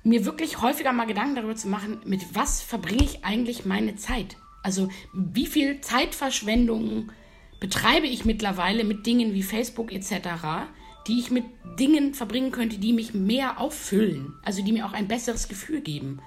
mir 0.05 0.25
wirklich 0.25 0.63
häufiger 0.63 0.93
mal 0.93 1.07
Gedanken 1.07 1.35
darüber 1.35 1.57
zu 1.57 1.67
machen, 1.67 2.01
mit 2.05 2.35
was 2.35 2.63
verbringe 2.63 3.03
ich 3.03 3.25
eigentlich 3.25 3.65
meine 3.65 3.97
Zeit? 3.97 4.37
Also 4.63 4.89
wie 5.13 5.47
viel 5.47 5.81
Zeitverschwendung 5.81 7.11
betreibe 7.59 8.07
ich 8.07 8.25
mittlerweile 8.25 8.85
mit 8.85 9.07
Dingen 9.07 9.35
wie 9.35 9.43
Facebook 9.43 9.93
etc., 9.93 10.69
die 11.09 11.19
ich 11.19 11.31
mit 11.31 11.45
Dingen 11.79 12.15
verbringen 12.15 12.53
könnte, 12.53 12.79
die 12.79 12.93
mich 12.93 13.15
mehr 13.15 13.61
auffüllen, 13.61 14.35
also 14.43 14.63
die 14.63 14.73
mir 14.73 14.87
auch 14.87 14.93
ein 14.93 15.09
besseres 15.09 15.49
Gefühl 15.49 15.81
geben. 15.81 16.21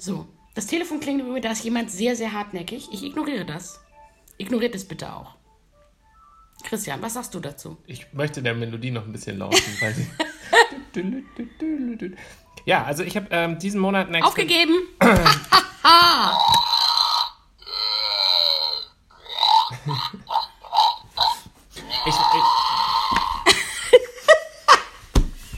So, 0.00 0.26
das 0.54 0.66
Telefon 0.66 1.00
klingt 1.00 1.20
über 1.20 1.32
mir, 1.32 1.40
da 1.40 1.50
ist 1.50 1.64
jemand 1.64 1.90
sehr, 1.90 2.16
sehr 2.16 2.32
hartnäckig. 2.32 2.88
Ich 2.92 3.02
ignoriere 3.02 3.44
das. 3.44 3.80
Ignoriert 4.38 4.74
es 4.74 4.86
bitte 4.86 5.12
auch. 5.12 5.34
Christian, 6.64 7.02
was 7.02 7.14
sagst 7.14 7.34
du 7.34 7.40
dazu? 7.40 7.76
Ich 7.86 8.12
möchte 8.12 8.42
der 8.42 8.54
Melodie 8.54 8.90
noch 8.90 9.04
ein 9.04 9.12
bisschen 9.12 9.38
lauschen. 9.38 9.76
weil 9.80 9.94
sie 9.94 10.06
ja, 12.64 12.84
also 12.84 13.02
ich 13.02 13.16
habe 13.16 13.26
ähm, 13.30 13.58
diesen 13.58 13.80
Monat 13.80 14.14
Aufgegeben! 14.22 14.74
Ich, 22.06 22.14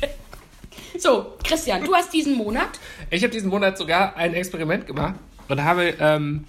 ich, 0.02 1.02
So, 1.02 1.35
Christian, 1.46 1.84
du 1.84 1.94
hast 1.94 2.12
diesen 2.12 2.34
Monat. 2.36 2.68
ich 3.10 3.22
habe 3.22 3.32
diesen 3.32 3.48
Monat 3.50 3.78
sogar 3.78 4.16
ein 4.16 4.34
Experiment 4.34 4.86
gemacht 4.86 5.14
und 5.48 5.62
habe 5.62 5.94
ähm, 6.00 6.44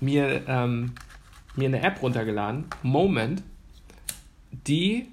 mir, 0.00 0.42
ähm, 0.48 0.92
mir 1.56 1.66
eine 1.68 1.82
App 1.82 2.02
runtergeladen, 2.02 2.66
Moment, 2.82 3.42
die 4.50 5.08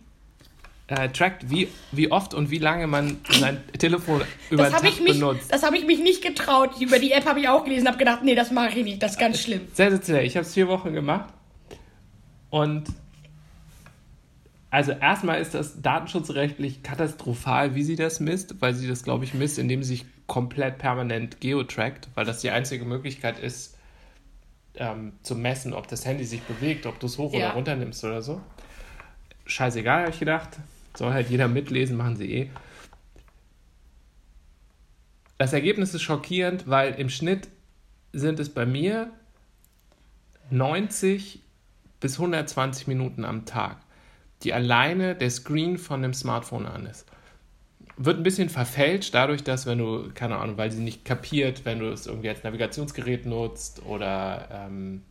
äh, 0.88 1.10
trackt, 1.10 1.50
wie, 1.50 1.68
wie 1.92 2.12
oft 2.12 2.34
und 2.34 2.52
wie 2.52 2.60
lange 2.60 2.86
man 2.88 3.18
sein 3.40 3.64
Telefon 3.78 4.22
über 4.52 4.64
Das 4.64 4.72
den 4.72 4.76
habe 4.76 4.86
Tag 4.88 4.94
ich, 4.96 5.02
mich- 5.02 5.14
benutzt. 5.20 5.52
das 5.52 5.64
hab 5.64 5.74
ich 5.74 5.86
mich 5.86 6.00
nicht 6.00 6.22
getraut. 6.24 6.80
Über 6.80 7.00
die 7.00 7.12
App 7.12 7.26
habe 7.26 7.40
ich 7.40 7.50
auch 7.50 7.64
gelesen, 7.64 7.88
habe 7.88 7.98
gedacht, 7.98 8.20
nee, 8.24 8.36
das 8.36 8.52
mache 8.52 8.80
ich 8.80 8.86
nicht, 8.86 9.02
das 9.04 9.12
ist 9.14 9.20
ganz 9.20 9.42
schlimm. 9.42 9.62
Sehr, 9.74 9.90
sehr, 9.92 10.02
sehr. 10.02 10.24
Ich 10.24 10.36
habe 10.38 10.46
es 10.46 10.54
vier 10.54 10.68
Wochen 10.68 10.94
gemacht 10.94 11.34
und 12.52 12.86
Also 14.76 14.92
erstmal 14.92 15.40
ist 15.40 15.54
das 15.54 15.82
datenschutzrechtlich 15.82 16.84
katastrophal, 16.84 17.76
wie 17.76 17.84
sie 17.84 17.96
das 17.96 18.20
misst, 18.20 18.62
weil 18.62 18.74
sie 18.74 18.90
das, 18.90 19.04
glaube 19.04 19.24
ich, 19.24 19.34
misst, 19.34 19.58
indem 19.58 19.82
sie 19.84 19.96
sich 19.96 20.06
komplett 20.28 20.80
permanent 20.80 21.40
geotrackt, 21.40 22.10
weil 22.14 22.26
das 22.26 22.42
die 22.42 22.50
einzige 22.50 22.84
Möglichkeit 22.84 23.40
ist, 23.40 23.78
ähm, 24.74 25.14
zu 25.22 25.34
messen, 25.36 25.72
ob 25.72 25.88
das 25.88 26.06
Handy 26.06 26.26
sich 26.26 26.42
bewegt, 26.42 26.88
ob 26.88 27.00
du 27.00 27.06
es 27.06 27.18
hoch 27.18 27.32
ja. 27.32 27.38
oder 27.38 27.54
runter 27.54 27.76
nimmst 27.78 28.04
oder 28.04 28.22
so. 28.22 28.42
Scheißegal, 29.46 30.02
habe 30.02 30.12
ich 30.12 30.20
gedacht. 30.20 30.50
Soll 30.98 31.14
halt 31.14 31.30
jeder 31.30 31.48
mitlesen, 31.48 31.96
machen 31.96 32.18
sie 32.18 32.34
eh. 32.34 32.50
Das 35.38 35.54
Ergebnis 35.54 35.94
ist 35.94 36.02
schockierend, 36.02 36.68
weil 36.68 36.96
im 36.96 37.08
Schnitt 37.08 37.48
sind 38.12 38.42
es 38.42 38.50
bei 38.50 38.66
mir 38.66 39.10
90 40.50 41.40
bis 42.02 42.20
120 42.20 42.88
Minuten 42.88 43.24
am 43.24 43.46
Tag, 43.46 43.78
die 44.46 44.54
alleine 44.54 45.16
der 45.16 45.30
Screen 45.30 45.78
von 45.78 46.02
dem 46.02 46.14
Smartphone 46.14 46.66
an 46.66 46.86
ist. 46.86 47.06
Wird 47.98 48.18
ein 48.18 48.24
bisschen 48.24 48.50
verfälscht 48.50 49.14
dadurch, 49.14 49.44
dass 49.44 49.66
wenn 49.66 49.78
du, 49.78 50.12
keine 50.14 50.38
Ahnung, 50.38 50.58
weil 50.58 50.72
sie 50.72 50.82
nicht 50.82 51.06
kapiert, 51.06 51.66
wenn 51.66 51.80
du 51.80 51.92
es 51.92 52.08
irgendwie 52.08 52.30
als 52.30 52.44
Navigationsgerät 52.44 53.26
nutzt 53.26 53.84
oder 53.86 54.50
ähm, 54.52 55.02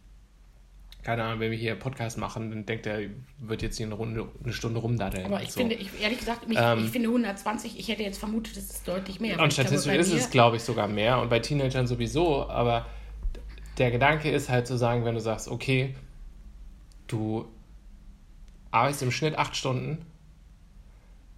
keine 1.03 1.25
Ahnung, 1.25 1.41
wenn 1.41 1.51
wir 1.51 1.59
hier 1.59 1.75
Podcast 1.75 2.17
machen, 2.17 2.51
dann 2.51 2.67
denkt 2.67 2.87
er, 2.87 3.01
wird 3.39 3.63
jetzt 3.63 3.77
hier 3.77 3.87
eine, 3.87 3.95
Runde, 3.95 4.29
eine 4.43 4.53
Stunde 4.53 4.81
rumdaddeln. 4.81 5.27
Aber 5.27 5.43
ich 5.43 5.53
so. 5.53 5.61
finde, 5.61 5.75
ich, 5.75 5.89
ehrlich 6.01 6.19
gesagt, 6.19 6.49
mich, 6.49 6.59
ähm, 6.61 6.85
ich 6.85 6.91
finde 6.91 7.09
120, 7.09 7.79
ich 7.79 7.89
hätte 7.89 8.03
jetzt 8.03 8.19
vermutet, 8.19 8.57
es 8.57 8.71
ist 8.71 8.89
deutlich 8.89 9.21
mehr. 9.21 9.39
Und 9.41 9.53
statistisch 9.53 9.85
glaube, 9.85 9.99
ist 9.99 10.13
es, 10.13 10.31
glaube 10.31 10.57
ich, 10.57 10.63
sogar 10.63 10.89
mehr 10.89 11.21
und 11.21 11.29
bei 11.29 11.41
Teenagern 11.41 11.87
sowieso, 11.87 12.49
aber 12.49 12.87
der 13.79 13.91
Gedanke 13.91 14.31
ist 14.31 14.49
halt 14.49 14.67
zu 14.67 14.79
sagen, 14.79 15.05
wenn 15.05 15.15
du 15.15 15.21
sagst, 15.21 15.49
okay, 15.49 15.95
du 17.07 17.47
arbeitest 18.75 19.03
im 19.03 19.11
Schnitt 19.11 19.39
acht 19.39 19.57
Stunden, 19.57 20.05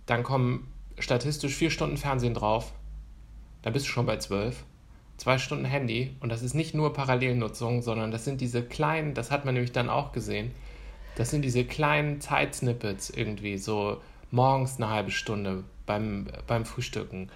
dann 0.06 0.22
kommen 0.22 0.72
statistisch 0.98 1.54
vier 1.54 1.70
Stunden 1.70 1.96
Fernsehen 1.96 2.34
drauf, 2.34 2.72
dann 3.62 3.72
bist 3.72 3.86
du 3.86 3.90
schon 3.90 4.06
bei 4.06 4.16
zwölf 4.16 4.64
zwei 5.16 5.38
Stunden 5.38 5.64
Handy 5.64 6.14
und 6.20 6.30
das 6.30 6.42
ist 6.42 6.54
nicht 6.54 6.74
nur 6.74 6.92
Parallelnutzung, 6.92 7.82
sondern 7.82 8.10
das 8.10 8.24
sind 8.24 8.40
diese 8.40 8.62
kleinen, 8.62 9.14
das 9.14 9.30
hat 9.30 9.44
man 9.44 9.54
nämlich 9.54 9.72
dann 9.72 9.88
auch 9.88 10.12
gesehen, 10.12 10.52
das 11.16 11.30
sind 11.30 11.42
diese 11.42 11.64
kleinen 11.64 12.20
Zeitsnippets 12.20 13.10
irgendwie, 13.10 13.56
so 13.56 14.00
morgens 14.30 14.76
eine 14.76 14.90
halbe 14.90 15.10
Stunde 15.10 15.64
beim, 15.86 16.26
beim 16.46 16.64
Frühstücken, 16.64 17.30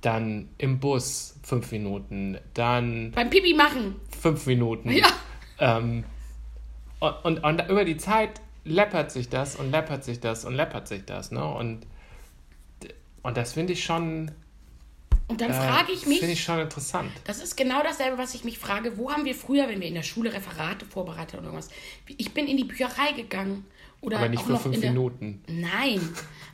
dann 0.00 0.48
im 0.58 0.78
Bus 0.78 1.38
fünf 1.42 1.72
Minuten, 1.72 2.38
dann 2.54 3.10
beim 3.12 3.30
Pipi 3.30 3.54
machen 3.54 3.96
fünf 4.20 4.46
Minuten. 4.46 4.90
Ja. 4.90 5.06
Ähm, 5.58 6.04
und, 7.00 7.14
und, 7.24 7.38
und 7.44 7.68
über 7.68 7.84
die 7.84 7.96
Zeit 7.96 8.40
läppert 8.64 9.10
sich 9.12 9.28
das 9.28 9.56
und 9.56 9.70
läppert 9.70 10.04
sich 10.04 10.20
das 10.20 10.44
und 10.44 10.54
läppert 10.54 10.88
sich 10.88 11.04
das, 11.04 11.30
ne? 11.30 11.44
Und, 11.44 11.86
und 13.22 13.36
das 13.36 13.52
finde 13.52 13.72
ich 13.72 13.84
schon 13.84 14.30
und 15.26 15.40
dann 15.40 15.50
äh, 15.50 15.54
frage 15.54 15.92
ich 15.92 16.06
mich. 16.06 16.18
Finde 16.18 16.34
ich 16.34 16.42
schon 16.42 16.60
interessant. 16.60 17.10
Das 17.24 17.42
ist 17.42 17.56
genau 17.56 17.82
dasselbe, 17.82 18.18
was 18.18 18.34
ich 18.34 18.44
mich 18.44 18.58
frage. 18.58 18.98
Wo 18.98 19.10
haben 19.10 19.24
wir 19.24 19.34
früher, 19.34 19.68
wenn 19.68 19.80
wir 19.80 19.88
in 19.88 19.94
der 19.94 20.02
Schule 20.02 20.32
Referate 20.32 20.84
vorbereitet 20.84 21.34
oder 21.34 21.44
irgendwas? 21.44 21.70
Ich 22.06 22.32
bin 22.32 22.46
in 22.46 22.56
die 22.56 22.64
Bücherei 22.64 23.12
gegangen. 23.12 23.64
Oder 24.02 24.18
aber 24.18 24.28
nicht 24.28 24.42
für 24.42 24.58
fünf 24.58 24.78
Minuten. 24.78 25.42
Nein. 25.48 26.00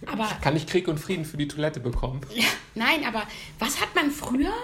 Aber. 0.06 0.28
Kann 0.40 0.54
ich 0.54 0.66
Krieg 0.66 0.86
und 0.86 0.98
Frieden 0.98 1.24
für 1.24 1.36
die 1.36 1.48
Toilette 1.48 1.80
bekommen? 1.80 2.20
Ja, 2.32 2.44
nein, 2.76 3.04
aber 3.04 3.24
was 3.58 3.80
hat 3.80 3.92
man 3.96 4.12
früher? 4.12 4.54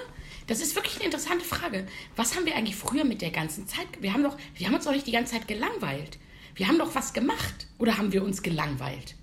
Das 0.47 0.61
ist 0.61 0.77
wirklich 0.77 0.95
eine 0.97 1.07
interessante 1.07 1.45
Frage. 1.45 1.89
Was 2.15 2.37
haben 2.37 2.47
wir 2.47 2.55
eigentlich 2.55 2.77
früher 2.77 3.05
mit 3.05 3.21
der 3.21 3.33
ganzen 3.33 3.67
Zeit? 3.67 3.89
Wir 3.99 4.13
haben 4.13 4.23
doch, 4.23 4.37
wir 4.55 4.69
haben 4.69 4.75
uns 4.75 4.85
doch 4.85 4.93
nicht 4.93 5.09
die 5.09 5.13
ganze 5.13 5.33
Zeit 5.33 5.49
gelangweilt. 5.49 6.19
Wir 6.57 6.69
haben 6.69 6.79
doch 6.79 6.95
was 6.95 7.13
gemacht. 7.13 7.69
Oder 7.79 7.99
haben 7.99 8.13
wir 8.13 8.25
uns 8.25 8.43
gelangweilt? 8.43 9.15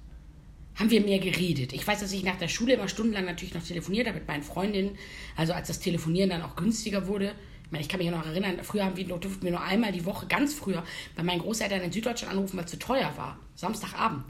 haben 0.76 0.90
wir 0.90 1.02
mehr 1.02 1.20
geredet. 1.20 1.74
Ich 1.74 1.86
weiß, 1.86 2.00
dass 2.00 2.12
ich 2.12 2.24
nach 2.24 2.38
der 2.38 2.48
Schule 2.48 2.74
immer 2.74 2.88
stundenlang 2.88 3.26
natürlich 3.26 3.54
noch 3.54 3.64
telefoniert 3.64 4.08
habe 4.08 4.20
mit 4.20 4.28
meinen 4.28 4.44
Freundinnen. 4.44 4.98
Also 5.36 5.54
als 5.54 5.68
das 5.68 5.80
Telefonieren 5.80 6.30
dann 6.30 6.42
auch 6.42 6.56
günstiger 6.56 7.08
wurde. 7.08 7.34
Ich 7.66 7.72
meine, 7.72 7.84
ich 7.84 7.90
kann 7.90 8.00
mich 8.00 8.10
noch 8.10 8.26
erinnern, 8.26 8.60
früher 8.64 8.86
haben 8.86 8.98
wir, 8.98 9.06
durften 9.06 9.44
wir 9.44 9.52
nur 9.52 9.62
einmal 9.62 9.92
die 9.92 10.06
Woche, 10.06 10.28
ganz 10.28 10.54
früher, 10.54 10.84
bei 11.16 11.24
meinen 11.24 11.42
Großeltern 11.42 11.82
in 11.82 11.92
Süddeutschland 11.92 12.34
anrufen, 12.34 12.58
weil 12.58 12.66
es 12.66 12.72
zu 12.72 12.78
teuer 12.78 13.12
war. 13.18 13.40
Samstagabend. 13.56 14.26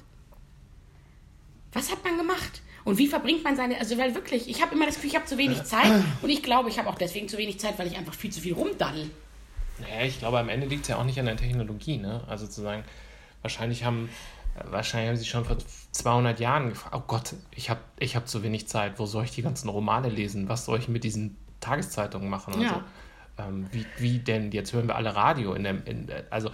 Was 1.74 1.92
hat 1.92 2.04
man 2.04 2.18
gemacht? 2.18 2.62
Und 2.86 2.98
wie 2.98 3.08
verbringt 3.08 3.44
man 3.44 3.56
seine, 3.56 3.80
also 3.80 3.98
weil 3.98 4.14
wirklich, 4.14 4.50
ich 4.50 4.62
habe 4.62 4.76
immer 4.76 4.86
das 4.86 4.96
Gefühl, 4.96 5.10
ich 5.10 5.16
habe 5.16 5.26
zu 5.26 5.38
wenig 5.38 5.64
Zeit 5.64 5.92
und 6.22 6.30
ich 6.30 6.44
glaube, 6.44 6.70
ich 6.70 6.78
habe 6.78 6.90
auch 6.90 6.98
deswegen 6.98 7.28
zu 7.28 7.38
wenig 7.38 7.60
Zeit, 7.60 7.80
weil 7.80 7.88
ich 7.88 7.98
einfach 7.98 8.14
viel 8.14 8.32
zu 8.32 8.42
viel 8.42 8.54
rumdaddel. 8.54 9.10
Naja, 9.84 10.06
ich 10.06 10.20
glaube, 10.20 10.40
am 10.40 10.50
Ende 10.50 10.68
liegt 10.68 10.84
es 10.84 10.88
ja 10.90 10.98
auch 10.98 11.04
nicht 11.04 11.20
an 11.20 11.26
der 11.26 11.38
Technologie, 11.38 11.98
ne? 11.98 12.24
Also 12.28 12.48
zu 12.48 12.62
sagen, 12.62 12.84
wahrscheinlich 13.42 13.84
haben 13.84 14.10
Wahrscheinlich 14.56 15.10
haben 15.10 15.18
sie 15.18 15.26
schon 15.26 15.46
vor 15.46 15.58
200 15.92 16.40
Jahren 16.40 16.70
gefragt, 16.70 16.96
oh 16.96 17.04
Gott, 17.08 17.34
ich 17.56 17.72
habe 17.72 17.80
ich 17.98 18.16
hab 18.16 18.28
zu 18.28 18.44
wenig 18.44 18.68
Zeit, 18.68 19.00
wo 19.00 19.08
soll 19.08 19.24
ich 19.24 19.32
die 19.32 19.42
ganzen 19.42 19.68
Romane 19.68 20.10
lesen? 20.10 20.48
Was 20.48 20.66
soll 20.66 20.78
ich 20.78 20.88
mit 20.88 21.04
diesen 21.04 21.38
Tageszeitungen 21.60 22.30
machen? 22.30 22.62
Ja. 22.62 22.84
So. 23.38 23.44
Ähm, 23.44 23.68
wie, 23.72 23.86
wie 23.98 24.20
denn, 24.20 24.52
jetzt 24.52 24.72
hören 24.74 24.88
wir 24.88 24.96
alle 24.96 25.16
Radio. 25.16 25.54
In 25.54 25.64
der, 25.64 25.88
in, 25.88 26.08
also, 26.30 26.52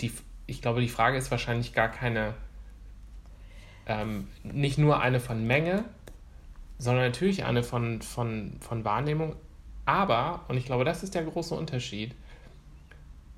die, 0.00 0.12
ich 0.46 0.62
glaube, 0.62 0.80
die 0.80 0.88
Frage 0.88 1.18
ist 1.18 1.32
wahrscheinlich 1.32 1.72
gar 1.72 1.88
keine, 1.88 2.34
ähm, 3.86 4.28
nicht 4.44 4.78
nur 4.78 5.00
eine 5.00 5.18
von 5.18 5.44
Menge, 5.44 5.84
sondern 6.78 7.06
natürlich 7.06 7.44
eine 7.44 7.64
von, 7.64 8.00
von, 8.00 8.58
von 8.60 8.84
Wahrnehmung. 8.84 9.34
Aber, 9.84 10.44
und 10.48 10.56
ich 10.56 10.64
glaube, 10.64 10.84
das 10.84 11.02
ist 11.02 11.14
der 11.14 11.24
große 11.24 11.54
Unterschied, 11.54 12.14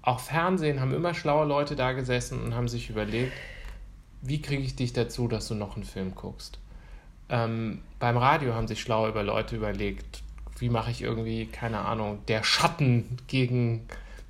auch 0.03 0.21
Fernsehen 0.21 0.81
haben 0.81 0.93
immer 0.93 1.15
schlaue 1.15 1.47
Leute 1.47 1.77
da 1.77 1.93
gesessen 1.93 2.43
und 2.43 2.55
haben 2.55 2.69
sich 2.69 2.91
überlegt, 2.91 3.33
wie 4.21 4.43
kriege 4.43 4.63
ich 4.63 4.77
dich 4.77 4.93
dazu, 4.93 5.29
dass 5.29 5.49
du 5.49 5.55
noch 5.55 5.77
einen 5.77 5.85
Film 5.85 6.15
guckst. 6.15 6.59
Ähm, 7.31 7.81
beim 7.99 8.19
Radio 8.19 8.55
haben 8.55 8.69
sich 8.69 8.81
schlaue 8.83 9.09
über 9.09 9.23
Leute 9.23 9.57
überlegt, 9.57 10.23
wie 10.59 10.69
mache 10.69 10.91
ich 10.91 11.01
irgendwie, 11.01 11.47
keine 11.47 11.81
Ahnung, 11.81 12.19
der 12.29 12.45
Schatten 12.45 13.17
gegen, 13.27 13.87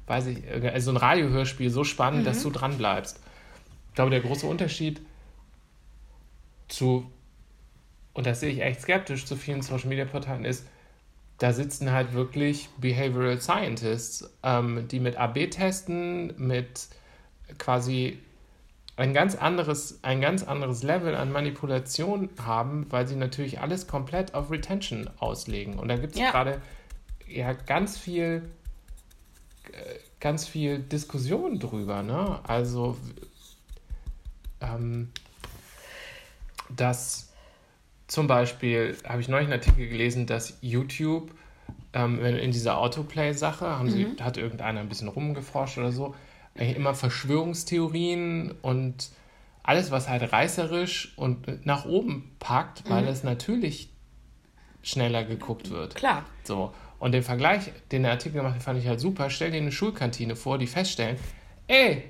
weiß 0.06 0.26
ich, 0.26 0.38
also 0.64 0.92
ein 0.92 0.96
Radiohörspiel 0.96 1.70
so 1.70 1.82
spannend, 1.82 2.20
mhm. 2.20 2.24
dass 2.24 2.42
du 2.42 2.50
dran 2.50 2.78
bleibst. 2.78 3.20
Ich 3.88 3.94
glaube, 3.94 4.10
der 4.10 4.20
große 4.20 4.46
Unterschied 4.46 5.00
zu, 6.68 7.10
und 8.12 8.26
das 8.26 8.40
sehe 8.40 8.50
ich 8.50 8.62
echt 8.62 8.80
skeptisch, 8.80 9.26
zu 9.26 9.36
vielen 9.36 9.62
Social 9.62 9.88
Media 9.88 10.04
Portalen 10.04 10.44
ist, 10.44 10.66
da 11.44 11.52
sitzen 11.52 11.92
halt 11.92 12.14
wirklich 12.14 12.70
Behavioral 12.78 13.38
Scientists, 13.38 14.30
ähm, 14.42 14.88
die 14.88 14.98
mit 14.98 15.18
AB 15.18 15.50
testen, 15.50 16.32
mit 16.38 16.88
quasi 17.58 18.18
ein 18.96 19.12
ganz 19.12 19.34
anderes, 19.34 19.98
ein 20.02 20.22
ganz 20.22 20.42
anderes 20.42 20.82
Level 20.82 21.14
an 21.14 21.30
Manipulation 21.30 22.30
haben, 22.42 22.86
weil 22.88 23.06
sie 23.06 23.16
natürlich 23.16 23.60
alles 23.60 23.86
komplett 23.86 24.32
auf 24.32 24.50
Retention 24.50 25.10
auslegen. 25.18 25.78
Und 25.78 25.88
da 25.88 25.96
gibt 25.96 26.14
es 26.14 26.18
ja. 26.18 26.30
gerade 26.30 26.62
ja 27.28 27.52
ganz 27.52 27.98
viel, 27.98 28.48
äh, 29.70 29.98
ganz 30.20 30.48
viel 30.48 30.78
Diskussion 30.78 31.58
drüber, 31.58 32.02
ne? 32.02 32.40
Also 32.44 32.96
ähm, 34.62 35.10
dass 36.74 37.33
zum 38.06 38.26
Beispiel 38.26 38.96
habe 39.06 39.20
ich 39.20 39.28
neulich 39.28 39.50
einen 39.50 39.60
Artikel 39.60 39.88
gelesen, 39.88 40.26
dass 40.26 40.58
YouTube, 40.60 41.30
ähm, 41.92 42.24
in 42.24 42.50
dieser 42.50 42.78
Autoplay-Sache, 42.78 43.66
haben 43.66 43.88
mhm. 43.88 44.16
hat 44.20 44.36
irgendeiner 44.36 44.80
ein 44.80 44.88
bisschen 44.88 45.08
rumgeforscht 45.08 45.78
oder 45.78 45.92
so, 45.92 46.14
immer 46.54 46.94
Verschwörungstheorien 46.94 48.52
und 48.62 49.10
alles, 49.62 49.90
was 49.90 50.08
halt 50.08 50.32
reißerisch 50.32 51.14
und 51.16 51.66
nach 51.66 51.86
oben 51.86 52.30
packt, 52.38 52.88
weil 52.88 53.02
mhm. 53.02 53.08
es 53.08 53.24
natürlich 53.24 53.88
schneller 54.82 55.24
geguckt 55.24 55.70
wird. 55.70 55.94
Klar. 55.94 56.24
So. 56.44 56.72
Und 56.98 57.12
den 57.12 57.22
Vergleich, 57.22 57.72
den 57.90 58.02
der 58.02 58.12
Artikel 58.12 58.36
gemacht 58.36 58.54
hat, 58.54 58.62
fand 58.62 58.78
ich 58.78 58.86
halt 58.86 59.00
super. 59.00 59.30
Stell 59.30 59.50
dir 59.50 59.56
eine 59.56 59.72
Schulkantine 59.72 60.36
vor, 60.36 60.58
die 60.58 60.66
feststellen, 60.66 61.16
ey, 61.66 62.04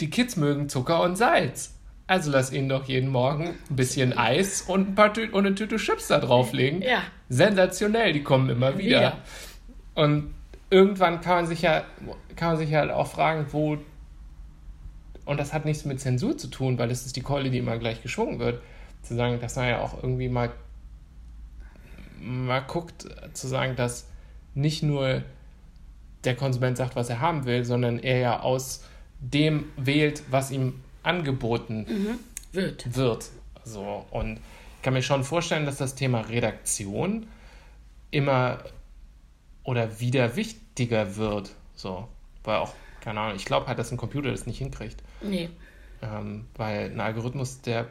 die 0.00 0.10
Kids 0.10 0.36
mögen 0.36 0.68
Zucker 0.68 1.02
und 1.02 1.16
Salz. 1.16 1.73
Also 2.06 2.30
lass 2.30 2.52
ihnen 2.52 2.68
doch 2.68 2.84
jeden 2.84 3.08
Morgen 3.08 3.54
ein 3.70 3.76
bisschen 3.76 4.16
Eis 4.16 4.62
und, 4.62 4.90
ein 4.90 4.94
paar 4.94 5.14
Tü 5.14 5.28
und 5.30 5.46
eine 5.46 5.54
Tüte 5.54 5.76
Chips 5.76 6.08
da 6.08 6.18
drauflegen. 6.18 6.82
Ja. 6.82 7.02
Sensationell, 7.30 8.12
die 8.12 8.22
kommen 8.22 8.50
immer 8.50 8.76
wieder. 8.76 9.02
Ja. 9.02 9.18
Und 9.94 10.34
irgendwann 10.68 11.22
kann 11.22 11.36
man 11.36 11.46
sich 11.46 11.62
ja, 11.62 11.84
kann 12.36 12.48
man 12.50 12.56
sich 12.58 12.70
ja 12.70 12.80
halt 12.80 12.90
auch 12.90 13.06
fragen, 13.06 13.46
wo. 13.52 13.78
Und 15.24 15.40
das 15.40 15.54
hat 15.54 15.64
nichts 15.64 15.86
mit 15.86 15.98
Zensur 15.98 16.36
zu 16.36 16.48
tun, 16.48 16.78
weil 16.78 16.88
das 16.88 17.06
ist 17.06 17.16
die 17.16 17.22
Keule, 17.22 17.50
die 17.50 17.58
immer 17.58 17.78
gleich 17.78 18.02
geschwungen 18.02 18.38
wird. 18.38 18.60
Zu 19.02 19.14
sagen, 19.14 19.40
dass 19.40 19.56
man 19.56 19.68
ja 19.68 19.80
auch 19.80 20.02
irgendwie 20.02 20.28
mal, 20.28 20.50
mal 22.20 22.60
guckt, 22.60 23.06
zu 23.32 23.48
sagen, 23.48 23.76
dass 23.76 24.08
nicht 24.54 24.82
nur 24.82 25.22
der 26.24 26.36
Konsument 26.36 26.76
sagt, 26.76 26.96
was 26.96 27.08
er 27.08 27.20
haben 27.20 27.46
will, 27.46 27.64
sondern 27.64 27.98
er 27.98 28.18
ja 28.18 28.40
aus 28.40 28.84
dem 29.20 29.64
wählt, 29.76 30.22
was 30.30 30.50
ihm 30.50 30.83
angeboten 31.04 31.86
mhm. 31.88 32.18
wird. 32.52 32.96
wird. 32.96 33.30
So, 33.64 34.04
und 34.10 34.38
ich 34.76 34.82
kann 34.82 34.94
mir 34.94 35.02
schon 35.02 35.24
vorstellen, 35.24 35.64
dass 35.66 35.76
das 35.76 35.94
Thema 35.94 36.20
Redaktion 36.20 37.26
immer 38.10 38.58
oder 39.62 40.00
wieder 40.00 40.36
wichtiger 40.36 41.16
wird. 41.16 41.50
So, 41.74 42.08
weil 42.44 42.56
auch, 42.56 42.74
keine 43.00 43.20
Ahnung, 43.20 43.36
ich 43.36 43.44
glaube 43.44 43.66
halt, 43.66 43.78
dass 43.78 43.90
ein 43.90 43.96
Computer 43.96 44.30
das 44.30 44.46
nicht 44.46 44.58
hinkriegt. 44.58 45.02
Nee. 45.22 45.48
Ähm, 46.02 46.46
weil 46.56 46.90
ein 46.90 47.00
Algorithmus, 47.00 47.62
der 47.62 47.88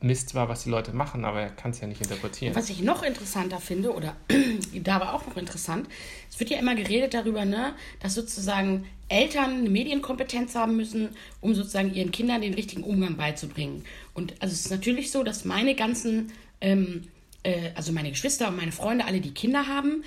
misst 0.00 0.30
zwar, 0.30 0.48
was 0.48 0.64
die 0.64 0.70
Leute 0.70 0.92
machen, 0.92 1.24
aber 1.24 1.40
er 1.40 1.50
kann 1.50 1.70
es 1.70 1.80
ja 1.80 1.86
nicht 1.86 2.00
interpretieren. 2.00 2.54
Was 2.54 2.70
ich 2.70 2.82
noch 2.82 3.02
interessanter 3.02 3.60
finde, 3.60 3.94
oder 3.94 4.16
da 4.74 5.00
war 5.00 5.14
auch 5.14 5.26
noch 5.26 5.36
interessant, 5.36 5.88
es 6.30 6.38
wird 6.38 6.50
ja 6.50 6.58
immer 6.58 6.74
geredet 6.74 7.14
darüber, 7.14 7.44
ne, 7.44 7.74
dass 8.00 8.14
sozusagen 8.14 8.86
Eltern 9.08 9.58
eine 9.58 9.70
Medienkompetenz 9.70 10.54
haben 10.54 10.76
müssen, 10.76 11.10
um 11.40 11.54
sozusagen 11.54 11.94
ihren 11.94 12.10
Kindern 12.10 12.42
den 12.42 12.54
richtigen 12.54 12.82
Umgang 12.82 13.16
beizubringen. 13.16 13.84
Und 14.14 14.34
also 14.40 14.52
es 14.52 14.66
ist 14.66 14.70
natürlich 14.70 15.10
so, 15.10 15.22
dass 15.22 15.44
meine 15.44 15.74
ganzen, 15.74 16.32
ähm, 16.60 17.04
äh, 17.42 17.70
also 17.74 17.92
meine 17.92 18.10
Geschwister 18.10 18.48
und 18.48 18.56
meine 18.56 18.72
Freunde, 18.72 19.06
alle 19.06 19.20
die 19.20 19.32
Kinder 19.32 19.66
haben, 19.66 20.02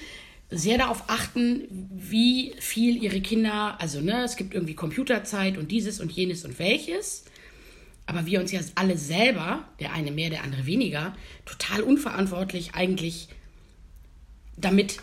sehr 0.51 0.77
darauf 0.77 1.03
achten, 1.07 1.67
wie 1.91 2.53
viel 2.59 3.01
ihre 3.01 3.21
Kinder, 3.21 3.79
also 3.79 4.01
ne, 4.01 4.23
es 4.23 4.35
gibt 4.35 4.53
irgendwie 4.53 4.73
Computerzeit 4.73 5.57
und 5.57 5.71
dieses 5.71 5.99
und 5.99 6.11
jenes 6.11 6.43
und 6.43 6.59
welches. 6.59 7.25
Aber 8.09 8.25
wir 8.25 8.39
uns 8.39 8.51
ja 8.51 8.59
alle 8.73 8.97
selber, 8.97 9.65
der 9.79 9.93
eine 9.93 10.09
mehr, 10.09 10.31
der 10.31 10.43
andere 10.43 10.65
weniger, 10.65 11.15
total 11.45 11.81
unverantwortlich 11.81 12.73
eigentlich 12.73 13.27
damit 14.57 14.97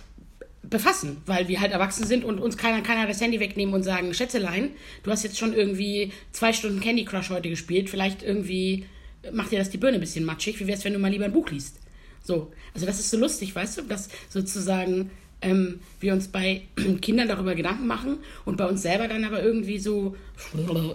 befassen, 0.65 1.19
weil 1.25 1.47
wir 1.47 1.61
halt 1.61 1.71
erwachsen 1.71 2.05
sind 2.05 2.25
und 2.25 2.41
uns 2.41 2.57
keiner, 2.57 2.83
keiner 2.83 3.07
das 3.07 3.21
Handy 3.21 3.39
wegnehmen 3.39 3.77
und 3.77 3.85
sagen, 3.85 4.13
Schätzelein, 4.13 4.71
du 5.05 5.13
hast 5.13 5.23
jetzt 5.23 5.39
schon 5.39 5.55
irgendwie 5.55 6.11
zwei 6.33 6.53
Stunden 6.53 6.81
Candy 6.81 7.05
Crush 7.05 7.31
heute 7.31 7.49
gespielt, 7.49 7.89
vielleicht 7.89 8.25
irgendwie 8.25 8.87
macht 9.31 9.53
dir 9.53 9.61
das 9.61 9.71
die 9.71 9.79
Birne 9.79 9.99
ein 9.99 10.01
bisschen 10.01 10.25
matschig, 10.25 10.59
wie 10.59 10.67
wäre 10.67 10.77
es, 10.77 10.85
wenn 10.85 10.93
du 10.93 10.99
mal 10.99 11.13
lieber 11.13 11.27
ein 11.27 11.33
Buch 11.33 11.49
liest? 11.51 11.79
So, 12.25 12.51
also 12.75 12.87
das 12.87 12.99
ist 12.99 13.11
so 13.11 13.19
lustig, 13.19 13.55
weißt 13.55 13.79
du, 13.79 13.83
dass 13.83 14.09
sozusagen 14.31 15.13
ähm, 15.43 15.79
wir 16.01 16.13
uns 16.13 16.27
bei 16.27 16.63
Kindern 17.01 17.29
darüber 17.29 17.55
Gedanken 17.55 17.87
machen 17.87 18.19
und 18.45 18.57
bei 18.57 18.67
uns 18.67 18.83
selber 18.83 19.07
dann 19.07 19.25
aber 19.25 19.45
irgendwie 19.45 19.79
so, 19.79 20.17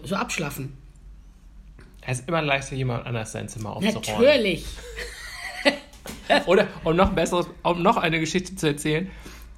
so 0.04 0.16
abschlaffen. 0.16 0.81
Es 2.02 2.20
ist 2.20 2.28
immer 2.28 2.42
leichter, 2.42 2.76
jemand 2.76 3.06
anders 3.06 3.32
sein 3.32 3.48
Zimmer 3.48 3.76
aufzuräumen. 3.76 4.02
Natürlich. 4.02 4.66
Oder 6.46 6.68
um 6.84 6.96
noch 6.96 7.12
besseres, 7.12 7.48
um 7.64 7.82
noch 7.82 7.98
eine 7.98 8.20
Geschichte 8.20 8.56
zu 8.56 8.68
erzählen, 8.68 9.10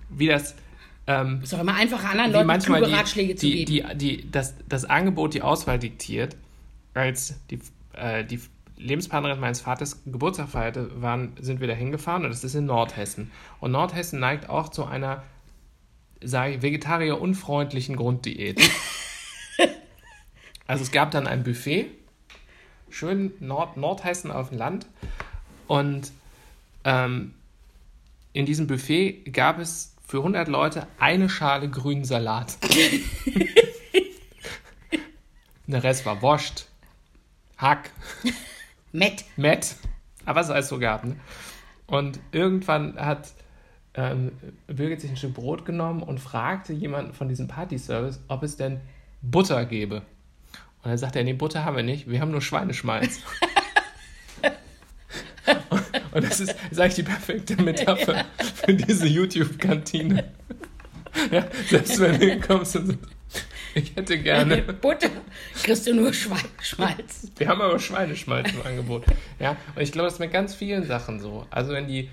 wie 0.10 0.28
das. 0.28 0.56
Ähm, 1.06 1.42
ist 1.44 1.52
doch 1.52 1.60
immer 1.60 1.76
einfacher, 1.76 2.10
anderen 2.10 2.32
Leuten 2.32 2.48
manchmal 2.48 2.80
kluge 2.80 2.94
die, 2.94 2.98
Ratschläge 2.98 3.36
zu 3.36 3.46
die, 3.46 3.66
geben. 3.66 3.98
Die, 3.98 4.18
die, 4.18 4.32
das, 4.32 4.56
das 4.68 4.86
Angebot 4.86 5.34
die 5.34 5.42
Auswahl 5.42 5.80
diktiert, 5.80 6.36
als 6.94 7.40
die, 7.50 7.60
äh, 7.94 8.24
die 8.24 8.40
Lebenspartnerin 8.78 9.40
meines 9.40 9.62
Vaters 9.62 10.04
Geburtstag 10.06 10.50
feierte, 10.50 11.02
waren, 11.02 11.34
sind 11.40 11.60
wir 11.60 11.68
da 11.68 11.74
hingefahren 11.74 12.24
und 12.24 12.32
das 12.32 12.44
ist 12.44 12.56
in 12.56 12.66
Nordhessen. 12.66 13.32
Und 13.60 13.72
Nordhessen 13.72 14.20
neigt 14.20 14.50
auch 14.50 14.70
zu 14.70 14.86
einer, 14.86 15.24
sage 16.22 16.56
ich, 16.56 16.62
vegetarier-unfreundlichen 16.62 17.96
Grunddiät. 17.96 18.62
also 20.68 20.84
es 20.84 20.92
gab 20.92 21.12
dann 21.12 21.28
ein 21.28 21.44
Buffet, 21.44 21.88
schön 22.94 23.34
Nord 23.40 23.76
Nordhessen 23.78 24.32
auf 24.32 24.50
dem 24.50 24.58
Land 24.60 24.86
und 25.68 26.12
ähm, 26.84 27.34
in 28.34 28.46
diesem 28.46 28.68
Buffet 28.68 29.24
gab 29.34 29.60
es 29.60 29.96
für 30.06 30.18
100 30.18 30.48
Leute 30.48 30.88
eine 31.00 31.30
Schale 31.30 31.70
grünen 31.70 32.04
Salat. 32.04 32.58
Der 35.66 35.84
Rest 35.84 36.06
war 36.06 36.22
Wurst, 36.22 36.68
Hack, 37.58 37.90
Matt. 38.92 39.24
Matt, 39.38 39.76
aber 40.26 40.42
was 40.42 40.48
es 40.48 40.52
alles 40.52 40.68
so 40.70 40.78
gab. 40.78 41.04
Ne? 41.06 41.16
Und 41.88 42.20
irgendwann 42.32 42.96
hat 42.98 43.34
ähm, 43.96 44.34
Birgit 44.68 45.02
sich 45.02 45.10
ein 45.10 45.18
Stück 45.18 45.34
Brot 45.34 45.66
genommen 45.66 46.04
und 46.04 46.20
fragte 46.20 46.74
jemanden 46.74 47.14
von 47.14 47.28
diesem 47.28 47.48
Partyservice, 47.48 48.22
ob 48.28 48.44
es 48.44 48.58
denn 48.58 48.82
Butter 49.22 49.66
gäbe. 49.66 50.04
Und 50.84 50.90
dann 50.90 50.98
sagte 50.98 51.20
er, 51.20 51.26
nee, 51.26 51.34
Butter 51.34 51.64
haben 51.64 51.78
wir 51.78 51.84
nicht, 51.84 52.10
wir 52.10 52.20
haben 52.20 52.32
nur 52.32 52.42
Schweineschmalz. 52.42 53.20
und, 55.70 55.82
und 56.12 56.24
das 56.24 56.42
ist, 56.42 56.56
ist 56.72 56.80
eigentlich 56.80 56.96
die 56.96 57.04
perfekte 57.04 57.62
Metapher 57.62 58.26
für 58.66 58.74
diese 58.74 59.08
YouTube-Kantine. 59.08 60.26
Ja, 61.32 61.48
selbst 61.70 62.00
wenn 62.00 62.20
du 62.20 62.26
hinkommst 62.26 62.76
und 62.76 62.88
sagst, 62.88 63.08
ich 63.76 63.96
hätte 63.96 64.20
gerne. 64.20 64.62
Butter 64.62 65.10
kriegst 65.64 65.88
du 65.88 65.94
nur 65.94 66.14
Schwein 66.14 66.46
Schmalz. 66.62 67.32
Wir 67.38 67.48
haben 67.48 67.62
aber 67.62 67.80
Schweineschmalz 67.80 68.52
im 68.52 68.62
Angebot. 68.66 69.06
Ja, 69.40 69.56
und 69.76 69.82
ich 69.82 69.92
glaube, 69.92 70.06
das 70.06 70.14
ist 70.16 70.20
mit 70.20 70.32
ganz 70.32 70.54
vielen 70.54 70.86
Sachen 70.86 71.20
so. 71.20 71.48
Also 71.50 71.74
wenn 71.74 71.88
die, 71.88 72.10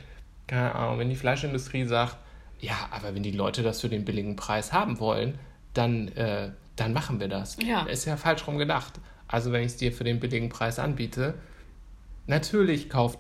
keine 0.47 0.75
Ahnung, 0.75 0.99
wenn 0.99 1.11
die 1.11 1.16
Fleischindustrie 1.16 1.85
sagt, 1.85 2.16
ja, 2.61 2.89
aber 2.91 3.14
wenn 3.14 3.23
die 3.23 3.33
Leute 3.33 3.62
das 3.62 3.81
für 3.81 3.89
den 3.89 4.05
billigen 4.05 4.37
Preis 4.37 4.73
haben 4.73 5.01
wollen, 5.01 5.39
dann, 5.75 6.09
äh, 6.09 6.51
dann 6.81 6.93
machen 6.93 7.20
wir 7.20 7.28
das. 7.28 7.59
Ja. 7.62 7.83
Ist 7.83 8.07
ja 8.07 8.16
falsch 8.16 8.47
rum 8.47 8.59
gedacht. 8.59 8.95
Also 9.28 9.53
wenn 9.53 9.61
ich 9.61 9.72
es 9.72 9.76
dir 9.76 9.93
für 9.93 10.05
den 10.05 10.18
billigen 10.18 10.49
Preis 10.49 10.78
anbiete, 10.78 11.35
natürlich 12.26 12.89
kauft 12.89 13.18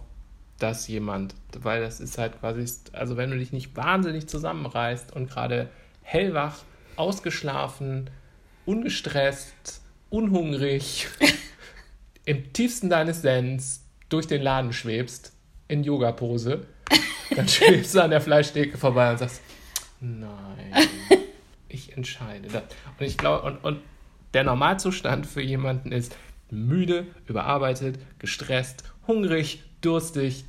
das 0.58 0.88
jemand, 0.88 1.34
weil 1.58 1.80
das 1.80 2.00
ist 2.00 2.18
halt 2.18 2.40
quasi, 2.40 2.64
also 2.92 3.16
wenn 3.16 3.30
du 3.30 3.38
dich 3.38 3.52
nicht 3.52 3.76
wahnsinnig 3.76 4.28
zusammenreißt 4.28 5.12
und 5.14 5.28
gerade 5.30 5.68
hellwach, 6.02 6.56
ausgeschlafen, 6.96 8.10
ungestresst, 8.66 9.82
unhungrig, 10.10 11.06
im 12.24 12.52
tiefsten 12.52 12.90
deines 12.90 13.22
Sens 13.22 13.84
durch 14.08 14.26
den 14.26 14.42
Laden 14.42 14.72
schwebst, 14.72 15.32
in 15.68 15.84
Yoga-Pose, 15.84 16.66
dann 17.36 17.48
schwebst 17.48 17.94
du 17.94 18.02
an 18.02 18.10
der 18.10 18.20
Fleischtheke 18.20 18.76
vorbei 18.76 19.12
und 19.12 19.18
sagst, 19.18 19.40
nein, 20.00 20.72
ich 21.70 21.96
entscheide. 21.96 22.48
Und 22.98 23.06
ich 23.06 23.16
glaube, 23.16 23.46
und, 23.46 23.64
und 23.64 23.80
der 24.34 24.44
Normalzustand 24.44 25.26
für 25.26 25.42
jemanden 25.42 25.92
ist 25.92 26.16
müde, 26.50 27.06
überarbeitet, 27.26 27.98
gestresst, 28.18 28.84
hungrig, 29.06 29.62
durstig 29.80 30.44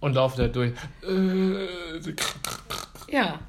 und 0.00 0.14
laufe 0.14 0.36
da 0.36 0.48
durch. 0.48 0.72
Ja. 3.08 3.40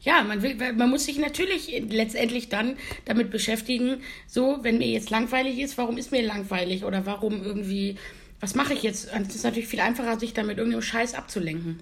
Ja, 0.00 0.24
man, 0.24 0.42
will, 0.42 0.56
man 0.72 0.90
muss 0.90 1.04
sich 1.04 1.18
natürlich 1.18 1.80
letztendlich 1.88 2.48
dann 2.48 2.76
damit 3.04 3.30
beschäftigen, 3.30 4.00
so, 4.26 4.58
wenn 4.62 4.78
mir 4.78 4.88
jetzt 4.88 5.10
langweilig 5.10 5.60
ist, 5.60 5.78
warum 5.78 5.96
ist 5.96 6.10
mir 6.10 6.22
langweilig 6.22 6.84
oder 6.84 7.06
warum 7.06 7.44
irgendwie, 7.44 7.96
was 8.40 8.56
mache 8.56 8.74
ich 8.74 8.82
jetzt? 8.82 9.08
Es 9.12 9.36
ist 9.36 9.44
natürlich 9.44 9.68
viel 9.68 9.78
einfacher, 9.78 10.18
sich 10.18 10.34
damit 10.34 10.58
irgendeinem 10.58 10.82
Scheiß 10.82 11.14
abzulenken. 11.14 11.78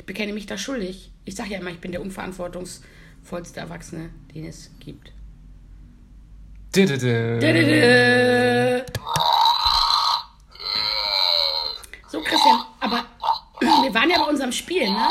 Ich 0.00 0.06
bekenne 0.06 0.32
mich 0.32 0.46
da 0.46 0.56
schuldig. 0.56 1.12
Ich 1.26 1.34
sage 1.34 1.50
ja 1.50 1.58
immer, 1.58 1.68
ich 1.70 1.78
bin 1.78 1.92
der 1.92 2.00
unverantwortungsvollste 2.00 3.60
Erwachsene, 3.60 4.08
den 4.34 4.46
es 4.46 4.70
gibt. 4.80 5.12
Didede. 6.74 7.38
So, 12.10 12.22
Christian, 12.22 12.60
aber 12.80 13.04
wir 13.60 13.92
waren 13.94 14.08
ja 14.08 14.24
bei 14.24 14.30
unserem 14.30 14.52
Spiel, 14.52 14.90
ne? 14.90 15.06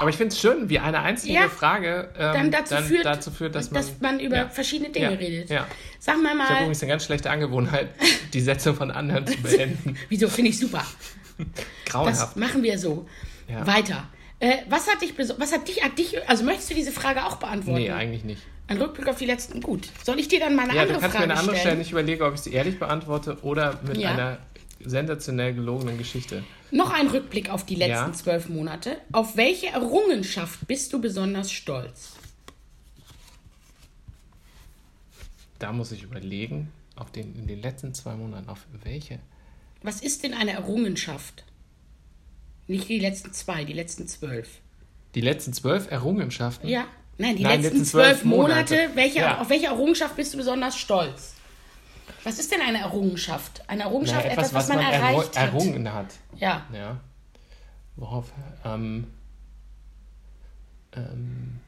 Aber 0.00 0.10
ich 0.10 0.16
finde 0.16 0.34
es 0.34 0.40
schön, 0.40 0.68
wie 0.68 0.78
eine 0.78 1.00
einzige 1.00 1.32
Ja. 1.32 1.48
Frage 1.48 2.10
ähm, 2.18 2.32
Dann 2.34 2.50
dazu, 2.50 2.74
führt, 2.76 3.06
dazu 3.06 3.30
führt, 3.30 3.54
dass 3.54 3.70
man, 4.00 4.20
über 4.20 4.36
ja. 4.36 4.48
verschiedene 4.50 4.90
Dinge 4.90 5.12
Ja. 5.12 5.16
redet. 5.16 5.48
Ja. 5.48 5.66
Sag 5.98 6.16
mal 6.22 6.34
Ich 6.34 6.40
habe 6.40 6.52
mal, 6.52 6.58
übrigens 6.60 6.82
eine 6.82 6.90
ganz 6.90 7.06
schlechte 7.06 7.30
Angewohnheit, 7.30 7.88
die 8.34 8.42
Sätze 8.42 8.74
von 8.74 8.90
anderen 8.90 9.26
zu 9.26 9.40
beenden. 9.40 9.96
wieso 10.10 10.28
finde 10.28 10.50
ich 10.50 10.58
super. 10.58 10.84
Das 11.38 11.46
Grauenhaft. 11.86 12.36
machen 12.36 12.62
wir 12.62 12.78
so. 12.78 13.08
Ja. 13.52 13.66
Weiter. 13.66 14.08
Äh, 14.40 14.58
was 14.68 14.88
hat 14.90 15.02
dich, 15.02 15.14
was 15.18 15.52
hat 15.52 15.68
dich, 15.68 15.84
hat 15.84 15.98
dich, 15.98 16.28
also 16.28 16.42
möchtest 16.44 16.70
du 16.70 16.74
diese 16.74 16.90
Frage 16.92 17.24
auch 17.26 17.36
beantworten? 17.36 17.80
Nee, 17.80 17.90
eigentlich 17.90 18.24
nicht. 18.24 18.42
Ein 18.66 18.78
Rückblick 18.80 19.06
auf 19.08 19.18
die 19.18 19.26
letzten, 19.26 19.60
gut. 19.60 19.88
Soll 20.04 20.18
ich 20.18 20.28
dir 20.28 20.40
dann 20.40 20.56
mal 20.56 20.62
eine 20.64 20.74
Ja, 20.74 20.82
andere 20.82 20.94
du 20.96 21.00
kannst 21.00 21.16
Frage 21.16 21.26
mir 21.28 21.32
eine 21.32 21.40
andere 21.40 21.56
stellen? 21.56 21.70
stellen. 21.74 21.80
Ich 21.82 21.90
überlege, 21.92 22.24
ob 22.24 22.34
ich 22.34 22.40
sie 22.40 22.52
ehrlich 22.52 22.78
beantworte 22.78 23.38
oder 23.42 23.78
mit 23.86 23.98
Ja. 23.98 24.10
einer 24.12 24.38
sensationell 24.84 25.54
gelogenen 25.54 25.98
Geschichte. 25.98 26.42
Noch 26.70 26.90
ein 26.92 27.08
Rückblick 27.08 27.50
auf 27.50 27.66
die 27.66 27.74
letzten 27.74 27.92
Ja. 27.92 28.12
zwölf 28.14 28.48
Monate. 28.48 28.96
Auf 29.12 29.36
welche 29.36 29.66
Errungenschaft 29.68 30.66
bist 30.66 30.92
du 30.92 31.00
besonders 31.00 31.52
stolz? 31.52 32.14
Da 35.58 35.72
muss 35.72 35.92
ich 35.92 36.02
überlegen, 36.02 36.72
auf 36.96 37.12
den, 37.12 37.34
in 37.36 37.46
den 37.46 37.62
letzten 37.62 37.94
zwei 37.94 38.14
Monaten, 38.14 38.48
auf 38.48 38.60
welche. 38.82 39.20
Was 39.82 40.00
ist 40.00 40.24
denn 40.24 40.34
eine 40.34 40.52
Errungenschaft? 40.52 41.44
Nicht 42.66 42.88
die 42.88 42.98
letzten 42.98 43.32
zwei, 43.32 43.64
die 43.64 43.72
letzten 43.72 44.06
zwölf. 44.08 44.48
Die 45.14 45.20
letzten 45.20 45.52
zwölf 45.52 45.90
Errungenschaften? 45.90 46.68
Ja? 46.68 46.86
Nein, 47.18 47.36
die 47.36 47.42
Nein, 47.42 47.60
letzten 47.60 47.78
letzten 47.78 47.84
zwölf 47.90 48.24
Monate. 48.24 48.74
Monate. 48.76 48.90
Welche, 48.96 49.18
Ja. 49.18 49.38
Auf 49.40 49.50
welche 49.50 49.66
Errungenschaft 49.66 50.16
bist 50.16 50.32
du 50.32 50.38
besonders 50.38 50.76
stolz? 50.76 51.34
Was 52.24 52.38
ist 52.38 52.50
denn 52.52 52.60
eine 52.60 52.78
Errungenschaft? 52.78 53.62
Eine 53.68 53.80
Na, 53.80 53.86
Errungenschaft, 53.86 54.24
etwas, 54.26 54.48
etwas, 54.48 54.54
was, 54.54 54.68
man, 54.68 54.78
erru- 54.78 54.92
erreicht 54.92 55.38
hat. 55.38 55.46
errungen 55.52 55.92
hat. 55.92 56.06
Ja. 56.36 56.66
Ja. 56.72 57.00
Worauf? 57.96 58.32
Ähm, 58.64 59.06
ähm, 60.94 61.60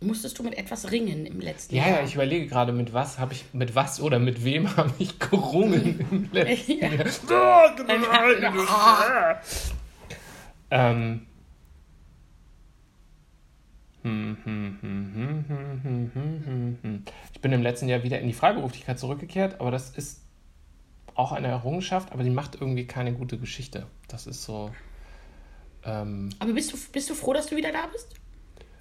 musstest 0.00 0.38
du 0.38 0.42
mit 0.42 0.56
etwas 0.56 0.90
ringen 0.90 1.26
im 1.26 1.40
letzten 1.40 1.74
ja, 1.74 1.86
Jahr. 1.86 2.00
Ja, 2.00 2.06
ich 2.06 2.14
überlege 2.14 2.46
gerade, 2.46 2.72
mit 2.72 2.92
was 2.92 3.18
habe 3.18 3.34
ich, 3.34 3.44
mit 3.52 3.74
was 3.74 4.00
oder 4.00 4.18
mit 4.18 4.44
wem 4.44 4.76
habe 4.76 4.92
ich 4.98 5.18
gerungen 5.18 6.06
im 6.10 6.28
letzten 6.32 6.78
ja. 6.78 6.88
Jahr. 6.88 7.04
Ja. 10.70 10.70
ähm. 10.70 11.26
Ich 14.02 14.10
bin 17.42 17.52
im 17.52 17.62
letzten 17.62 17.88
Jahr 17.88 18.02
wieder 18.02 18.18
in 18.18 18.28
die 18.28 18.32
Freiberuflichkeit 18.32 18.98
zurückgekehrt, 18.98 19.60
aber 19.60 19.70
das 19.70 19.90
ist 19.90 20.22
auch 21.14 21.32
eine 21.32 21.48
Errungenschaft, 21.48 22.12
aber 22.12 22.22
die 22.22 22.30
macht 22.30 22.54
irgendwie 22.54 22.86
keine 22.86 23.12
gute 23.12 23.36
Geschichte. 23.36 23.86
Das 24.08 24.26
ist 24.26 24.42
so. 24.42 24.70
Ähm, 25.84 26.30
aber 26.38 26.54
bist 26.54 26.72
du, 26.72 26.78
bist 26.92 27.10
du 27.10 27.14
froh, 27.14 27.34
dass 27.34 27.48
du 27.48 27.56
wieder 27.56 27.72
da 27.72 27.88
bist? 27.92 28.14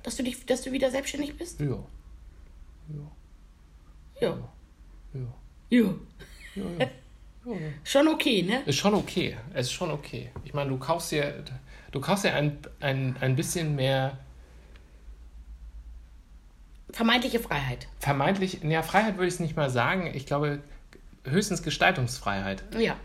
Dass 0.04 0.16
du, 0.16 0.24
dich, 0.24 0.45
dass 0.45 0.62
du 0.62 0.72
wieder 0.72 0.91
selbstständig 0.91 1.38
bist? 1.38 1.60
ja. 1.60 1.68
Ja. 2.88 3.12
Ja. 4.22 4.38
Ja. 5.14 5.20
Ja. 5.70 5.80
Ja, 6.56 6.64
ja. 6.80 6.80
ja. 6.80 6.88
Schon 7.84 8.08
okay, 8.08 8.43
ne? 8.43 8.62
Ist 8.66 8.78
schon 8.78 8.93
okay. 8.93 9.38
Es 9.54 9.68
ist 9.68 9.72
schon 9.72 9.89
okay. 9.91 10.30
Ich 10.43 10.54
meine, 10.54 10.70
du 10.70 10.78
kaufst 10.78 11.12
dir, 11.12 11.43
du 11.91 12.00
kaufst 12.00 12.26
dir 12.26 12.34
ein, 12.34 12.60
ein, 12.80 13.16
ein 13.22 13.36
bisschen 13.36 13.76
mehr 13.76 14.18
Vermeintliche 16.91 17.39
Freiheit. 17.39 17.88
vermeintlich, 18.00 18.62
ja, 18.64 18.82
Freiheit 18.84 19.16
würde 19.16 19.28
ich 19.28 19.36
es 19.36 19.39
nicht 19.39 19.56
mal 19.56 19.70
sagen. 19.70 20.12
Ich 20.14 20.26
glaube, 20.26 20.60
höchstens 21.24 21.64
Gestaltungsfreiheit. 21.64 22.64
Ja. 22.78 22.97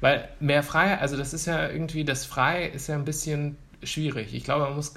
Weil 0.00 0.28
mehr 0.40 0.62
Freiheit, 0.62 1.00
also 1.00 1.16
das 1.16 1.32
ist 1.32 1.46
ja 1.46 1.68
irgendwie, 1.68 2.04
das 2.04 2.24
Frei 2.24 2.66
ist 2.66 2.88
ja 2.88 2.94
ein 2.94 3.04
bisschen 3.04 3.56
schwierig. 3.82 4.34
Ich 4.34 4.44
glaube, 4.44 4.64
man 4.64 4.76
muss 4.76 4.94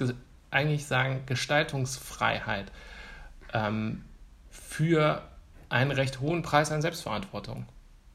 eigentlich 0.56 0.86
sagen, 0.86 1.22
Gestaltungsfreiheit 1.26 2.72
ähm, 3.52 4.04
für 4.50 5.22
einen 5.68 5.90
recht 5.90 6.20
hohen 6.20 6.42
Preis 6.42 6.70
an 6.72 6.82
Selbstverantwortung. 6.82 7.66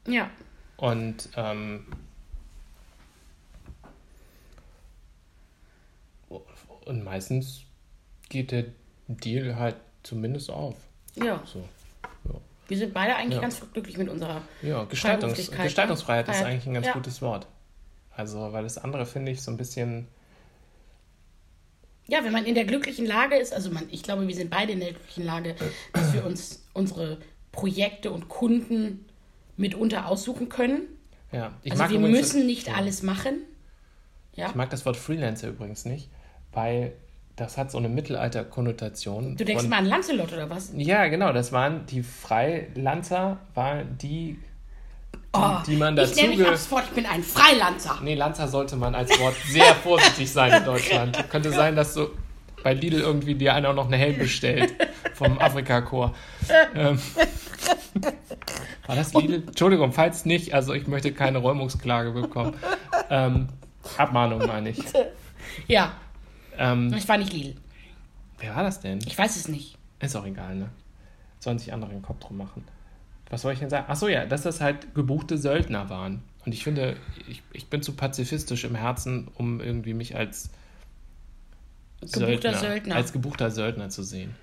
Ja. 0.06 0.28
Und, 0.76 1.28
ähm, 1.36 1.86
und 6.84 7.04
meistens 7.04 7.62
geht 8.28 8.50
der 8.50 8.64
Deal 9.08 9.56
halt 9.56 9.76
zumindest 10.02 10.50
auf. 10.50 10.76
Ja. 11.14 11.42
So. 11.44 11.68
Wir 12.68 12.78
sind 12.78 12.94
beide 12.94 13.14
eigentlich 13.16 13.34
Ja. 13.34 13.40
ganz 13.42 13.60
glücklich 13.72 13.98
mit 13.98 14.08
unserer. 14.08 14.40
Ja, 14.62 14.84
Gestaltungs 14.84 15.00
Freiberuflichkeit, 15.34 15.64
Gestaltungsfreiheit 15.64 16.26
ne? 16.28 16.32
ist 16.32 16.40
Ja. 16.40 16.46
eigentlich 16.46 16.66
ein 16.66 16.74
ganz 16.74 16.86
Ja. 16.86 16.92
gutes 16.94 17.20
Wort. 17.20 17.46
Also, 18.16 18.52
weil 18.52 18.62
das 18.62 18.78
andere 18.78 19.04
finde 19.04 19.30
ich 19.32 19.42
so 19.42 19.50
ein 19.50 19.56
bisschen. 19.56 20.08
Ja, 22.12 22.22
wenn 22.24 22.32
man 22.32 22.44
in 22.44 22.54
der 22.54 22.64
glücklichen 22.66 23.06
Lage 23.06 23.36
ist, 23.36 23.54
also 23.54 23.70
man, 23.70 23.84
ich 23.90 24.02
glaube, 24.02 24.28
wir 24.28 24.34
sind 24.34 24.50
beide 24.50 24.72
in 24.72 24.80
der 24.80 24.90
glücklichen 24.90 25.24
Lage, 25.24 25.54
dass 25.94 26.12
wir 26.12 26.26
uns 26.26 26.62
unsere 26.74 27.16
Projekte 27.52 28.10
und 28.10 28.28
Kunden 28.28 29.06
mitunter 29.56 30.06
aussuchen 30.08 30.50
können. 30.50 30.82
Ja, 31.32 31.52
ich 31.62 31.72
Also 31.72 31.84
wir 31.88 31.98
übrigens- 31.98 32.18
müssen 32.34 32.46
nicht 32.46 32.66
ja. 32.68 32.74
alles 32.74 33.02
machen. 33.02 33.38
Ja. 34.34 34.48
Ich 34.48 34.54
mag 34.54 34.68
das 34.68 34.84
Wort 34.84 34.96
Freelancer 34.98 35.48
übrigens 35.48 35.86
nicht, 35.86 36.10
weil 36.52 36.92
das 37.36 37.56
hat 37.56 37.70
so 37.70 37.78
eine 37.78 37.88
Mittelalter-Konnotation. 37.88 39.36
Du 39.36 39.44
denkst 39.46 39.66
mal 39.68 39.78
an 39.78 39.86
Lancelot 39.86 40.34
oder 40.34 40.50
was? 40.50 40.70
Ja, 40.76 41.06
genau, 41.08 41.32
das 41.32 41.50
waren 41.52 41.86
die 41.86 42.02
Freilanzer, 42.02 43.38
waren 43.54 43.96
die, 43.98 44.38
Oh, 45.34 45.56
die 45.66 45.76
man 45.76 45.96
ich 45.96 46.02
dazu 46.04 46.14
nenne 46.16 46.28
mich 46.28 46.38
ge- 46.38 46.46
ab 46.48 46.56
sofort, 46.56 46.84
ich 46.84 46.90
bin 46.90 47.06
ein 47.06 47.22
Freilanzer. 47.22 47.98
Nee, 48.02 48.14
Lanzer 48.14 48.48
sollte 48.48 48.76
man 48.76 48.94
als 48.94 49.18
Wort 49.18 49.34
sehr 49.48 49.74
vorsichtig 49.82 50.30
sein 50.30 50.52
in 50.52 50.64
Deutschland. 50.64 51.30
Könnte 51.30 51.50
sein, 51.52 51.74
dass 51.74 51.94
du 51.94 52.08
bei 52.62 52.74
Lidl 52.74 53.00
irgendwie 53.00 53.34
dir 53.34 53.54
einer 53.54 53.72
noch 53.72 53.86
eine 53.86 53.96
Helm 53.96 54.18
bestellt 54.18 54.74
vom 55.14 55.38
Afrika-Chor. 55.38 56.14
Ähm, 56.74 57.00
war 58.86 58.96
das 58.96 59.14
Lidl? 59.14 59.42
Entschuldigung, 59.46 59.92
falls 59.92 60.24
nicht, 60.26 60.54
also 60.54 60.74
ich 60.74 60.86
möchte 60.86 61.12
keine 61.12 61.38
Räumungsklage 61.38 62.10
bekommen. 62.12 62.54
Ähm, 63.10 63.48
Abmahnung 63.96 64.46
meine 64.46 64.70
ich. 64.70 64.78
Ja, 65.66 65.92
Ähm, 66.58 66.92
ich 66.92 67.08
war 67.08 67.16
nicht 67.18 67.32
Lidl. 67.32 67.56
wer 68.38 68.54
war 68.54 68.62
das 68.62 68.80
denn? 68.80 68.98
Ich 69.06 69.16
weiß 69.16 69.36
es 69.36 69.48
nicht. 69.48 69.78
Ist 70.00 70.14
auch 70.14 70.26
egal, 70.26 70.56
ne? 70.56 70.68
Sollen 71.40 71.58
sich 71.58 71.72
andere 71.72 71.90
den 71.90 72.02
Kopf 72.02 72.20
drum 72.20 72.36
machen. 72.36 72.64
Was 73.32 73.40
soll 73.42 73.54
ich 73.54 73.58
denn 73.60 73.70
sagen? 73.70 73.90
Achso, 73.90 74.08
ja, 74.08 74.26
dass 74.26 74.42
das 74.42 74.60
halt 74.60 74.94
gebuchte 74.94 75.38
Söldner 75.38 75.88
waren. 75.88 76.22
Und 76.44 76.52
ich 76.52 76.62
finde, 76.64 76.96
ich, 77.28 77.42
ich 77.54 77.66
bin 77.68 77.82
zu 77.82 77.92
pazifistisch 77.94 78.64
im 78.64 78.74
Herzen, 78.74 79.28
um 79.34 79.60
irgendwie 79.60 79.94
mich 79.94 80.14
als 80.16 80.50
Gebuchter 82.00 82.54
Söldner. 82.54 82.94
als 82.96 83.12
gebuchter 83.12 83.50
Söldner 83.50 83.88
zu 83.88 84.02
sehen. 84.02 84.34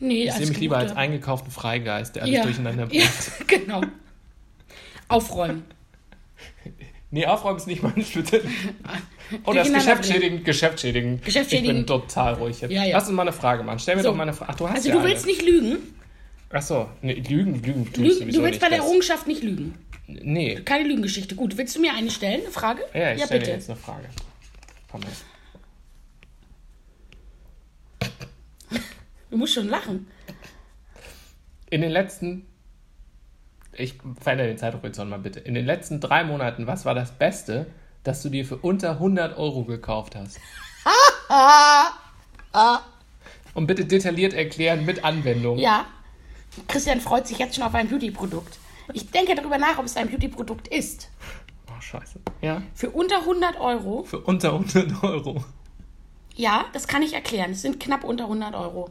Nee, 0.00 0.24
Ich 0.26 0.32
sehe 0.32 0.46
mich 0.48 0.58
lieber 0.58 0.76
als 0.76 0.90
gebuchter- 0.92 0.98
eingekauften 1.00 1.50
Freigeist, 1.52 2.16
der 2.16 2.24
alles 2.24 2.34
ja. 2.34 2.42
durcheinander 2.42 2.88
Ja, 2.92 3.04
bringt. 3.06 3.48
genau. 3.66 3.80
Aufräumen. 5.08 5.64
Nee, 7.10 7.26
aufräumen 7.26 7.58
ist 7.58 7.68
nicht 7.68 7.80
meine 7.80 8.02
Bitte. 8.02 8.42
Oh, 9.44 9.52
das 9.52 9.68
ist 9.68 9.74
geschäftsschädigend, 9.74 10.44
geschäftsschädigend. 10.44 11.24
Geschäftsschädigend. 11.24 11.78
Ich 11.78 11.86
bin 11.86 11.86
total 11.86 12.34
ruhig 12.34 12.60
jetzt. 12.60 12.72
Ja, 12.72 12.82
ja. 12.82 12.96
Lass 12.96 13.06
uns 13.06 13.14
mal 13.14 13.22
eine 13.22 13.32
Frage 13.32 13.62
machen. 13.62 13.78
Stell 13.78 13.94
mir 13.94 14.02
So. 14.02 14.08
doch 14.08 14.16
mal 14.16 14.24
eine 14.24 14.32
Frage. 14.32 14.50
Ach, 14.52 14.56
du 14.56 14.66
hast 14.68 14.74
Also 14.78 14.88
ja 14.88 14.94
du 14.96 15.00
eine. 15.00 15.10
willst 15.10 15.24
nicht 15.24 15.40
lügen. 15.42 15.78
Achso, 16.50 16.88
nee, 17.02 17.14
lügen, 17.14 17.62
lügen 17.62 17.92
tue 17.92 18.04
ich 18.04 18.10
Lügen 18.10 18.18
sowieso 18.20 18.38
du 18.40 18.44
willst 18.44 18.52
nicht. 18.52 18.60
bei 18.62 18.68
der 18.68 18.78
Das- 18.78 18.86
Errungenschaft 18.86 19.26
nicht 19.26 19.42
lügen. 19.42 19.74
Nee, 20.06 20.56
Keine 20.64 20.84
Lügengeschichte. 20.86 21.34
Gut, 21.34 21.56
willst 21.56 21.74
du 21.76 21.80
mir 21.80 21.94
eine 21.94 22.10
stellen? 22.10 22.42
Eine 22.42 22.50
Frage? 22.50 22.82
Ja, 22.92 23.12
ich 23.12 23.24
stelle 23.24 23.40
dir 23.40 23.46
bitte. 23.46 23.50
jetzt 23.52 23.70
eine 23.70 23.78
Frage. 23.78 24.06
Komm 24.90 25.00
her. 25.02 25.10
Du 29.30 29.36
musst 29.36 29.54
schon 29.54 29.68
lachen. 29.68 30.06
In 31.70 31.80
den 31.80 31.90
letzten, 31.90 32.46
ich 33.72 33.94
verändere 34.20 34.48
den 34.48 34.58
Zeithorizont 34.58 35.10
mal 35.10 35.18
bitte. 35.18 35.40
In 35.40 35.54
den 35.54 35.66
letzten 35.66 36.00
drei 36.00 36.22
Monaten, 36.22 36.66
was 36.66 36.84
war 36.84 36.94
das 36.94 37.12
Beste, 37.18 37.66
das 38.04 38.22
du 38.22 38.28
dir 38.28 38.44
für 38.44 38.58
unter 38.58 38.90
100 38.92 39.36
Euro 39.36 39.64
gekauft 39.64 40.14
hast? 40.14 40.38
Und 43.54 43.66
bitte 43.66 43.84
detailliert 43.86 44.34
erklären 44.34 44.84
mit 44.84 45.04
Anwendung. 45.04 45.58
Ja. 45.58 45.86
Christian 46.68 47.00
freut 47.00 47.26
sich 47.26 47.38
jetzt 47.38 47.54
schon 47.56 47.64
auf 47.64 47.74
ein 47.74 47.88
Beauty-Produkt. 47.88 48.58
Ich 48.92 49.10
denke 49.10 49.34
darüber 49.34 49.58
nach, 49.58 49.78
ob 49.78 49.84
es 49.86 49.96
ein 49.96 50.08
Beauty-Produkt 50.08 50.68
ist. 50.68 51.08
Oh, 51.68 51.80
scheiße. 51.80 52.20
Ja, 52.42 52.62
Für 52.74 52.90
unter 52.90 53.18
100 53.20 53.58
Euro. 53.60 54.04
für 54.04 54.20
unter 54.20 54.52
100 54.52 55.02
Euro. 55.02 55.44
Ja, 56.36 56.64
das 56.72 56.86
kann 56.88 57.02
ich 57.02 57.14
erklären. 57.14 57.52
Es 57.52 57.62
sind 57.62 57.78
knapp 57.80 58.04
unter 58.04 58.24
100 58.24 58.54
Euro. 58.54 58.90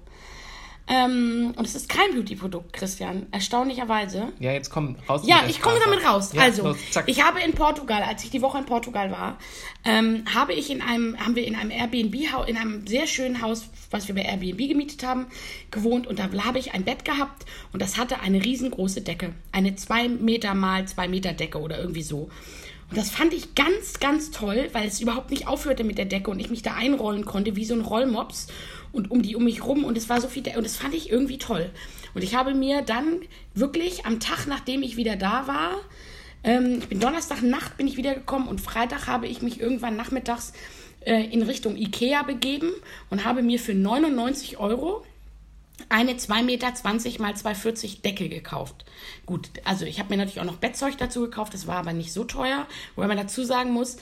Ähm, 0.86 1.54
und 1.56 1.66
es 1.66 1.76
ist 1.76 1.88
kein 1.88 2.14
Beauty-Produkt, 2.14 2.74
Christian. 2.74 3.28
Erstaunlicherweise. 3.32 4.34
Ja, 4.40 4.52
jetzt 4.52 4.70
komm 4.70 4.98
raus. 5.08 5.22
Ja, 5.26 5.44
ich 5.48 5.62
komme 5.62 5.80
damit 5.82 6.06
raus. 6.06 6.34
Ja, 6.34 6.42
also, 6.42 6.64
los, 6.64 6.78
ich 7.06 7.24
habe 7.24 7.40
in 7.40 7.54
Portugal, 7.54 8.04
als 8.04 8.24
ich 8.26 8.32
die 8.32 8.42
Woche 8.42 8.58
in 8.58 8.66
Portugal 8.66 9.10
war, 9.10 9.38
ähm, 9.86 10.26
habe 10.34 10.54
ich 10.54 10.70
in 10.70 10.82
einem, 10.82 11.18
haben 11.18 11.36
wir 11.38 11.48
in 11.48 11.56
einem 11.56 11.72
Airbnb, 11.72 12.16
in 12.48 12.58
einem 12.58 12.86
sehr 12.86 13.08
schönen 13.08 13.42
Haus, 13.42 13.70
was 13.92 14.10
wir 14.10 14.16
bei 14.16 14.24
Airbnb 14.24 14.58
gemietet 14.58 15.04
haben, 15.06 15.28
gewohnt 15.72 16.06
und 16.06 16.20
da 16.20 16.30
habe 16.44 16.60
ich 16.60 16.74
ein 16.74 16.84
Bett 16.84 17.06
gehabt 17.06 17.46
und 17.72 17.82
das 17.82 17.98
hatte 17.98 18.20
eine 18.20 18.44
riesengroße 18.44 19.02
Decke. 19.02 19.34
Eine 19.54 19.76
2 19.76 20.10
Meter 20.10 20.54
mal 20.54 20.86
2 20.86 21.08
Meter 21.08 21.32
Decke 21.32 21.60
oder 21.60 21.80
irgendwie 21.80 22.04
so. 22.04 22.30
Und 22.90 22.98
das 22.98 23.10
fand 23.10 23.34
ich 23.34 23.56
ganz, 23.56 24.00
ganz 24.00 24.32
toll, 24.32 24.70
weil 24.74 24.88
es 24.88 25.00
überhaupt 25.00 25.32
nicht 25.32 25.48
aufhörte 25.48 25.84
mit 25.84 25.98
der 25.98 26.06
Decke 26.06 26.30
und 26.30 26.40
ich 26.40 26.50
mich 26.50 26.62
da 26.62 26.76
einrollen 26.76 27.26
konnte 27.26 27.56
wie 27.56 27.66
so 27.66 27.74
ein 27.74 27.82
Rollmops 27.82 28.48
und 28.94 29.12
um 29.12 29.22
die 29.22 29.36
um 29.36 29.44
mich 29.44 29.66
rum 29.66 29.84
und 29.84 29.98
es 29.98 30.08
war 30.08 30.22
so 30.22 30.30
viel 30.30 30.44
und 30.56 30.64
das 30.64 30.78
fand 30.78 30.94
ich 30.94 31.10
irgendwie 31.10 31.38
toll. 31.38 31.70
Und 32.14 32.24
ich 32.24 32.36
habe 32.36 32.54
mir 32.54 32.82
dann 32.84 33.20
wirklich 33.54 34.06
am 34.06 34.20
Tag, 34.22 34.48
nachdem 34.48 34.84
ich 34.84 34.96
wieder 34.96 35.18
da 35.18 35.48
war, 35.48 35.72
ähm, 36.44 36.78
ich 36.80 36.88
bin 36.88 37.00
Donnerstagnacht 37.00 37.76
bin 37.76 37.88
ich 37.88 37.98
wiedergekommen 37.98 38.48
und 38.48 38.62
Freitag 38.62 39.08
habe 39.08 39.28
ich 39.28 39.42
mich 39.42 39.60
irgendwann 39.60 39.98
nachmittags 39.98 40.54
äh, 41.02 41.24
in 41.26 41.42
Richtung 41.42 41.76
Ikea 41.76 42.24
begeben 42.24 42.72
und 43.10 43.26
habe 43.26 43.42
mir 43.42 43.60
für 43.60 43.74
99 43.74 44.58
Euro 44.58 45.04
eine 45.90 46.14
2,20 46.14 46.44
Meter 46.44 46.68
mal 47.22 47.34
2,40 47.34 48.02
Decke 48.02 48.30
gekauft. 48.30 48.86
Gut, 49.26 49.50
also 49.64 49.86
ich 49.86 50.00
habe 50.00 50.10
mir 50.10 50.18
natürlich 50.18 50.40
auch 50.40 50.46
noch 50.46 50.58
Bettzeug 50.58 50.98
dazu 50.98 51.22
gekauft, 51.22 51.54
das 51.54 51.68
war 51.68 51.78
aber 51.78 51.94
nicht 51.94 52.14
so 52.14 52.24
teuer. 52.24 52.68
Wobei 52.96 53.08
man 53.08 53.18
dazu 53.18 53.44
sagen 53.44 53.72
muss, 53.72 53.98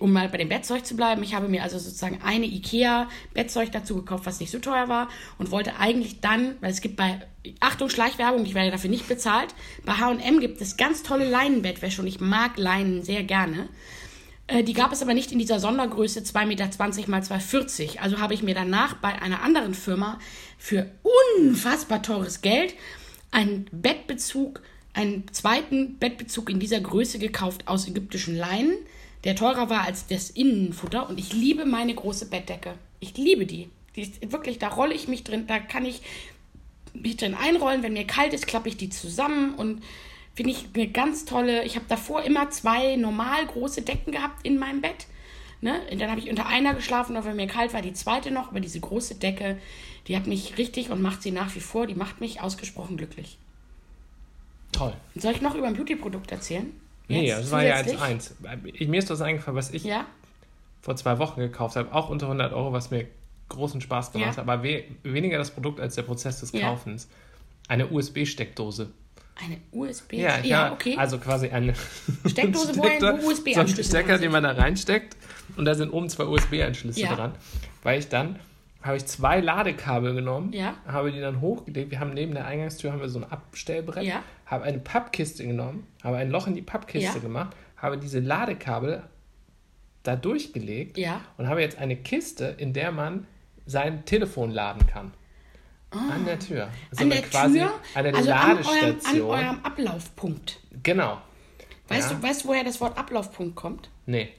um 0.00 0.12
mal 0.12 0.28
bei 0.28 0.38
dem 0.38 0.48
Bettzeug 0.48 0.86
zu 0.86 0.96
bleiben, 0.96 1.22
ich 1.22 1.34
habe 1.34 1.48
mir 1.48 1.62
also 1.62 1.78
sozusagen 1.78 2.20
eine 2.22 2.46
Ikea-Bettzeug 2.46 3.70
dazu 3.72 3.96
gekauft, 3.96 4.24
was 4.26 4.40
nicht 4.40 4.50
so 4.50 4.58
teuer 4.58 4.88
war 4.88 5.08
und 5.38 5.50
wollte 5.50 5.76
eigentlich 5.78 6.20
dann, 6.20 6.56
weil 6.60 6.70
es 6.70 6.80
gibt 6.80 6.96
bei, 6.96 7.20
Achtung, 7.60 7.90
Schleichwerbung, 7.90 8.44
ich 8.46 8.54
werde 8.54 8.70
dafür 8.70 8.90
nicht 8.90 9.08
bezahlt, 9.08 9.54
bei 9.84 9.92
H&M 9.92 10.40
gibt 10.40 10.60
es 10.60 10.76
ganz 10.76 11.02
tolle 11.02 11.28
Leinenbettwäsche 11.28 12.00
und 12.00 12.06
ich 12.06 12.20
mag 12.20 12.56
Leinen 12.56 13.02
sehr 13.02 13.24
gerne. 13.24 13.68
Äh, 14.46 14.62
Die 14.62 14.72
gab 14.72 14.92
es 14.92 15.02
aber 15.02 15.14
nicht 15.14 15.32
in 15.32 15.38
dieser 15.38 15.60
Sondergröße 15.60 16.20
2,20 16.20 16.46
Meter 16.46 16.66
mal 17.08 17.20
2,40. 17.20 17.98
Also 17.98 18.18
habe 18.20 18.34
ich 18.34 18.42
mir 18.42 18.54
danach 18.54 18.94
bei 18.94 19.20
einer 19.20 19.42
anderen 19.42 19.74
Firma 19.74 20.18
für 20.58 20.90
unfassbar 21.38 22.02
teures 22.02 22.40
Geld 22.40 22.74
einen 23.30 23.66
Bettbezug, 23.72 24.62
einen 24.92 25.24
zweiten 25.32 25.98
Bettbezug 25.98 26.48
in 26.48 26.60
dieser 26.60 26.80
Größe 26.80 27.18
gekauft 27.18 27.66
aus 27.66 27.88
ägyptischen 27.88 28.36
Leinen, 28.36 28.76
der 29.24 29.36
teurer 29.36 29.70
war 29.70 29.82
als 29.82 30.06
das 30.06 30.30
Innenfutter. 30.30 31.08
Und 31.08 31.18
ich 31.18 31.32
liebe 31.32 31.64
meine 31.64 31.94
große 31.94 32.26
Bettdecke. 32.26 32.74
Ich 33.00 33.16
liebe 33.16 33.46
die. 33.46 33.70
Die 33.96 34.02
ist 34.02 34.32
wirklich, 34.32 34.58
da 34.58 34.68
rolle 34.68 34.94
ich 34.94 35.08
mich 35.08 35.24
drin, 35.24 35.46
da 35.46 35.58
kann 35.58 35.84
ich 35.84 36.02
mich 36.92 37.16
drin 37.16 37.34
einrollen. 37.34 37.82
Wenn 37.82 37.94
mir 37.94 38.06
kalt 38.06 38.32
ist, 38.34 38.46
klappe 38.46 38.68
ich 38.68 38.76
die 38.76 38.90
zusammen 38.90 39.54
und 39.54 39.82
finde 40.34 40.50
ich 40.50 40.66
eine 40.74 40.88
ganz 40.88 41.24
tolle. 41.24 41.64
Ich 41.64 41.76
habe 41.76 41.86
davor 41.88 42.22
immer 42.22 42.50
zwei 42.50 42.96
normal 42.96 43.46
große 43.46 43.82
Decken 43.82 44.12
gehabt 44.12 44.44
in 44.44 44.58
meinem 44.58 44.80
Bett. 44.80 45.06
Ne? 45.60 45.80
Und 45.90 46.00
dann 46.00 46.10
habe 46.10 46.20
ich 46.20 46.28
unter 46.28 46.46
einer 46.46 46.74
geschlafen, 46.74 47.16
und 47.16 47.24
wenn 47.24 47.36
mir 47.36 47.46
kalt 47.46 47.72
war, 47.72 47.80
die 47.80 47.94
zweite 47.94 48.30
noch, 48.30 48.48
aber 48.48 48.60
diese 48.60 48.80
große 48.80 49.14
Decke, 49.14 49.58
die 50.06 50.16
hat 50.16 50.26
mich 50.26 50.58
richtig 50.58 50.90
und 50.90 51.00
macht 51.00 51.22
sie 51.22 51.30
nach 51.30 51.54
wie 51.54 51.60
vor, 51.60 51.86
die 51.86 51.94
macht 51.94 52.20
mich 52.20 52.42
ausgesprochen 52.42 52.98
glücklich. 52.98 53.38
Toll. 54.72 54.92
Soll 55.14 55.32
ich 55.32 55.40
noch 55.40 55.54
über 55.54 55.66
ein 55.66 55.74
Beauty-Produkt 55.74 56.32
erzählen? 56.32 56.70
Nee, 57.08 57.26
Jetzt 57.26 57.42
das 57.44 57.50
war 57.50 57.62
ja 57.64 57.76
zusätzlich? 57.82 58.00
jetzt 58.00 58.02
eins. 58.02 58.34
Ich, 58.74 58.88
mir 58.88 58.98
ist 58.98 59.10
das 59.10 59.20
eingefallen, 59.20 59.56
was 59.56 59.70
ich 59.72 59.84
Ja? 59.84 60.06
vor 60.80 60.96
zwei 60.96 61.18
Wochen 61.18 61.40
gekauft 61.40 61.76
habe, 61.76 61.92
auch 61.94 62.08
unter 62.10 62.26
100 62.26 62.52
Euro, 62.52 62.72
was 62.72 62.90
mir 62.90 63.06
großen 63.48 63.80
Spaß 63.80 64.12
gemacht 64.12 64.26
Ja. 64.26 64.32
hat, 64.32 64.38
aber 64.48 64.62
we 64.62 64.84
weniger 65.02 65.38
das 65.38 65.50
Produkt 65.50 65.80
als 65.80 65.94
der 65.96 66.02
Prozess 66.02 66.40
des. 66.40 66.52
Kaufens. 66.52 67.08
Eine 67.68 67.88
USB-Steckdose. 67.88 68.90
Eine 69.42 69.58
USB? 69.72 70.12
Ja, 70.14 70.38
ja 70.40 70.72
okay. 70.72 70.96
Also 70.96 71.18
quasi 71.18 71.48
eine 71.48 71.74
Steckdose, 72.26 72.76
wo 72.76 72.82
ein- 72.82 72.96
wo 72.96 73.00
so 73.00 73.06
ein 73.06 73.20
USB-Anschlüsse 73.24 73.84
Stecker, 73.84 74.12
dran 74.12 74.20
den 74.22 74.32
man 74.32 74.42
da 74.44 74.52
reinsteckt 74.52 75.16
und 75.56 75.64
da 75.64 75.74
sind 75.74 75.90
oben 75.90 76.08
zwei 76.08 76.24
USB-Anschlüsse 76.24 77.00
Ja. 77.00 77.14
dran. 77.14 77.32
Weil 77.82 77.98
ich 77.98 78.08
dann 78.08 78.38
habe 78.82 78.96
ich 78.98 79.06
zwei 79.06 79.40
Ladekabel 79.40 80.14
genommen, 80.14 80.52
Ja. 80.52 80.74
habe 80.86 81.10
die 81.10 81.20
dann 81.20 81.40
hochgelegt. 81.40 81.90
Wir 81.90 82.00
haben 82.00 82.12
neben 82.14 82.34
der 82.34 82.46
Eingangstür 82.46 82.92
haben 82.92 83.00
wir 83.00 83.08
so 83.08 83.18
ein 83.18 83.24
Abstellbrett, 83.30 84.04
Ja. 84.04 84.22
Habe 84.46 84.64
eine 84.64 84.78
Pappkiste 84.78 85.46
genommen, 85.46 85.86
habe 86.02 86.16
ein 86.18 86.30
Loch 86.30 86.46
in 86.46 86.54
die 86.54 86.62
Pappkiste 86.62 87.16
Ja. 87.16 87.18
gemacht, 87.22 87.56
habe 87.76 87.98
diese 87.98 88.20
Ladekabel 88.20 89.02
da 90.02 90.16
durchgelegt 90.16 90.98
Ja. 90.98 91.20
und 91.38 91.48
habe 91.48 91.60
jetzt 91.62 91.78
eine 91.78 91.96
Kiste, 91.96 92.54
in 92.58 92.72
der 92.72 92.92
man 92.92 93.26
sein 93.66 94.04
Telefon 94.04 94.50
laden 94.50 94.86
kann. 94.86 95.12
An 95.90 96.24
der 96.26 96.38
Tür. 96.40 96.68
So 96.90 97.00
Ah. 97.00 97.02
an 97.04 97.10
der 97.10 97.22
quasi 97.22 97.58
Tür, 97.60 97.72
eine 97.94 98.14
also 98.14 98.30
an 98.32 98.38
eurem, 98.40 98.58
an 98.58 98.64
Ladestation. 98.64 99.30
eurem 99.30 99.58
Ablaufpunkt. 99.64 100.60
genau. 100.82 101.20
Weißt, 101.88 102.10
Ja. 102.10 102.16
du, 102.16 102.22
weißt 102.22 102.44
du, 102.44 102.48
woher 102.48 102.64
das 102.64 102.80
Wort 102.80 102.96
Ablaufpunkt 102.98 103.54
kommt? 103.56 103.90
Nee. 104.06 104.30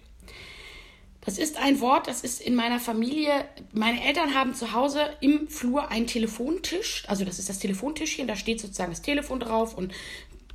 Das 1.26 1.40
ist 1.40 1.58
ein 1.58 1.82
Wort, 1.82 2.08
das 2.08 2.22
ist 2.22 2.40
in 2.40 2.54
meiner 2.54 2.80
Familie. 2.80 3.46
Meine 3.74 4.04
Eltern 4.04 4.36
haben 4.36 4.54
zu 4.54 4.74
Hause 4.74 5.02
im 5.22 5.48
Flur 5.48 5.90
einen 5.90 6.06
Telefontisch. 6.06 7.04
Also 7.08 7.26
das 7.26 7.40
ist 7.40 7.50
das 7.50 7.58
Telefontischchen, 7.58 8.28
da 8.28 8.36
steht 8.36 8.62
sozusagen 8.62 8.92
das 8.92 9.02
Telefon 9.02 9.40
drauf 9.40 9.76
und 9.76 9.92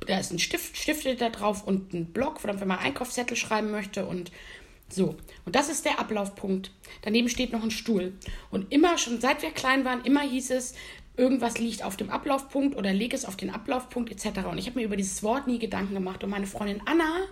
da 0.07 0.17
ist 0.17 0.31
ein 0.31 0.39
Stift, 0.39 0.77
Stifte 0.77 1.15
da 1.15 1.29
drauf 1.29 1.67
und 1.67 1.93
ein 1.93 2.05
Block, 2.05 2.43
wenn 2.43 2.67
man 2.67 2.79
Einkaufszettel 2.79 3.35
schreiben 3.35 3.69
möchte 3.69 4.05
und 4.05 4.31
so. 4.89 5.15
Und 5.45 5.55
das 5.55 5.69
ist 5.69 5.85
der 5.85 5.99
Ablaufpunkt. 5.99 6.71
Daneben 7.01 7.29
steht 7.29 7.51
noch 7.51 7.63
ein 7.63 7.71
Stuhl. 7.71 8.13
Und 8.49 8.71
immer, 8.71 8.97
schon 8.97 9.21
seit 9.21 9.41
wir 9.41 9.51
klein 9.51 9.85
waren, 9.85 10.03
immer 10.03 10.21
hieß 10.21 10.51
es, 10.51 10.73
irgendwas 11.17 11.59
liegt 11.59 11.83
auf 11.83 11.97
dem 11.97 12.09
Ablaufpunkt 12.09 12.77
oder 12.77 12.93
leg 12.93 13.13
es 13.13 13.25
auf 13.25 13.35
den 13.35 13.51
Ablaufpunkt 13.51 14.11
etc. 14.11 14.45
Und 14.49 14.57
ich 14.57 14.67
habe 14.67 14.79
mir 14.79 14.85
über 14.85 14.97
dieses 14.97 15.21
Wort 15.21 15.47
nie 15.47 15.59
Gedanken 15.59 15.93
gemacht. 15.93 16.23
Und 16.23 16.29
meine 16.29 16.47
Freundin 16.47 16.81
Anna 16.85 17.27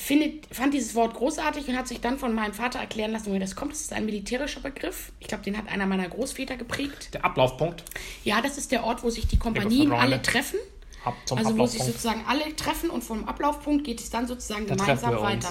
findet, 0.00 0.46
fand 0.54 0.74
dieses 0.74 0.94
Wort 0.94 1.14
großartig 1.14 1.68
und 1.68 1.76
hat 1.76 1.86
sich 1.86 2.00
dann 2.00 2.18
von 2.18 2.34
meinem 2.34 2.54
Vater 2.54 2.78
erklären 2.78 3.12
lassen, 3.12 3.26
woher 3.26 3.40
das 3.40 3.54
kommt. 3.54 3.72
Das 3.72 3.80
ist 3.82 3.92
ein 3.92 4.06
militärischer 4.06 4.60
Begriff. 4.60 5.12
Ich 5.20 5.28
glaube, 5.28 5.44
den 5.44 5.56
hat 5.56 5.68
einer 5.68 5.86
meiner 5.86 6.08
Großväter 6.08 6.56
geprägt. 6.56 7.14
Der 7.14 7.24
Ablaufpunkt. 7.24 7.84
Ja, 8.24 8.40
das 8.40 8.58
ist 8.58 8.72
der 8.72 8.84
Ort, 8.84 9.02
wo 9.04 9.10
sich 9.10 9.26
die 9.26 9.38
Kompanien 9.38 9.92
alle 9.92 10.22
treffen. 10.22 10.58
Ab 11.04 11.14
zum 11.24 11.38
Also 11.38 11.56
wo 11.56 11.66
sich 11.66 11.82
sozusagen 11.82 12.24
alle 12.26 12.54
treffen 12.56 12.90
und 12.90 13.02
vom 13.02 13.26
Ablaufpunkt 13.26 13.84
geht 13.84 14.00
es 14.00 14.10
dann 14.10 14.26
sozusagen 14.26 14.66
Da 14.66 14.74
gemeinsam 14.74 15.12
wir 15.12 15.20
uns. 15.20 15.46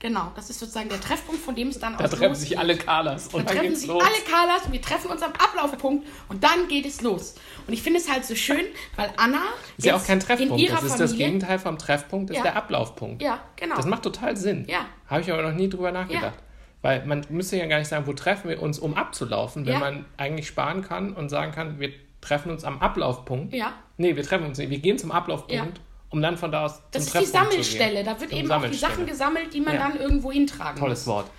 Genau, 0.00 0.30
das 0.36 0.48
ist 0.48 0.60
sozusagen 0.60 0.88
der 0.88 1.00
Treffpunkt, 1.00 1.40
von 1.42 1.56
dem 1.56 1.68
es 1.68 1.78
dann 1.80 1.96
Da 1.96 2.04
aus 2.04 2.10
treffen 2.10 2.34
sich 2.36 2.56
alle 2.56 2.76
Kalas 2.76 3.28
und 3.34 3.48
Da 3.48 3.52
treffen 3.54 3.74
sich 3.74 3.88
los. 3.88 4.00
alle 4.02 4.22
Carlas 4.30 4.64
und 4.66 4.72
wir 4.72 4.80
treffen 4.80 5.10
uns 5.10 5.22
am 5.22 5.32
Ablaufpunkt 5.32 6.06
und 6.28 6.44
dann 6.44 6.68
geht 6.68 6.86
es 6.86 7.00
los. 7.00 7.34
Und 7.66 7.72
ich 7.74 7.82
finde 7.82 7.98
es 7.98 8.08
halt 8.10 8.24
so 8.24 8.36
schön, 8.36 8.64
weil 8.94 9.10
Anna 9.16 9.40
ist 9.76 9.84
ja 9.84 9.96
auch 9.96 10.04
kein 10.06 10.18
in 10.18 10.24
Treffpunkt. 10.24 10.70
Das 10.70 10.82
ist 10.84 11.00
das 11.00 11.10
Familie, 11.10 11.26
Gegenteil 11.26 11.58
vom 11.58 11.78
Treffpunkt, 11.78 12.30
ist 12.30 12.36
Ja. 12.36 12.42
der 12.44 12.56
Ablaufpunkt. 12.56 13.22
Ja, 13.22 13.40
genau. 13.56 13.74
Das 13.74 13.86
macht 13.86 14.04
total 14.04 14.36
Sinn. 14.36 14.66
Ja. 14.68 14.86
Habe 15.08 15.22
ich 15.22 15.32
aber 15.32 15.42
noch 15.42 15.52
nie 15.56 15.68
drüber 15.68 15.90
nachgedacht. 15.90 16.34
Weil 16.80 17.04
man 17.04 17.26
müsste 17.28 17.56
ja 17.56 17.66
gar 17.66 17.78
nicht 17.80 17.88
sagen, 17.88 18.06
wo 18.06 18.12
treffen 18.12 18.48
wir 18.50 18.62
uns, 18.62 18.78
um 18.78 18.94
abzulaufen, 18.94 19.66
wenn 19.66 19.72
Ja. 19.72 19.78
man 19.80 20.04
eigentlich 20.16 20.46
sparen 20.46 20.82
kann 20.82 21.12
und 21.12 21.28
sagen 21.28 21.50
kann, 21.50 21.80
wir 21.80 21.90
treffen 22.20 22.52
uns 22.52 22.62
am 22.62 22.78
Ablaufpunkt. 22.78 23.52
Ja. 23.52 23.72
Nee, 23.96 24.14
wir 24.14 24.22
treffen 24.22 24.46
uns 24.46 24.58
nicht. 24.58 24.70
Wir 24.70 24.78
gehen 24.78 24.96
zum 24.96 25.10
Ablaufpunkt, 25.10 25.52
Ja. 25.54 25.66
Um 26.10 26.22
dann 26.22 26.36
von 26.36 26.50
da 26.52 26.64
aus 26.64 26.80
Das 26.90 27.04
ist 27.04 27.14
die 27.14 27.18
Treffpunkt 27.18 27.50
Sammelstelle. 27.50 28.04
Da 28.04 28.20
wird 28.20 28.32
eben 28.32 28.50
auch 28.50 28.64
die. 28.66 28.76
Sachen 28.76 29.06
gesammelt, 29.06 29.52
die 29.52 29.60
man 29.60 29.74
Ja. 29.74 29.88
dann 29.88 29.98
irgendwo 29.98 30.32
hintragen 30.32 30.78
Tolles 30.80 31.00
muss. 31.00 31.14
Wort. 31.14 31.30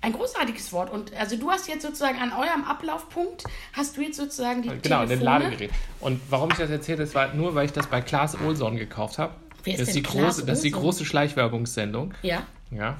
Ein 0.00 0.12
großartiges 0.12 0.72
Wort. 0.72 0.90
Und 0.90 1.14
also 1.14 1.36
du 1.36 1.50
hast 1.50 1.66
jetzt 1.68 1.82
sozusagen 1.82 2.18
an 2.18 2.32
eurem 2.32 2.64
Ablaufpunkt, 2.64 3.44
hast 3.72 3.96
du 3.96 4.02
jetzt 4.02 4.16
sozusagen 4.18 4.62
die 4.62 4.68
Genau, 4.68 5.00
den 5.00 5.08
Telefone. 5.20 5.24
Ladegerät. 5.24 5.70
Und 6.00 6.20
warum 6.28 6.50
ich 6.50 6.58
das 6.58 6.68
erzähle, 6.70 6.98
das 6.98 7.14
war 7.14 7.32
nur, 7.34 7.54
weil 7.54 7.64
ich 7.66 7.72
das 7.72 7.86
bei 7.86 8.00
Klaas 8.02 8.38
Olson 8.40 8.76
gekauft 8.76 9.18
habe. 9.18 9.34
Wer 9.62 9.74
ist 9.74 9.80
das, 9.80 9.88
ist 9.88 9.94
die 9.96 10.02
große, 10.02 10.44
das 10.44 10.58
ist 10.58 10.64
die 10.64 10.70
große 10.72 11.04
Schleichwerbungssendung. 11.06 12.12
Ja. 12.22 12.42
Ja. 12.70 12.98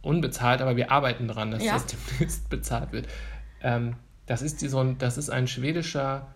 Unbezahlt, 0.00 0.62
aber 0.62 0.76
wir 0.76 0.90
arbeiten 0.90 1.28
dran, 1.28 1.50
dass 1.50 1.62
Ja. 1.62 1.74
das 1.74 1.86
demnächst 1.86 2.48
bezahlt 2.48 2.92
wird. 2.92 3.06
Ähm, 3.62 3.96
das, 4.26 4.40
ist 4.40 4.62
die, 4.62 4.68
so 4.68 4.78
ein, 4.80 4.96
das 4.96 5.18
ist 5.18 5.28
ein 5.28 5.46
schwedischer 5.46 6.26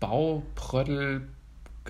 Bauprödel. 0.00 1.28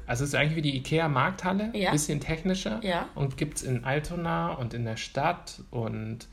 Also 0.07 0.25
es 0.25 0.31
ist 0.31 0.35
eigentlich 0.35 0.57
wie 0.57 0.63
die 0.63 0.77
IKEA-Markthalle, 0.79 1.71
Ja. 1.75 1.93
bisschen 1.93 2.21
technischer. 2.21 2.81
Ja. 2.83 3.09
Und 3.15 3.37
gibt 3.37 3.59
es 3.59 3.63
in 3.63 3.85
Altona 3.85 4.53
und 4.53 4.75
in 4.75 4.85
der 4.85 4.97
Stadt 4.97 5.63
und 5.71 6.27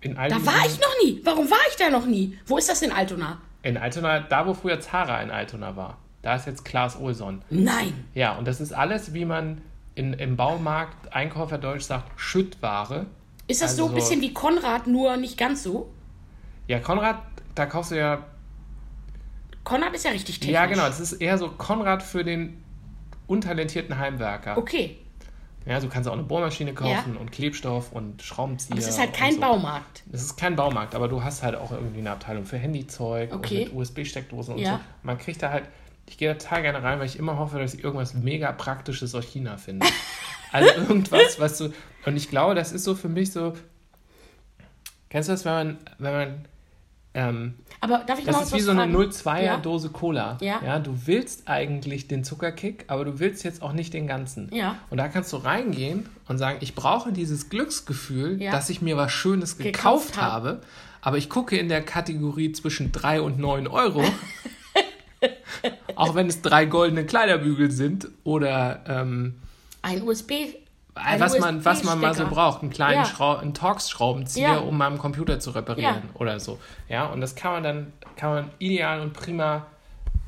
in 0.00 0.16
all 0.18 0.28
Da 0.28 0.44
war 0.44 0.66
ich 0.66 0.78
noch 0.80 0.94
nie. 1.02 1.20
Warum 1.24 1.50
war 1.50 1.58
ich 1.70 1.76
da 1.76 1.88
noch 1.90 2.06
nie? 2.06 2.38
Wo 2.46 2.58
ist 2.58 2.68
das 2.68 2.82
in 2.82 2.92
Altona? 2.92 3.40
In 3.62 3.76
Altona, 3.76 4.20
da 4.20 4.46
wo 4.46 4.52
früher 4.54 4.80
Zara 4.80 5.22
in 5.22 5.30
Altona 5.30 5.76
war. 5.76 5.98
Da 6.22 6.34
ist 6.36 6.46
jetzt 6.46 6.64
Klaas 6.64 6.98
Olson. 6.98 7.42
Nein. 7.50 8.04
Ja, 8.14 8.36
und 8.36 8.46
das 8.46 8.60
ist 8.60 8.72
alles, 8.72 9.14
wie 9.14 9.24
man 9.24 9.60
in, 9.94 10.12
im 10.14 10.36
Baumarkt 10.36 11.14
Einkäuferdeutsch 11.14 11.82
sagt, 11.84 12.18
Schüttware. 12.20 13.06
Ist 13.46 13.62
das 13.62 13.76
so 13.76 13.84
Also 13.84 13.94
ein 13.94 14.00
bisschen 14.00 14.20
wie 14.20 14.32
Konrad, 14.34 14.86
nur 14.86 15.16
nicht 15.16 15.38
ganz 15.38 15.62
so? 15.62 15.92
Ja, 16.66 16.80
Konrad, 16.80 17.18
da 17.54 17.66
kaufst 17.66 17.92
du 17.92 17.98
ja. 17.98 18.24
Konrad 19.64 19.94
ist 19.94 20.04
ja 20.04 20.10
richtig 20.10 20.40
technisch. 20.40 20.54
Ja, 20.54 20.66
genau, 20.66 20.86
das 20.86 21.00
ist 21.00 21.14
eher 21.14 21.38
so 21.38 21.48
Konrad 21.50 22.02
für 22.02 22.24
den 22.24 22.62
untalentierten 23.26 23.98
Heimwerker. 23.98 24.56
Okay. 24.58 24.96
Ja, 25.66 25.80
du 25.80 25.88
kannst 25.88 26.08
auch 26.08 26.12
eine 26.12 26.22
Bohrmaschine 26.24 26.74
kaufen 26.74 27.16
und 27.16 27.32
Klebstoff 27.32 27.90
und 27.92 28.20
Schraubenzieher. 28.22 28.72
Aber 28.72 28.80
es 28.82 28.88
ist 28.88 28.98
halt 28.98 29.14
kein 29.14 29.34
so. 29.34 29.40
Baumarkt. 29.40 30.02
Es 30.12 30.22
ist 30.22 30.36
kein 30.36 30.56
Baumarkt, 30.56 30.94
aber 30.94 31.08
du 31.08 31.24
hast 31.24 31.42
halt 31.42 31.56
auch 31.56 31.70
irgendwie 31.72 32.00
eine 32.00 32.10
Abteilung 32.10 32.44
für 32.44 32.58
Handyzeug 32.58 33.32
Okay. 33.34 33.68
und 33.70 33.78
USB-Steckdosen 33.78 34.54
und 34.56 34.60
Ja. 34.60 34.72
so. 34.72 34.80
Man 35.02 35.16
kriegt 35.16 35.42
da 35.42 35.50
halt, 35.50 35.64
ich 36.06 36.18
gehe 36.18 36.28
da 36.28 36.34
total 36.34 36.60
gerne 36.62 36.82
rein, 36.82 36.98
weil 36.98 37.06
ich 37.06 37.18
immer 37.18 37.38
hoffe, 37.38 37.58
dass 37.58 37.72
ich 37.72 37.82
irgendwas 37.82 38.12
mega 38.12 38.52
Praktisches 38.52 39.14
aus 39.14 39.24
China 39.24 39.56
finde. 39.56 39.86
also 40.52 40.68
irgendwas, 40.68 41.40
was 41.40 41.56
du, 41.56 41.72
und 42.04 42.16
ich 42.18 42.28
glaube, 42.28 42.54
das 42.54 42.70
ist 42.72 42.84
so 42.84 42.94
für 42.94 43.08
mich 43.08 43.32
so, 43.32 43.54
kennst 45.08 45.30
du 45.30 45.32
das, 45.32 45.46
wenn 45.46 45.52
man, 45.52 45.78
wenn 45.98 46.12
man, 46.12 46.44
ähm, 47.14 47.54
Aber 47.80 47.98
darf 48.06 48.18
ich 48.18 48.24
das 48.24 48.42
ist 48.42 48.54
wie 48.54 48.60
so 48.60 48.72
eine 48.72 48.82
fragen? 48.92 48.96
02er 49.10 49.42
Ja. 49.44 49.56
Dose 49.58 49.88
Cola. 49.90 50.36
Ja. 50.40 50.78
Du 50.80 51.06
willst 51.06 51.46
eigentlich 51.48 52.08
den 52.08 52.24
Zuckerkick, 52.24 52.84
aber 52.88 53.04
du 53.04 53.18
willst 53.20 53.44
jetzt 53.44 53.62
auch 53.62 53.72
nicht 53.72 53.94
den 53.94 54.06
ganzen. 54.06 54.50
Ja. 54.52 54.76
Und 54.90 54.98
da 54.98 55.08
kannst 55.08 55.32
du 55.32 55.36
reingehen 55.36 56.06
und 56.28 56.38
sagen, 56.38 56.58
ich 56.60 56.74
brauche 56.74 57.12
dieses 57.12 57.48
Glücksgefühl, 57.50 58.40
Ja. 58.42 58.50
dass 58.52 58.68
ich 58.70 58.82
mir 58.82 58.96
was 58.96 59.12
Schönes 59.12 59.58
gekauft, 59.58 59.74
Gekauft 60.12 60.16
hab. 60.16 60.32
habe, 60.32 60.60
aber 61.02 61.16
ich 61.18 61.28
gucke 61.30 61.56
in 61.56 61.68
der 61.68 61.82
Kategorie 61.82 62.52
zwischen 62.52 62.90
3 62.92 63.20
und 63.20 63.38
9 63.38 63.66
Euro. 63.68 64.02
auch 65.96 66.14
wenn 66.14 66.26
es 66.26 66.42
drei 66.42 66.66
goldene 66.66 67.06
Kleiderbügel 67.06 67.70
sind 67.70 68.08
oder 68.24 68.82
ähm, 68.88 69.34
Ein 69.82 70.02
USB. 70.02 70.32
Ein 70.94 71.18
was, 71.20 71.38
man, 71.38 71.64
was 71.64 71.82
man 71.84 72.00
mal 72.00 72.14
so 72.14 72.26
braucht, 72.26 72.62
einen 72.62 72.70
kleinen 72.70 72.98
Ja. 73.02 73.04
Schrau 73.04 73.36
einen 73.36 73.54
Torx-Schraubenzieher, 73.54 74.48
Ja. 74.48 74.58
um 74.58 74.76
meinem 74.78 74.98
Computer 74.98 75.40
zu 75.40 75.50
reparieren 75.50 75.94
Ja. 75.96 76.20
oder 76.20 76.38
so. 76.40 76.58
Ja, 76.88 77.06
und 77.06 77.20
das 77.20 77.34
kann 77.34 77.52
man 77.52 77.62
dann 77.62 77.92
kann 78.16 78.30
man 78.30 78.50
ideal 78.58 79.00
und 79.00 79.12
prima 79.12 79.66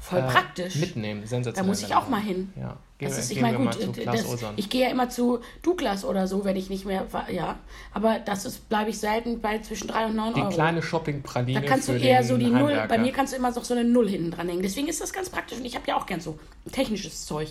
Voll 0.01 0.19
äh, 0.19 0.23
praktisch. 0.23 0.75
mitnehmen. 0.77 1.23
Da 1.23 1.27
Sensationell. 1.29 1.69
muss 1.69 1.83
ich 1.83 1.95
auch 1.95 2.09
mal 2.09 2.21
hin. 2.21 2.53
Ja, 2.57 2.77
gehen, 2.99 3.09
Das 3.09 3.13
wir- 3.17 3.19
ist, 3.25 3.31
ich 3.33 3.41
meine, 3.41 3.57
gut, 3.59 3.77
äh, 3.81 4.05
das, 4.05 4.25
ich 4.57 4.69
gehe 4.69 4.83
ja 4.87 4.91
immer 4.91 5.09
zu 5.09 5.39
Douglas 5.63 6.05
oder 6.05 6.27
so, 6.27 6.45
wenn 6.45 6.57
ich 6.57 6.69
nicht 6.69 6.85
mehr, 6.85 7.13
war- 7.13 7.31
ja. 7.31 7.57
Aber 7.95 8.19
das 8.19 8.45
ist, 8.45 8.69
bleibe 8.69 8.91
ich 8.91 8.99
selten 8.99 9.41
bei 9.41 9.59
zwischen 9.61 9.87
3 9.89 10.07
und 10.07 10.17
9 10.17 10.35
Die 10.35 10.41
Euro. 10.41 10.51
kleine 10.51 10.83
Shopping-Praline 10.83 11.61
da 11.61 11.67
kannst 11.67 11.89
du 11.89 11.93
eher 11.93 12.23
so 12.25 12.37
die 12.37 12.47
Null, 12.51 12.85
bei 12.89 12.99
mir 12.99 13.13
kannst 13.13 13.33
du 13.33 13.37
immer 13.37 13.53
so, 13.53 13.61
so 13.63 13.75
eine 13.75 13.85
Null 13.85 14.09
hinten 14.09 14.33
dran 14.33 14.49
hängen. 14.49 14.63
Deswegen 14.63 14.89
ist 14.89 15.01
das 15.01 15.13
ganz 15.13 15.31
praktisch 15.31 15.59
und 15.59 15.65
ich 15.65 15.75
habe 15.77 15.85
ja 15.87 15.97
auch 15.97 16.07
gern 16.07 16.21
so 16.21 16.39
technisches 16.73 17.25
Zeug. 17.27 17.49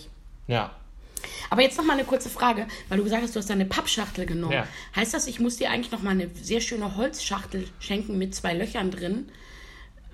Ja, 0.47 0.71
Aber 1.49 1.61
jetzt 1.61 1.77
noch 1.77 1.85
mal 1.85 1.93
eine 1.93 2.03
kurze 2.05 2.29
Frage, 2.29 2.67
weil 2.89 2.97
du 2.97 3.03
gesagt 3.03 3.23
hast, 3.23 3.35
du 3.35 3.39
hast 3.39 3.49
da 3.49 3.53
eine 3.53 3.65
Pappschachtel 3.65 4.25
genommen. 4.25 4.53
Ja. 4.53 4.67
Heißt 4.95 5.13
das, 5.13 5.27
ich 5.27 5.39
muss 5.39 5.57
dir 5.57 5.69
eigentlich 5.71 5.91
noch 5.91 6.01
mal 6.01 6.11
eine 6.11 6.29
sehr 6.41 6.61
schöne 6.61 6.95
Holzschachtel 6.97 7.67
schenken 7.79 8.17
mit 8.17 8.33
zwei 8.35 8.53
Löchern 8.53 8.91
drin? 8.91 9.29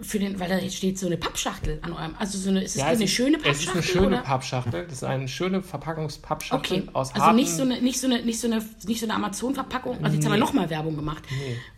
Für 0.04 0.18
den, 0.18 0.40
weil 0.40 0.50
da 0.50 0.60
steht 0.68 0.98
so 0.98 1.06
eine 1.06 1.16
Pappschachtel 1.18 1.78
an 1.84 1.94
eurem. 1.94 2.16
Also 2.18 2.40
so 2.40 2.50
eine, 2.50 2.64
ist 2.64 2.72
es 2.76 2.82
ja 2.82 2.88
es 2.90 2.96
eine 2.96 3.04
ist, 3.04 3.12
schöne 3.12 3.38
Es 3.38 3.44
Pappschachtel? 3.44 3.68
ist 3.68 3.74
eine 3.76 3.84
schöne 3.84 4.08
oder? 4.08 4.18
Pappschachtel. 4.24 4.84
Das 4.86 4.94
ist 4.94 5.04
eine 5.04 5.28
schöne 5.28 5.62
Verpackungspappschachtel 5.62 6.78
Okay, 6.80 6.90
aus 6.94 7.14
also 7.14 7.24
harten, 7.24 7.36
nicht 7.36 7.52
so 7.52 7.62
eine, 7.62 7.80
nicht 7.82 8.00
so 8.00 8.08
eine, 8.08 8.20
nicht 8.24 8.40
so 8.40 8.48
eine, 8.48 8.66
nicht 8.88 9.00
so 9.00 9.06
eine 9.06 9.14
Amazon-Verpackung. 9.14 10.04
Also 10.04 10.16
jetzt 10.16 10.26
haben 10.26 10.32
wir 10.32 10.38
Nee. 10.38 10.40
nochmal 10.40 10.72
Werbung 10.72 10.96
gemacht. 10.96 11.22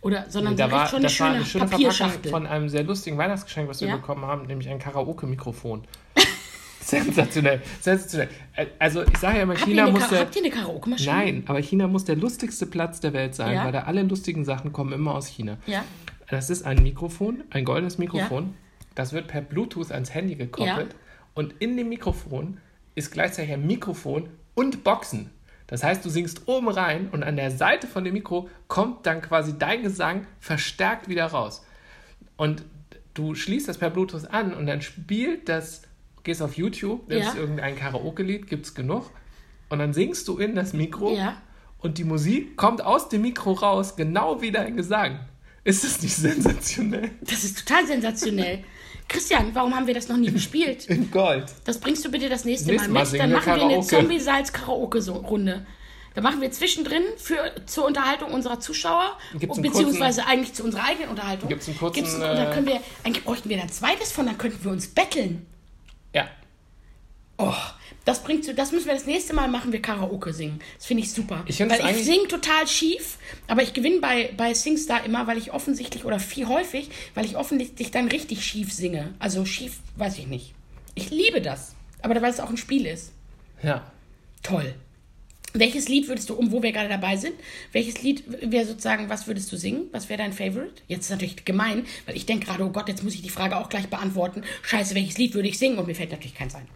Oder, 0.00 0.24
sondern 0.30 0.56
da 0.56 0.66
so 0.66 0.72
war, 0.72 0.86
schon 0.88 0.96
eine 1.00 1.02
das 1.08 1.20
war 1.20 1.26
schöne, 1.26 1.36
eine 1.36 1.44
schöne 1.44 1.68
Verpackung 1.68 1.84
Papierschachtel. 1.84 2.30
von 2.30 2.46
einem 2.46 2.68
sehr 2.70 2.84
lustigen 2.84 3.18
Weihnachtsgeschenk, 3.18 3.68
was 3.68 3.82
wir 3.82 3.88
Ja. 3.88 3.96
bekommen 3.96 4.24
haben, 4.24 4.46
nämlich 4.46 4.70
ein 4.70 4.78
Karaoke-Mikrofon. 4.78 5.84
Sensationell, 7.02 7.60
sensationell. 7.80 8.28
Also 8.78 9.02
ich 9.02 9.16
sage 9.18 9.38
ja 9.38 9.42
immer, 9.42 9.54
Habt, 9.54 9.64
China 9.64 9.90
muss 9.90 10.08
der... 10.08 10.20
habt 10.20 10.36
ihr 10.36 10.42
eine 10.42 10.50
Karaoke-Maschine? 10.50 11.12
Nein, 11.12 11.44
aber 11.46 11.60
China 11.60 11.86
muss 11.88 12.04
der 12.04 12.16
lustigste 12.16 12.66
Platz 12.66 13.00
der 13.00 13.12
Welt 13.12 13.34
sein, 13.34 13.54
Ja. 13.54 13.64
weil 13.64 13.72
da 13.72 13.82
alle 13.82 14.02
lustigen 14.02 14.44
Sachen 14.44 14.72
kommen 14.72 14.92
immer 14.92 15.14
aus 15.14 15.26
China. 15.26 15.58
Ja. 15.66 15.84
Das 16.28 16.50
ist 16.50 16.64
ein 16.64 16.82
Mikrofon, 16.82 17.44
ein 17.50 17.64
goldenes 17.64 17.98
Mikrofon. 17.98 18.54
Das 18.94 19.12
wird 19.12 19.28
per 19.28 19.40
Bluetooth 19.40 19.90
ans 19.92 20.14
Handy 20.14 20.36
gekoppelt. 20.36 20.92
Ja. 20.92 20.98
Und 21.34 21.54
in 21.58 21.76
dem 21.76 21.88
Mikrofon 21.88 22.58
ist 22.94 23.10
gleichzeitig 23.10 23.52
ein 23.52 23.66
Mikrofon 23.66 24.28
und 24.54 24.84
Boxen. 24.84 25.30
Das 25.66 25.82
heißt, 25.82 26.04
du 26.04 26.10
singst 26.10 26.46
oben 26.46 26.68
rein 26.68 27.08
und 27.10 27.22
an 27.24 27.36
der 27.36 27.50
Seite 27.50 27.86
von 27.86 28.04
dem 28.04 28.14
Mikro 28.14 28.48
kommt 28.68 29.06
dann 29.06 29.20
quasi 29.22 29.58
dein 29.58 29.82
Gesang 29.82 30.26
verstärkt 30.38 31.08
wieder 31.08 31.26
raus. 31.26 31.64
Und 32.36 32.62
du 33.14 33.34
schließt 33.34 33.68
das 33.68 33.78
per 33.78 33.90
Bluetooth 33.90 34.30
an 34.30 34.54
und 34.54 34.66
dann 34.66 34.82
spielt 34.82 35.48
das, 35.48 35.82
gehst 36.24 36.42
auf 36.42 36.56
YouTube, 36.56 37.08
das 37.08 37.18
Ja. 37.18 37.28
ist 37.30 37.36
irgendein 37.36 37.76
Karaoke-Lied, 37.76 38.46
gibt's 38.48 38.74
genug. 38.74 39.10
Und 39.68 39.78
dann 39.78 39.92
singst 39.94 40.26
du 40.28 40.38
in 40.38 40.54
das 40.54 40.72
Mikro 40.72 41.14
Ja. 41.14 41.36
und 41.78 41.98
die 41.98 42.04
Musik 42.04 42.56
kommt 42.56 42.82
aus 42.84 43.08
dem 43.08 43.22
Mikro 43.22 43.52
raus, 43.52 43.96
genau 43.96 44.40
wie 44.40 44.50
dein 44.50 44.76
Gesang. 44.76 45.20
Ist 45.64 45.82
das 45.84 46.02
nicht 46.02 46.14
sensationell? 46.14 47.10
Das 47.22 47.42
ist 47.44 47.66
total 47.66 47.86
sensationell. 47.86 48.64
Christian, 49.08 49.54
warum 49.54 49.74
haben 49.74 49.86
wir 49.86 49.94
das 49.94 50.08
noch 50.08 50.16
nie 50.16 50.30
gespielt? 50.30 50.86
In 50.86 51.10
Gold. 51.10 51.44
Das 51.64 51.78
bringst 51.78 52.04
du 52.04 52.10
bitte 52.10 52.28
das 52.28 52.44
nächste 52.44 52.72
Mal 52.72 52.88
Mal 52.88 53.04
mit. 53.04 53.20
Dann 53.20 53.32
machen 53.32 53.46
wir 53.46 53.52
eine 53.54 53.62
Karaoke. 53.62 53.86
Zombie-Salz-Karaoke-Runde. 53.86 55.66
Da 56.14 56.20
machen 56.20 56.40
wir 56.40 56.50
zwischendrin 56.52 57.02
für, 57.16 57.36
zur 57.66 57.86
Unterhaltung 57.86 58.32
unserer 58.32 58.60
Zuschauer, 58.60 59.18
Gibt's 59.36 59.60
beziehungsweise 59.60 60.24
eigentlich 60.26 60.54
zu 60.54 60.62
unserer 60.62 60.84
eigenen 60.84 61.10
Unterhaltung. 61.10 61.48
Gibt's 61.48 61.66
einen 61.68 61.76
kurzen, 61.76 61.94
Gibt's 61.94 62.14
und 62.14 62.20
dann 62.20 62.50
äh, 62.52 62.54
können 62.54 62.66
wir, 62.66 62.80
eigentlich 63.02 63.24
bräuchten 63.24 63.48
wir 63.48 63.56
da 63.56 63.64
ein 63.64 63.68
zweites 63.72 64.12
von, 64.12 64.26
dann 64.26 64.38
könnten 64.38 64.62
wir 64.64 64.70
uns 64.70 64.86
betteln. 64.86 65.44
Oh, 67.36 67.54
das 68.04 68.22
bringt 68.22 68.44
zu, 68.44 68.54
das 68.54 68.70
müssen 68.70 68.86
wir 68.86 68.94
das 68.94 69.06
nächste 69.06 69.34
Mal 69.34 69.48
machen, 69.48 69.72
wir 69.72 69.80
Karaoke 69.80 70.32
singen. 70.32 70.60
Das 70.76 70.86
finde 70.86 71.02
ich 71.02 71.10
super. 71.10 71.42
Ich 71.46 71.56
find 71.56 71.70
weil 71.70 71.96
ich 71.96 72.04
singe 72.04 72.28
total 72.28 72.66
schief, 72.66 73.18
aber 73.48 73.62
ich 73.62 73.72
gewinne 73.72 74.00
bei, 74.00 74.32
bei 74.36 74.52
Singstar 74.52 75.04
immer, 75.04 75.26
weil 75.26 75.38
ich 75.38 75.52
offensichtlich, 75.52 76.04
oder 76.04 76.20
viel 76.20 76.46
häufig, 76.46 76.90
weil 77.14 77.24
ich 77.24 77.36
offensichtlich 77.36 77.90
dann 77.90 78.08
richtig 78.08 78.44
schief 78.44 78.72
singe. 78.72 79.14
Also 79.18 79.44
schief, 79.46 79.78
weiß 79.96 80.18
ich 80.18 80.26
nicht. 80.26 80.54
Ich 80.94 81.10
liebe 81.10 81.40
das. 81.40 81.74
Aber 82.02 82.20
weil 82.20 82.30
es 82.30 82.40
auch 82.40 82.50
ein 82.50 82.58
Spiel 82.58 82.86
ist. 82.86 83.12
Ja. 83.62 83.90
Toll. 84.42 84.74
Welches 85.54 85.88
Lied 85.88 86.08
würdest 86.08 86.28
du, 86.28 86.34
um 86.34 86.52
wo 86.52 86.62
wir 86.62 86.72
gerade 86.72 86.88
dabei 86.88 87.16
sind, 87.16 87.34
welches 87.72 88.02
Lied 88.02 88.24
wäre 88.26 88.66
sozusagen, 88.66 89.08
was 89.08 89.26
würdest 89.26 89.50
du 89.50 89.56
singen? 89.56 89.86
Was 89.92 90.08
wäre 90.08 90.18
dein 90.18 90.32
Favorite? 90.32 90.82
Jetzt 90.88 91.04
ist 91.04 91.10
natürlich 91.10 91.44
gemein, 91.44 91.86
weil 92.06 92.16
ich 92.16 92.26
denke 92.26 92.46
gerade, 92.46 92.64
oh 92.64 92.70
Gott, 92.70 92.88
jetzt 92.88 93.04
muss 93.04 93.14
ich 93.14 93.22
die 93.22 93.30
Frage 93.30 93.56
auch 93.56 93.68
gleich 93.68 93.86
beantworten. 93.86 94.42
Scheiße, 94.62 94.94
welches 94.94 95.16
Lied 95.16 95.34
würde 95.34 95.48
ich 95.48 95.58
singen? 95.58 95.78
Und 95.78 95.86
mir 95.86 95.94
fällt 95.94 96.10
natürlich 96.10 96.34
keins 96.34 96.54
ein. 96.56 96.66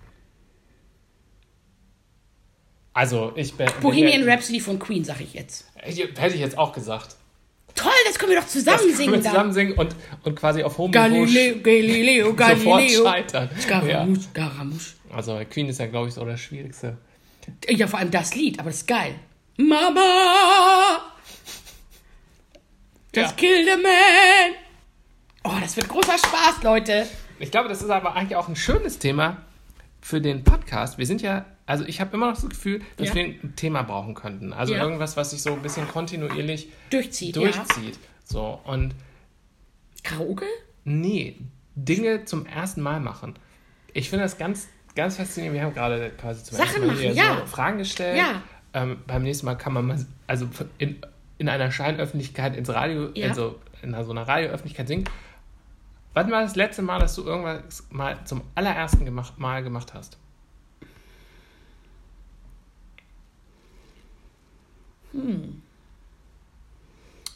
Also, 2.99 3.33
ich 3.37 3.55
bin. 3.55 3.69
Bohemian 3.81 4.29
Rhapsody 4.29 4.59
von 4.59 4.79
Queen, 4.81 5.05
sag 5.05 5.21
ich 5.21 5.33
jetzt. 5.33 5.67
Hätte 5.77 6.35
ich 6.35 6.41
jetzt 6.41 6.59
auch 6.59 6.73
gesagt. 6.73 7.15
Toll, 7.77 7.93
das 8.09 8.19
können 8.19 8.33
wir 8.33 8.39
doch 8.39 8.45
Das 8.45 8.53
zusammen 8.55 8.79
können 8.79 8.97
singen 8.97 9.13
wir 9.13 9.21
dann. 9.23 9.31
zusammen 9.33 9.53
singen 9.53 9.73
und, 9.75 9.95
und 10.25 10.35
quasi 10.35 10.65
auf 10.65 10.77
hohem 10.79 10.91
Galileo, 10.91 11.61
Galileo, 11.63 12.33
Niveau 12.33 12.37
sofort 12.49 12.65
Galileo. 12.81 13.05
scheitern. 13.05 13.51
Ja. 13.55 13.61
Scaramouche, 13.63 14.21
Scaramouche. 14.23 14.87
Also, 15.15 15.41
Queen 15.49 15.69
ist 15.69 15.79
ja, 15.79 15.87
glaube 15.87 16.09
ich, 16.09 16.15
so 16.15 16.25
das 16.25 16.41
Schwierigste. 16.41 16.99
Ja, 17.69 17.87
vor 17.87 18.01
allem 18.01 18.11
das 18.11 18.35
Lied, 18.35 18.59
aber 18.59 18.71
das 18.71 18.79
ist 18.79 18.89
geil. 18.89 19.15
Mama! 19.57 20.99
Just 23.15 23.31
Ja. 23.31 23.37
kill 23.37 23.65
the 23.65 23.81
man! 23.81 24.55
Oh, 25.45 25.57
das 25.61 25.77
wird 25.77 25.89
großer 25.89 26.19
Spaß, 26.19 26.63
Leute. 26.65 27.07
Ich 27.39 27.53
glaube, 27.53 27.69
das 27.69 27.81
ist 27.81 27.91
aber 27.91 28.17
eigentlich 28.17 28.35
auch 28.37 28.49
ein 28.49 28.57
schönes 28.57 28.99
Thema 28.99 29.37
für 30.01 30.21
den 30.21 30.45
Podcast. 30.45 30.99
Wir 30.99 31.07
sind 31.07 31.23
ja, 31.23 31.45
also 31.67 31.85
ich 31.85 32.01
habe 32.01 32.15
immer 32.15 32.29
noch 32.31 32.35
das 32.41 32.49
Gefühl, 32.49 32.81
dass 32.97 33.09
Ja. 33.09 33.15
wir 33.17 33.25
ein 33.25 33.55
Thema 33.57 33.83
brauchen 33.83 34.15
könnten. 34.15 34.53
Also 34.53 34.75
Ja. 34.75 34.83
irgendwas, 34.83 35.17
was 35.17 35.31
sich 35.31 35.43
so 35.43 35.53
ein 35.53 35.63
bisschen 35.63 35.87
kontinuierlich 35.89 36.69
Durchzieht, 36.91 37.37
ja. 37.37 37.43
durchzieht. 37.43 37.99
So, 38.25 38.61
und 38.65 38.95
Karaoke? 40.03 40.45
nee, 40.85 41.37
Dinge 41.75 42.25
zum 42.25 42.47
ersten 42.47 42.81
Mal 42.81 43.01
machen. 43.01 43.35
Ich 43.93 44.11
finde 44.11 44.25
das 44.25 44.39
ganz, 44.39 44.69
ganz 44.95 45.17
faszinierend. 45.17 45.57
Wir 45.59 45.65
haben 45.65 45.75
gerade 45.75 46.11
quasi 46.11 46.43
zum 46.45 46.57
Sachen 46.57 46.67
ersten 46.69 46.87
Mal 46.87 46.95
machen, 46.95 47.15
ja. 47.17 47.39
so 47.41 47.47
Fragen 47.47 47.79
gestellt. 47.79 48.19
Ja. 48.19 48.43
Ähm, 48.75 48.99
beim 49.07 49.23
nächsten 49.23 49.47
Mal 49.47 49.55
kann 49.55 49.73
man 49.73 49.87
mal, 49.87 50.07
also 50.27 50.49
in, 50.79 50.97
in 51.39 51.49
einer 51.49 51.71
Scheinöffentlichkeit 51.71 52.57
ins 52.57 52.69
Radio, 52.69 53.11
Ja. 53.15 53.29
also 53.29 53.59
in 53.83 53.93
so 54.05 54.11
einer 54.11 54.27
Radioöffentlichkeit 54.27 54.89
singen. 54.89 55.05
Wann 56.15 56.31
war 56.31 56.43
das 56.43 56.57
letzte 56.57 56.83
Mal, 56.83 56.99
dass 56.99 57.15
du 57.15 57.25
irgendwas 57.25 57.85
mal 57.91 58.25
zum 58.25 58.43
allerersten 58.55 59.05
gemacht, 59.05 59.39
Mal 59.39 59.63
gemacht 59.63 59.95
hast? 59.95 60.19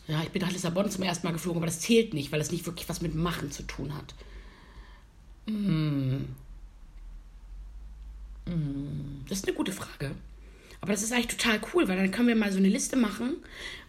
Ja, 0.06 0.22
ich 0.22 0.30
bin 0.30 0.42
nach 0.42 0.50
Lissabon 0.50 0.90
zum 0.90 1.04
ersten 1.04 1.26
Mal 1.26 1.32
geflogen, 1.32 1.58
aber 1.58 1.66
das 1.66 1.80
zählt 1.80 2.12
nicht, 2.12 2.32
weil 2.32 2.38
das 2.38 2.50
nicht 2.50 2.66
wirklich 2.66 2.88
was 2.88 3.00
mit 3.00 3.14
Machen 3.14 3.50
zu 3.50 3.62
tun 3.62 3.94
hat. 3.94 4.14
Hm. 5.46 6.28
Hm. 8.46 9.24
Das 9.28 9.38
ist 9.38 9.46
eine 9.48 9.56
gute 9.56 9.72
Frage. 9.72 10.14
Aber 10.82 10.92
das 10.92 11.02
ist 11.02 11.12
eigentlich 11.12 11.28
total 11.28 11.60
cool, 11.72 11.88
weil 11.88 11.96
dann 11.96 12.10
können 12.10 12.28
wir 12.28 12.36
mal 12.36 12.52
so 12.52 12.58
eine 12.58 12.68
Liste 12.68 12.96
machen 12.96 13.36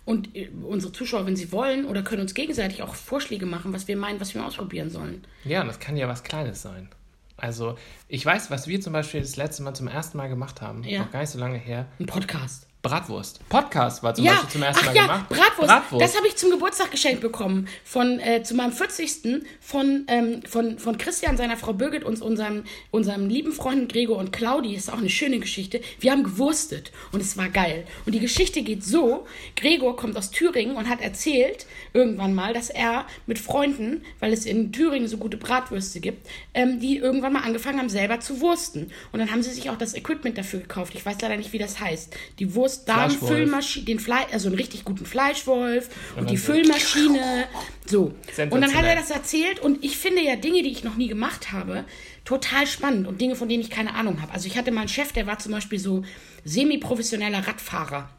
und 0.05 0.35
äh, 0.35 0.49
unsere 0.61 0.93
Zuschauer, 0.93 1.25
wenn 1.25 1.35
sie 1.35 1.51
wollen, 1.51 1.85
oder 1.85 2.03
können 2.03 2.21
uns 2.21 2.33
gegenseitig 2.33 2.81
auch 2.83 2.93
Vorschläge 2.95 3.45
machen, 3.45 3.73
was 3.73 3.87
wir 3.87 3.97
meinen, 3.97 4.19
was 4.21 4.33
wir 4.35 4.45
ausprobieren 4.45 4.89
sollen. 4.89 5.25
Ja, 5.43 5.61
und 5.61 5.67
das 5.67 5.79
kann 5.79 5.97
ja 5.97 6.07
was 6.07 6.23
Kleines 6.23 6.61
sein. 6.61 6.87
Also, 7.35 7.77
ich 8.07 8.23
weiß, 8.25 8.51
was 8.51 8.67
wir 8.67 8.79
zum 8.79 8.93
Beispiel 8.93 9.19
das 9.21 9.35
letzte 9.37 9.63
Mal 9.63 9.73
zum 9.73 9.87
ersten 9.87 10.17
Mal 10.17 10.29
gemacht 10.29 10.61
haben, 10.61 10.83
Ja. 10.83 10.99
noch 11.01 11.11
gar 11.11 11.21
nicht 11.21 11.31
so 11.31 11.39
lange 11.39 11.57
her. 11.57 11.87
Ein 11.99 12.05
Podcast. 12.05 12.67
Bratwurst. 12.83 13.39
Podcast 13.47 14.03
war 14.03 14.13
zum 14.13 14.25
ja, 14.25 14.33
Beispiel 14.33 14.49
zum 14.49 14.63
ersten 14.63 14.81
ach 14.81 14.87
Mal 14.87 14.95
ja, 14.97 15.01
gemacht. 15.03 15.29
Bratwurst. 15.29 16.01
Das 16.01 16.17
habe 16.17 16.27
ich 16.27 16.35
zum 16.35 16.51
Geburtstag 16.51 16.91
geschenkt 16.91 17.21
bekommen. 17.21 17.69
Von, 17.85 18.19
äh, 18.19 18.43
zu 18.43 18.55
meinem 18.55 18.73
40. 18.73 19.45
von, 19.61 20.03
ähm, 20.09 20.41
von, 20.45 20.77
von 20.77 20.97
Christian, 20.97 21.37
seiner 21.37 21.55
Frau 21.55 21.71
Birgit 21.71 22.03
und 22.03 22.21
unserem, 22.21 22.65
unserem 22.91 23.29
lieben 23.29 23.53
Freunden 23.53 23.87
Gregor 23.87 24.17
und 24.17 24.33
Claudi. 24.33 24.75
Ist 24.75 24.91
auch 24.91 24.97
eine 24.97 25.09
schöne 25.09 25.39
Geschichte. 25.39 25.79
Wir 26.01 26.11
haben 26.11 26.25
gewurstet 26.25 26.91
und 27.13 27.21
es 27.21 27.37
war 27.37 27.47
geil. 27.47 27.85
Und 28.05 28.15
die 28.15 28.19
Geschichte 28.19 28.63
geht 28.63 28.83
so: 28.83 29.25
Gregor 29.55 29.95
kommt 29.95 30.17
aus 30.17 30.31
Thüringen 30.31 30.75
und 30.75 30.89
hat 30.89 30.99
erzählt 30.99 31.65
irgendwann 31.93 32.33
mal, 32.33 32.53
dass 32.53 32.69
er 32.69 33.05
mit 33.27 33.39
Freunden, 33.39 34.03
weil 34.19 34.33
es 34.33 34.45
in 34.45 34.73
Thüringen 34.73 35.07
so 35.07 35.15
gute 35.15 35.37
Bratwürste 35.37 36.01
gibt, 36.01 36.27
ähm, 36.53 36.81
die 36.81 36.97
irgendwann 36.97 37.31
mal 37.31 37.43
angefangen 37.43 37.79
haben, 37.79 37.87
selber 37.87 38.19
zu 38.19 38.41
wursten. 38.41 38.91
Und 39.13 39.19
dann 39.19 39.31
haben 39.31 39.41
sie 39.41 39.51
sich 39.51 39.69
auch 39.69 39.77
das 39.77 39.95
Equipment 39.95 40.37
dafür 40.37 40.59
gekauft. 40.59 40.95
Ich 40.95 41.05
weiß 41.05 41.21
leider 41.21 41.37
nicht, 41.37 41.53
wie 41.53 41.59
das 41.59 41.79
heißt. 41.79 42.13
Die 42.39 42.53
Wurst 42.55 42.72
Fleischwolf. 42.77 43.19
Darmfüllmaschine, 43.19 43.85
den 43.85 43.99
Fleisch, 43.99 44.27
also 44.31 44.47
einen 44.49 44.57
richtig 44.57 44.83
guten 44.85 45.05
Fleischwolf 45.05 45.89
und, 46.15 46.17
dann 46.17 46.27
die 46.27 46.37
Füllmaschine. 46.37 47.45
So. 47.85 48.13
Und 48.49 48.61
dann 48.61 48.73
hat 48.73 48.85
er 48.85 48.95
das 48.95 49.09
erzählt 49.09 49.59
und 49.59 49.83
ich 49.83 49.97
finde 49.97 50.21
ja 50.21 50.37
Dinge, 50.37 50.63
die 50.63 50.71
ich 50.71 50.85
noch 50.85 50.95
nie 50.95 51.09
gemacht 51.09 51.51
habe, 51.51 51.83
total 52.23 52.65
spannend 52.65 53.07
und 53.07 53.19
Dinge, 53.19 53.35
von 53.35 53.49
denen 53.49 53.61
ich 53.61 53.69
keine 53.69 53.93
Ahnung 53.93 54.21
habe. 54.21 54.31
Also 54.31 54.47
ich 54.47 54.57
hatte 54.57 54.71
mal 54.71 54.81
einen 54.81 54.89
Chef, 54.89 55.11
der 55.11 55.27
war 55.27 55.37
zum 55.37 55.51
Beispiel 55.51 55.79
so 55.79 56.03
semi-professioneller 56.45 57.45
Radfahrer. 57.45 58.09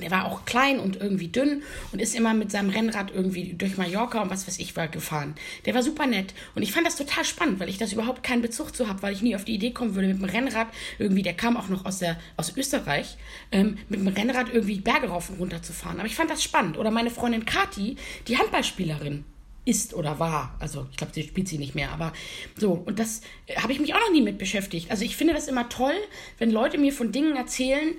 Der 0.00 0.10
war 0.10 0.24
auch 0.24 0.44
klein 0.44 0.78
und 0.78 0.96
irgendwie 0.96 1.28
dünn 1.28 1.62
und 1.92 2.00
ist 2.00 2.14
immer 2.14 2.34
mit 2.34 2.50
seinem 2.50 2.70
Rennrad 2.70 3.12
irgendwie 3.14 3.54
durch 3.54 3.76
Mallorca 3.76 4.22
und 4.22 4.30
was 4.30 4.46
weiß 4.46 4.58
ich 4.58 4.76
war 4.76 4.88
gefahren. 4.88 5.34
Der 5.64 5.74
war 5.74 5.82
super 5.82 6.06
nett 6.06 6.34
und 6.54 6.62
ich 6.62 6.72
fand 6.72 6.86
das 6.86 6.96
total 6.96 7.24
spannend, 7.24 7.60
weil 7.60 7.68
ich 7.68 7.78
das 7.78 7.92
überhaupt 7.92 8.22
keinen 8.22 8.42
Bezug 8.42 8.74
zu 8.74 8.88
habe, 8.88 9.02
weil 9.02 9.12
ich 9.12 9.22
nie 9.22 9.36
auf 9.36 9.44
die 9.44 9.54
Idee 9.54 9.70
kommen 9.70 9.94
würde, 9.94 10.08
mit 10.08 10.18
dem 10.18 10.24
Rennrad 10.24 10.68
irgendwie, 10.98 11.22
der 11.22 11.34
kam 11.34 11.56
auch 11.56 11.68
noch 11.68 11.84
aus, 11.84 11.98
der, 11.98 12.18
aus 12.36 12.56
Österreich, 12.56 13.16
ähm, 13.52 13.78
mit 13.88 14.00
dem 14.00 14.08
Rennrad 14.08 14.52
irgendwie 14.52 14.80
Berge 14.80 15.08
rauf 15.08 15.30
und 15.30 15.38
runter 15.38 15.62
zu 15.62 15.72
fahren. 15.72 15.98
Aber 15.98 16.06
ich 16.06 16.14
fand 16.14 16.30
das 16.30 16.42
spannend. 16.42 16.78
Oder 16.78 16.90
meine 16.90 17.10
Freundin 17.10 17.44
Kati, 17.44 17.96
die 18.26 18.38
Handballspielerin 18.38 19.24
ist 19.64 19.92
oder 19.92 20.18
war. 20.18 20.56
Also 20.60 20.86
ich 20.90 20.96
glaube, 20.96 21.12
sie 21.12 21.22
spielt 21.22 21.46
sie 21.46 21.58
nicht 21.58 21.74
mehr. 21.74 21.90
Aber 21.92 22.12
so, 22.56 22.72
und 22.72 22.98
das 22.98 23.20
äh, 23.46 23.56
habe 23.56 23.72
ich 23.72 23.80
mich 23.80 23.94
auch 23.94 24.00
noch 24.00 24.12
nie 24.12 24.22
mit 24.22 24.38
beschäftigt. 24.38 24.90
Also 24.90 25.04
ich 25.04 25.16
finde 25.16 25.34
das 25.34 25.46
immer 25.46 25.68
toll, 25.68 25.94
wenn 26.38 26.50
Leute 26.50 26.78
mir 26.78 26.92
von 26.92 27.12
Dingen 27.12 27.36
erzählen, 27.36 27.94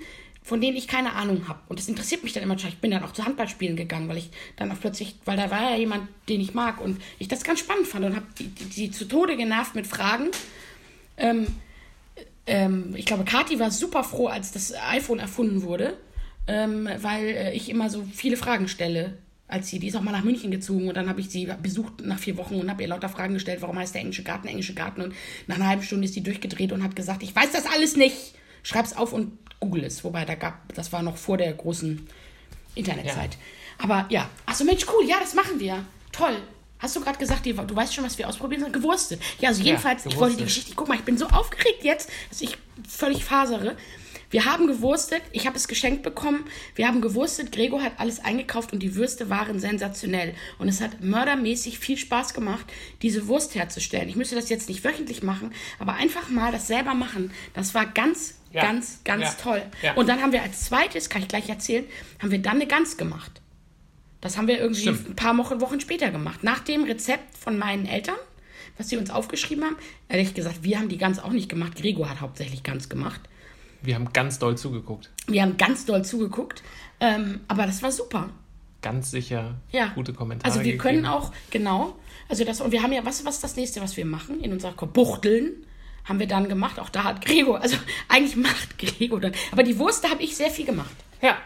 von 0.50 0.60
denen 0.60 0.76
ich 0.76 0.88
keine 0.88 1.14
Ahnung 1.14 1.47
habe. 1.47 1.60
Und 1.70 1.78
das 1.78 1.88
interessiert 1.88 2.24
mich 2.24 2.34
dann 2.34 2.41
immer 2.41 2.58
total. 2.58 2.72
Ich 2.72 2.80
bin 2.80 2.89
dann 2.89 3.04
auch 3.04 3.14
zu 3.14 3.24
Handballspielen 3.24 3.76
gegangen, 3.76 4.10
weil 4.10 4.18
ich 4.18 4.32
dann 4.56 4.72
auch 4.72 4.80
plötzlich, 4.82 5.16
weil 5.24 5.38
da 5.38 5.52
war 5.52 5.62
ja 5.62 5.78
jemand, 5.78 6.10
den 6.28 6.41
ich 6.41 6.56
mag 6.56 6.82
und 6.82 7.00
ich 7.20 7.28
das 7.28 7.43
ganz 7.43 7.60
spannend 7.60 7.86
fand 7.86 8.04
und 8.06 8.16
habe 8.16 8.26
die, 8.39 8.47
die, 8.47 8.66
die 8.66 8.91
zu 8.91 9.08
Tode 9.08 9.38
genervt 9.38 9.76
mit 9.76 9.86
Fragen. 9.86 10.30
Ähm, 11.18 11.45
ähm, 12.47 12.95
ich 12.97 13.06
glaube, 13.06 13.26
Kati 13.26 13.60
war 13.60 13.70
super 13.70 14.04
froh, 14.04 14.26
als 14.26 14.52
das 14.52 14.74
iPhone 14.74 15.20
erfunden 15.20 15.62
wurde, 15.62 15.95
ähm, 16.47 16.89
weil 17.00 17.28
äh, 17.28 17.54
ich 17.54 17.70
immer 17.70 17.91
so 17.91 18.04
viele 18.12 18.36
Fragen 18.36 18.68
stelle. 18.68 19.20
Als 19.47 19.68
sie, 19.68 19.78
die 19.78 19.88
ist 19.88 19.95
auch 19.95 20.02
mal 20.02 20.12
nach 20.12 20.24
München 20.24 20.50
gezogen 20.50 20.88
und 20.88 20.97
dann 20.97 21.10
habe 21.10 21.22
ich 21.22 21.30
sie 21.30 21.47
besucht 21.62 22.02
nach 22.02 22.18
vier 22.18 22.38
Wochen 22.38 22.56
und 22.56 22.72
habe 22.72 22.82
ihr 22.82 22.88
lauter 22.88 23.10
Fragen 23.10 23.36
gestellt, 23.36 23.62
warum 23.62 23.78
heißt 23.78 23.93
der 23.93 24.02
englische 24.02 24.24
Garten 24.24 24.47
englische 24.47 24.74
Garten 24.74 25.02
und 25.02 25.14
nach 25.45 25.58
einer 25.58 25.68
halben 25.68 25.84
Stunde 25.84 26.06
ist 26.06 26.16
sie 26.16 26.22
durchgedreht 26.22 26.72
und 26.72 26.84
hat 26.84 26.95
gesagt, 26.95 27.22
ich 27.22 27.36
weiß 27.36 27.52
das 27.52 27.66
alles 27.68 27.95
nicht. 27.95 28.34
Schreib's 28.62 28.93
auf 28.93 29.14
und 29.14 29.38
google 29.60 29.84
es. 29.84 30.03
Wobei, 30.03 30.26
da 30.26 30.36
gab, 30.36 30.74
das 30.74 30.91
war 30.91 31.01
noch 31.01 31.18
vor 31.18 31.38
der 31.38 31.53
großen 31.53 32.07
Internetzeit. 32.76 33.38
Aber 33.78 34.05
ja, 34.10 34.30
achso 34.45 34.64
Mensch, 34.64 34.86
cool, 34.93 35.07
ja, 35.07 35.18
das 35.20 35.34
machen 35.34 35.60
wir. 35.60 35.86
Toll. 36.12 36.38
Hast 36.80 36.95
du 36.95 37.01
gerade 37.01 37.18
gesagt, 37.18 37.45
die, 37.45 37.53
du 37.53 37.76
weißt 37.76 37.93
schon, 37.93 38.05
was 38.05 38.18
wir 38.18 38.28
ausprobieren 38.28 38.62
sollen? 38.62 38.74
Gewurstet. 38.74 39.22
Ja, 39.39 39.49
also 39.49 39.62
jedenfalls, 39.62 40.05
ich 40.05 40.14
gewurstet. 40.14 40.22
wollte 40.22 40.38
die 40.38 40.43
Geschichte, 40.45 40.74
guck 40.76 40.88
mal, 40.88 40.95
ich 40.95 41.03
bin 41.03 41.18
so 41.18 41.28
aufgeregt 41.28 41.84
jetzt, 41.84 42.10
dass 42.30 42.39
ich 42.41 42.57
völlig 42.88 43.26
fasere. 43.26 43.76
Wir 44.32 44.45
haben 44.45 44.67
gewurstet, 44.67 45.21
ich 45.32 45.47
habe 45.47 45.57
es 45.57 45.67
geschenkt 45.67 46.03
bekommen. 46.03 46.45
Wir 46.75 46.88
haben 46.88 47.01
gewurstet, 47.01 47.51
Gregor 47.51 47.82
hat 47.82 47.93
alles 47.97 48.19
eingekauft 48.23 48.73
und 48.73 48.80
die 48.84 48.95
Würste 48.95 49.30
waren 49.30 49.59
sensationell. 49.59 50.36
Und 50.59 50.67
es 50.69 50.82
hat 50.82 51.01
mördermäßig 51.01 51.80
viel 51.80 51.97
Spaß 51.97 52.34
gemacht, 52.36 52.65
diese 53.01 53.27
Wurst 53.27 53.55
herzustellen. 53.55 54.07
Ich 54.07 54.15
müsste 54.15 54.36
das 54.36 54.49
jetzt 54.49 54.69
nicht 54.69 54.84
wöchentlich 54.84 55.23
machen, 55.23 55.51
aber 55.80 55.93
einfach 55.93 56.30
mal 56.30 56.51
das 56.51 56.67
selber 56.67 56.93
machen. 56.93 57.32
Das 57.53 57.73
war 57.73 57.88
ganz, 57.88 58.36
Ja. 58.51 58.61
ganz, 58.63 59.01
ganz 59.03 59.23
Ja. 59.23 59.32
toll. 59.41 59.61
Ja. 59.82 59.93
Und 59.95 60.07
dann 60.09 60.21
haben 60.21 60.32
wir 60.32 60.43
als 60.43 60.65
zweites, 60.65 61.09
kann 61.09 61.21
ich 61.23 61.27
gleich 61.27 61.49
erzählen, 61.49 61.86
haben 62.19 62.32
wir 62.32 62.39
dann 62.39 62.55
eine 62.57 62.67
Gans 62.67 62.97
gemacht. 62.97 63.41
Das 64.21 64.38
haben 64.38 64.47
wir 64.47 64.59
irgendwie 64.59 64.82
Stimmt. 64.82 65.09
ein 65.09 65.15
paar 65.15 65.38
Wochen, 65.38 65.61
Wochen 65.61 65.80
später 65.80 66.11
gemacht. 66.11 66.43
Nach 66.43 66.59
dem 66.59 66.84
Rezept 66.84 67.38
von 67.38 67.57
meinen 67.57 67.86
Eltern, 67.86 68.17
was 68.77 68.89
sie 68.89 68.97
uns 68.97 69.09
aufgeschrieben 69.09 69.63
haben. 69.63 69.77
Ehrlich 70.07 70.34
gesagt, 70.34 70.63
wir 70.63 70.77
haben 70.77 70.89
die 70.89 70.97
Gans 70.97 71.19
auch 71.19 71.32
nicht 71.32 71.49
gemacht. 71.49 71.75
Gregor 71.77 72.09
hat 72.09 72.21
hauptsächlich 72.21 72.61
Gans 72.63 72.89
gemacht. 72.89 73.21
Wir 73.82 73.95
haben 73.95 74.11
ganz 74.13 74.39
doll 74.39 74.57
zugeguckt. 74.57 75.09
Wir 75.27 75.41
haben 75.41 75.57
ganz 75.57 75.86
doll 75.86 76.03
zugeguckt. 76.03 76.63
Ähm, 76.99 77.41
aber 77.47 77.65
das 77.65 77.82
war 77.82 77.91
super. 77.91 78.30
Ganz 78.82 79.11
sicher 79.11 79.55
Ja. 79.71 79.88
gute 79.95 80.13
Kommentare. 80.13 80.45
Also 80.51 80.59
wir 80.59 80.73
gegeben. 80.73 80.82
können 80.82 81.05
auch, 81.05 81.32
genau. 81.49 81.95
Also 82.30 82.43
das, 82.45 82.61
und 82.61 82.71
wir 82.71 82.84
haben 82.84 82.93
ja, 82.93 83.05
was, 83.05 83.25
was 83.25 83.36
ist 83.36 83.43
das 83.43 83.55
nächste, 83.55 83.82
was 83.82 83.97
wir 83.97 84.05
machen? 84.05 84.41
In 84.41 84.51
unserer 84.53 84.73
Buchteln 84.73 85.51
haben 86.05 86.19
wir 86.19 86.27
dann 86.27 86.47
gemacht. 86.49 86.80
Auch 86.80 86.89
da 86.89 87.03
hat 87.03 87.23
Gregor, 87.25 87.61
also 87.61 87.77
eigentlich 88.07 88.36
macht 88.36 88.77
Gregor 88.77 89.19
dann. 89.19 89.34
Aber 89.51 89.63
die 89.63 89.77
Wurst, 89.80 90.03
da 90.03 90.09
habe 90.09 90.23
ich 90.23 90.36
sehr 90.36 90.49
viel 90.49 90.65
gemacht. 90.65 90.91
Ja, 91.22 91.38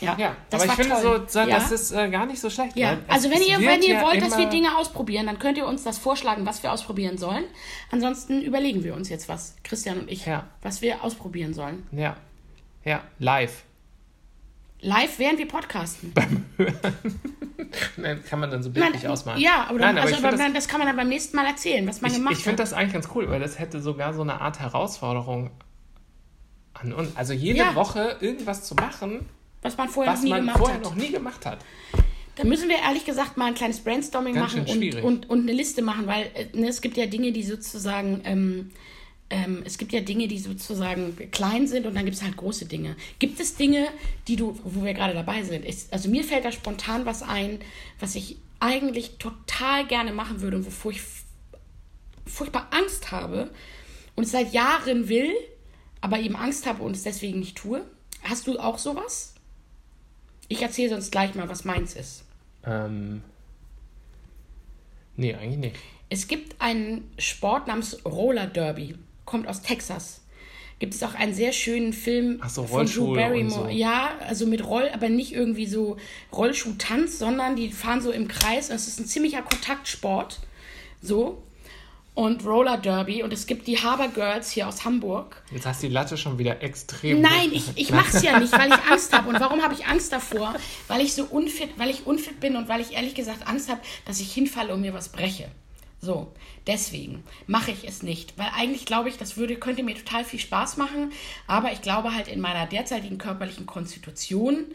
Ja, 0.00 0.16
ja. 0.18 0.36
das 0.50 0.62
aber 0.62 0.70
ich 0.72 0.76
finde, 0.78 0.94
toll. 1.02 1.24
so, 1.26 1.32
so, 1.32 1.38
ja? 1.40 1.46
das 1.46 1.72
ist 1.72 1.92
äh, 1.92 2.08
gar 2.10 2.26
nicht 2.26 2.40
so 2.40 2.48
schlecht. 2.50 2.76
Ja, 2.76 2.98
also 3.08 3.30
wenn 3.30 3.42
ihr, 3.42 3.58
wenn 3.60 3.82
ihr 3.82 3.94
ja 3.94 4.02
wollt, 4.02 4.20
dass 4.22 4.36
wir 4.38 4.46
Dinge 4.46 4.76
ausprobieren, 4.76 5.26
dann 5.26 5.38
könnt 5.38 5.58
ihr 5.58 5.66
uns 5.66 5.82
das 5.82 5.98
vorschlagen, 5.98 6.46
was 6.46 6.62
wir 6.62 6.70
ausprobieren 6.72 7.18
sollen. 7.18 7.44
Ansonsten 7.90 8.42
überlegen 8.42 8.84
wir 8.84 8.94
uns 8.94 9.08
jetzt 9.08 9.28
was, 9.28 9.56
Christian 9.64 9.98
und 10.00 10.10
ich, 10.10 10.26
Ja. 10.26 10.46
was 10.62 10.82
wir 10.82 11.02
ausprobieren 11.02 11.54
sollen. 11.54 11.86
Ja, 11.92 12.16
ja, 12.84 13.02
live. 13.18 13.62
Live, 14.80 15.18
während 15.18 15.38
wir 15.38 15.48
podcasten. 15.48 16.12
Nein, 17.96 18.22
kann 18.28 18.38
man 18.38 18.50
dann 18.50 18.62
so 18.62 18.70
bildlich 18.70 19.08
ausmalen. 19.08 19.40
Ja, 19.40 19.64
aber, 19.68 19.78
Nein, 19.78 19.96
dann, 19.96 20.04
aber 20.04 20.14
also, 20.14 20.26
aber 20.26 20.36
das, 20.36 20.52
das 20.52 20.68
kann 20.68 20.78
man 20.78 20.86
dann 20.86 20.96
beim 20.96 21.08
nächsten 21.08 21.34
Mal 21.36 21.46
erzählen, 21.46 21.86
was 21.88 22.00
man 22.02 22.10
ich, 22.10 22.18
gemacht 22.18 22.34
ich 22.34 22.44
finde 22.44 22.62
hat. 22.62 22.68
das 22.68 22.72
eigentlich 22.74 22.92
ganz 22.92 23.08
cool, 23.14 23.28
weil 23.30 23.40
das 23.40 23.58
hätte 23.58 23.80
sogar 23.80 24.12
so 24.12 24.20
eine 24.22 24.40
Art 24.40 24.60
Herausforderung 24.60 25.50
an 26.84 26.92
uns. 26.92 27.16
Also 27.16 27.32
jede 27.32 27.58
Ja. 27.58 27.74
Woche 27.74 28.16
irgendwas 28.20 28.64
zu 28.64 28.74
machen, 28.74 29.28
was 29.62 29.76
man 29.76 29.88
vorher 29.88 30.12
was 30.12 30.20
noch 30.20 30.24
nie 30.24 30.30
man 30.30 30.40
gemacht 30.40 30.58
vorher 30.58 30.76
hat. 30.76 30.84
noch 30.84 30.94
nie 30.94 31.10
gemacht 31.10 31.46
hat. 31.46 31.58
Da 32.36 32.44
müssen 32.44 32.68
wir 32.68 32.76
ehrlich 32.78 33.04
gesagt 33.04 33.36
mal 33.36 33.46
ein 33.46 33.54
kleines 33.54 33.80
Brainstorming 33.80 34.34
Ganz 34.34 34.54
machen 34.54 34.66
und, 34.68 35.02
und, 35.02 35.30
und 35.30 35.40
eine 35.42 35.52
Liste 35.52 35.82
machen, 35.82 36.06
weil 36.06 36.30
äh, 36.34 36.46
ne, 36.56 36.68
es 36.68 36.80
gibt 36.80 36.96
ja 36.96 37.06
Dinge, 37.06 37.30
die 37.30 37.44
sozusagen, 37.44 38.22
ähm, 38.24 38.72
ähm, 39.30 39.62
es 39.64 39.78
gibt 39.78 39.92
ja 39.92 40.00
Dinge, 40.00 40.26
die 40.26 40.38
sozusagen 40.38 41.16
klein 41.30 41.68
sind 41.68 41.86
und 41.86 41.94
dann 41.94 42.04
gibt 42.04 42.16
es 42.16 42.22
halt 42.24 42.36
große 42.36 42.66
Dinge. 42.66 42.96
Gibt 43.20 43.38
es 43.38 43.54
Dinge, 43.54 43.86
die 44.26 44.34
du, 44.34 44.58
wo 44.64 44.84
wir 44.84 44.94
gerade 44.94 45.14
dabei 45.14 45.44
sind? 45.44 45.64
Ich, 45.64 45.84
also 45.92 46.08
mir 46.08 46.24
fällt 46.24 46.44
da 46.44 46.50
spontan 46.50 47.06
was 47.06 47.22
ein, 47.22 47.60
was 48.00 48.16
ich 48.16 48.36
eigentlich 48.58 49.18
total 49.18 49.86
gerne 49.86 50.12
machen 50.12 50.40
würde 50.40 50.56
und 50.56 50.66
wovor 50.66 50.90
ich 50.90 51.02
furchtbar 52.26 52.68
Angst 52.70 53.12
habe 53.12 53.50
und 54.16 54.26
seit 54.26 54.52
Jahren 54.52 55.08
will, 55.08 55.32
aber 56.04 56.20
eben 56.20 56.36
Angst 56.36 56.66
habe 56.66 56.82
und 56.82 56.94
es 56.94 57.02
deswegen 57.02 57.38
nicht 57.38 57.56
tue. 57.56 57.82
Hast 58.22 58.46
du 58.46 58.58
auch 58.58 58.76
sowas? 58.76 59.32
Ich 60.48 60.60
erzähle 60.60 60.90
sonst 60.90 61.10
gleich 61.10 61.34
mal, 61.34 61.48
was 61.48 61.64
meins 61.64 61.94
ist. 61.94 62.24
Ähm, 62.62 63.22
nee, 65.16 65.34
eigentlich 65.34 65.56
nicht. 65.56 65.76
Es 66.10 66.28
gibt 66.28 66.60
einen 66.60 67.10
Sport 67.18 67.68
namens 67.68 68.04
Roller 68.04 68.46
Derby, 68.46 68.96
kommt 69.24 69.48
aus 69.48 69.62
Texas. 69.62 70.20
Gibt 70.78 70.92
es 70.92 71.02
auch 71.02 71.14
einen 71.14 71.32
sehr 71.32 71.52
schönen 71.52 71.94
Film 71.94 72.38
Ach 72.42 72.50
so, 72.50 72.66
von 72.66 72.84
Drew 72.84 73.14
Barrymore. 73.14 73.64
so. 73.64 73.68
Ja, 73.70 74.10
also 74.28 74.46
mit 74.46 74.62
Roll, 74.62 74.90
aber 74.92 75.08
nicht 75.08 75.32
irgendwie 75.32 75.66
so 75.66 75.96
Rollschuh-Tanz, 76.34 77.18
sondern 77.18 77.56
die 77.56 77.72
fahren 77.72 78.02
so 78.02 78.10
im 78.10 78.28
Kreis. 78.28 78.68
Und 78.68 78.76
es 78.76 78.88
ist 78.88 79.00
ein 79.00 79.06
ziemlicher 79.06 79.40
Kontaktsport. 79.40 80.40
So. 81.00 81.42
Und 82.14 82.44
Roller 82.44 82.78
Derby. 82.78 83.22
Und 83.22 83.32
es 83.32 83.46
gibt 83.46 83.66
die 83.66 83.78
Harbour 83.78 84.08
Girls 84.08 84.50
hier 84.52 84.68
aus 84.68 84.84
Hamburg. 84.84 85.42
Jetzt 85.50 85.66
hast 85.66 85.82
du 85.82 85.88
die 85.88 85.92
Latte 85.92 86.16
schon 86.16 86.38
wieder 86.38 86.62
extrem. 86.62 87.20
Nein, 87.20 87.50
ich, 87.52 87.64
ich 87.74 87.90
mach's 87.90 88.22
ja 88.22 88.38
nicht, 88.38 88.52
weil 88.52 88.68
ich 88.68 88.84
Angst 88.90 89.12
habe. 89.12 89.28
Und 89.28 89.40
warum 89.40 89.62
habe 89.62 89.74
ich 89.74 89.86
Angst 89.86 90.12
davor? 90.12 90.54
Weil 90.86 91.00
ich 91.00 91.14
so 91.14 91.24
unfit, 91.24 91.70
weil 91.76 91.90
ich 91.90 92.06
unfit 92.06 92.38
bin 92.38 92.54
und 92.56 92.68
weil 92.68 92.80
ich 92.80 92.92
ehrlich 92.92 93.14
gesagt 93.14 93.46
Angst 93.48 93.68
habe, 93.68 93.80
dass 94.04 94.20
ich 94.20 94.32
hinfalle 94.32 94.72
und 94.72 94.80
mir 94.80 94.94
was 94.94 95.08
breche. 95.08 95.50
So, 96.00 96.32
deswegen 96.66 97.24
mache 97.46 97.70
ich 97.70 97.88
es 97.88 98.02
nicht. 98.02 98.38
Weil 98.38 98.48
eigentlich 98.54 98.84
glaube 98.84 99.08
ich, 99.08 99.16
das 99.16 99.36
würde, 99.36 99.56
könnte 99.56 99.82
mir 99.82 99.96
total 99.96 100.24
viel 100.24 100.38
Spaß 100.38 100.76
machen. 100.76 101.12
Aber 101.46 101.72
ich 101.72 101.82
glaube 101.82 102.14
halt 102.14 102.28
in 102.28 102.40
meiner 102.40 102.66
derzeitigen 102.66 103.18
körperlichen 103.18 103.66
Konstitution 103.66 104.66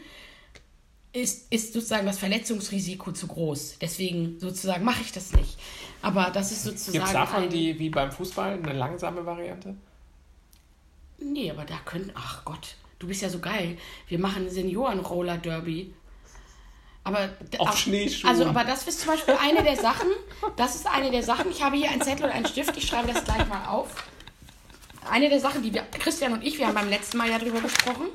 ist, 1.12 1.46
ist 1.52 1.72
sozusagen 1.72 2.06
das 2.06 2.18
Verletzungsrisiko 2.18 3.12
zu 3.12 3.26
groß. 3.26 3.76
Deswegen 3.80 4.38
sozusagen 4.38 4.84
mache 4.84 5.02
ich 5.02 5.12
das 5.12 5.32
nicht. 5.32 5.58
Aber 6.02 6.30
das 6.30 6.52
ist 6.52 6.64
sozusagen. 6.64 6.92
Gibt 6.92 7.06
es 7.06 7.12
davon 7.12 7.44
ein- 7.44 7.50
die, 7.50 7.78
wie 7.78 7.90
beim 7.90 8.10
Fußball, 8.12 8.54
eine 8.54 8.72
langsame 8.72 9.24
Variante? 9.26 9.74
Nee, 11.18 11.50
aber 11.50 11.64
da 11.64 11.76
können. 11.84 12.10
Ach 12.14 12.44
Gott, 12.44 12.76
du 12.98 13.06
bist 13.08 13.22
ja 13.22 13.28
so 13.28 13.38
geil. 13.40 13.76
Wir 14.08 14.18
machen 14.18 14.48
Senioren-Roller-Derby. 14.48 15.92
Aber. 17.04 17.30
Auf 17.58 17.68
aber- 17.68 17.76
Schneeschuhen. 17.76 18.30
Also, 18.30 18.46
aber 18.46 18.64
das 18.64 18.86
ist 18.88 19.00
zum 19.00 19.10
Beispiel 19.10 19.34
eine 19.40 19.62
der 19.62 19.76
Sachen. 19.76 20.08
Das 20.56 20.74
ist 20.74 20.86
eine 20.86 21.10
der 21.10 21.22
Sachen. 21.22 21.50
Ich 21.50 21.62
habe 21.62 21.76
hier 21.76 21.90
einen 21.90 22.02
Zettel 22.02 22.26
und 22.26 22.32
einen 22.32 22.46
Stift. 22.46 22.76
Ich 22.76 22.86
schreibe 22.86 23.12
das 23.12 23.24
gleich 23.24 23.46
mal 23.48 23.66
auf. 23.66 23.88
Eine 25.10 25.28
der 25.28 25.40
Sachen, 25.40 25.62
die 25.62 25.72
wir, 25.74 25.82
Christian 25.98 26.32
und 26.34 26.44
ich, 26.44 26.58
wir 26.58 26.66
haben 26.66 26.74
beim 26.74 26.88
letzten 26.88 27.16
Mal 27.18 27.28
ja 27.30 27.38
drüber 27.38 27.60
gesprochen, 27.60 28.06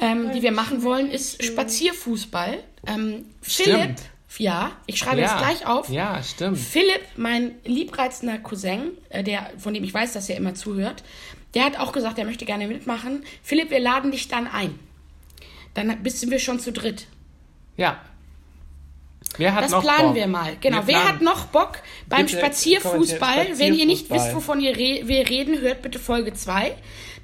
ähm, 0.00 0.32
die 0.32 0.42
wir 0.42 0.52
machen 0.52 0.82
wollen, 0.82 1.10
ist 1.10 1.42
Spazierfußball. 1.44 2.58
Ähm, 2.86 3.24
Philipp, 3.42 3.74
Stimmt. 3.76 4.02
ja, 4.38 4.72
ich 4.86 4.98
schreibe 4.98 5.20
das 5.20 5.36
gleich 5.36 5.66
auf. 5.66 5.88
Ja, 5.90 6.22
stimmt. 6.22 6.58
Philipp, 6.58 7.02
mein 7.16 7.52
liebreizender 7.64 8.38
Cousin, 8.38 8.92
äh, 9.10 9.22
der, 9.24 9.50
von 9.58 9.74
dem 9.74 9.84
ich 9.84 9.92
weiß, 9.92 10.12
dass 10.12 10.28
er 10.28 10.36
immer 10.36 10.54
zuhört, 10.54 11.02
der 11.54 11.64
hat 11.64 11.78
auch 11.78 11.92
gesagt, 11.92 12.18
er 12.18 12.24
möchte 12.24 12.44
gerne 12.44 12.66
mitmachen. 12.68 13.24
Philipp, 13.42 13.70
wir 13.70 13.80
laden 13.80 14.10
dich 14.12 14.28
dann 14.28 14.46
ein. 14.46 14.78
Dann 15.74 16.02
bist 16.02 16.22
wir 16.30 16.38
schon 16.38 16.60
zu 16.60 16.72
dritt. 16.72 17.06
Ja. 17.76 18.00
Wer 19.36 19.54
hat 19.54 19.64
Das 19.64 19.70
noch 19.70 19.82
planen 19.82 20.08
Bock? 20.08 20.14
wir 20.16 20.26
mal. 20.26 20.56
Genau. 20.60 20.78
Wir 20.86 20.86
Wer 20.94 21.08
hat 21.08 21.20
noch 21.20 21.46
Bock 21.46 21.78
beim 22.08 22.28
Spazierfußball? 22.28 23.34
kommentiert 23.34 23.58
Wenn 23.58 23.74
ihr 23.74 23.86
nicht 23.86 24.06
Spazierfußball. 24.06 24.26
wisst, 24.26 24.34
wovon 24.36 24.60
ihr 24.60 24.76
re 24.76 25.02
wir 25.06 25.28
reden, 25.28 25.60
hört 25.60 25.82
bitte 25.82 25.98
Folge 25.98 26.32
2. 26.32 26.74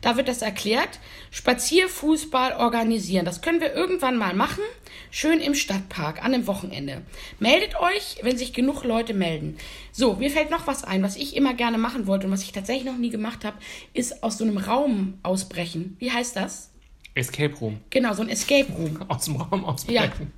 Da 0.05 0.18
wird 0.18 0.28
das 0.28 0.42
erklärt. 0.42 0.98
Spazierfußball 1.30 2.52
organisieren. 2.57 3.24
Das 3.24 3.40
können 3.40 3.62
wir 3.62 3.72
irgendwann 3.72 4.18
mal 4.18 4.34
machen. 4.34 4.62
Schön 5.11 5.40
im 5.40 5.55
Stadtpark 5.55 6.18
an 6.22 6.34
einem 6.34 6.46
Wochenende. 6.46 7.00
Meldet 7.38 7.80
euch, 7.80 8.18
wenn 8.20 8.36
sich 8.36 8.52
genug 8.52 8.84
Leute 8.84 9.14
melden. 9.14 9.57
So, 9.92 10.16
mir 10.16 10.30
fällt 10.30 10.50
noch 10.50 10.66
was 10.66 10.84
ein, 10.84 11.02
was 11.02 11.16
ich 11.16 11.34
immer 11.36 11.55
gerne 11.55 11.78
machen 11.78 12.07
wollte 12.07 12.26
und 12.26 12.34
was 12.34 12.42
ich 12.42 12.52
tatsächlich 12.52 12.84
noch 12.84 12.98
nie 12.98 13.09
gemacht 13.09 13.46
habe, 13.46 13.57
ist 13.94 14.22
aus 14.22 14.36
so 14.36 14.44
einem 14.44 14.59
Raum 14.59 15.14
ausbrechen. 15.22 15.96
Wie 15.98 16.12
heißt 16.12 16.36
das? 16.36 16.70
Escape 17.14 17.55
Room. 17.57 17.80
Genau, 17.88 18.12
so 18.12 18.20
ein 18.22 18.28
Escape 18.28 18.70
Room. 18.72 19.00
Aus 19.09 19.24
dem 19.24 19.36
Raum 19.36 19.64
ausbrechen. 19.64 20.32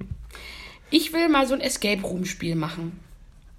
Ich 0.90 1.12
will 1.12 1.28
mal 1.28 1.48
so 1.48 1.54
ein 1.54 1.60
Escape 1.60 2.02
Room 2.02 2.24
Spiel 2.24 2.54
machen. 2.54 3.00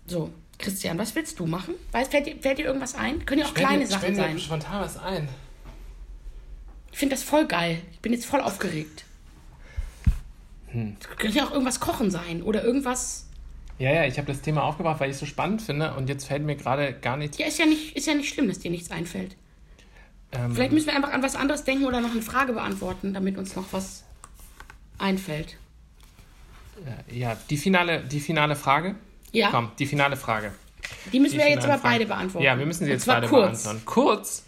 So, 0.06 0.32
Christian, 0.58 0.98
was 1.00 1.16
willst 1.16 1.38
du 1.40 1.48
machen? 1.48 1.74
Weißt, 1.92 2.12
fällt, 2.12 2.28
dir, 2.28 2.36
fällt 2.40 2.60
dir 2.60 2.66
irgendwas 2.66 2.96
ein? 2.96 3.26
Können 3.26 3.42
ja 3.42 3.48
auch 3.48 3.54
kleine 3.56 3.80
mir- 3.80 3.88
Sachen 3.88 4.02
fällt 4.02 4.16
mir 4.18 4.24
sein. 4.24 4.40
spontan 4.40 4.82
was 4.82 4.98
ein. 4.98 5.28
Ich 6.92 6.98
finde 6.98 7.16
das 7.16 7.24
voll 7.24 7.46
geil. 7.48 7.82
Ich 7.92 8.00
bin 8.00 8.14
jetzt 8.14 8.26
voll 8.26 8.42
aufgeregt. 8.42 9.04
Hm. 10.72 10.98
Könnte 11.18 11.38
ja 11.38 11.46
auch 11.46 11.52
irgendwas 11.52 11.80
kochen 11.80 12.12
sein 12.12 12.42
oder 12.44 12.64
irgendwas. 12.64 13.26
Ja, 13.80 13.92
ja, 13.94 14.06
ich 14.06 14.18
habe 14.18 14.28
das 14.32 14.42
Thema 14.42 14.64
aufgebracht, 14.64 15.00
weil 15.00 15.10
ich 15.10 15.14
es 15.16 15.20
so 15.20 15.26
spannend 15.26 15.62
finde 15.62 15.94
und 15.94 16.10
jetzt 16.10 16.26
fällt 16.28 16.44
mir 16.44 16.56
gerade 16.56 16.94
gar 16.94 17.16
nichts. 17.16 17.38
Ja, 17.38 17.46
ist 17.48 17.60
ja 17.60 17.66
nicht, 17.66 17.96
ist 17.96 18.08
ja 18.08 18.16
nicht 18.16 18.30
schlimm, 18.34 18.48
dass 18.48 18.60
dir 18.60 18.72
nichts 18.72 18.90
einfällt. 18.92 19.36
Ähm, 20.32 20.54
Vielleicht 20.56 20.74
müssen 20.74 20.88
wir 20.88 20.96
einfach 20.96 21.14
an 21.14 21.22
was 21.24 21.36
anderes 21.36 21.64
denken 21.64 21.86
oder 21.86 22.02
noch 22.02 22.12
eine 22.12 22.22
Frage 22.24 22.54
beantworten, 22.54 23.14
damit 23.14 23.38
uns 23.38 23.56
noch 23.56 23.72
was 23.72 24.04
einfällt. 24.98 25.58
ja, 27.10 27.38
die 27.50 27.58
finale, 27.58 28.04
die 28.04 28.20
finale 28.20 28.56
Frage. 28.56 28.96
Ja, 29.32 29.50
Komm, 29.52 29.72
die 29.78 29.86
finale 29.86 30.18
Frage. 30.18 30.52
die 31.14 31.20
müssen 31.20 31.34
Die 31.34 31.40
wir 31.40 31.50
jetzt 31.50 31.64
aber 31.66 31.78
Frage. 31.78 31.84
beide 31.84 32.06
beantworten. 32.08 32.46
Ja, 32.46 32.58
wir 32.58 32.66
müssen 32.66 32.86
sie 32.86 32.92
Und 32.92 32.98
jetzt 32.98 33.06
beide 33.06 33.28
kurz. 33.28 33.64
beantworten. 33.64 33.86
Kurz. 33.86 34.44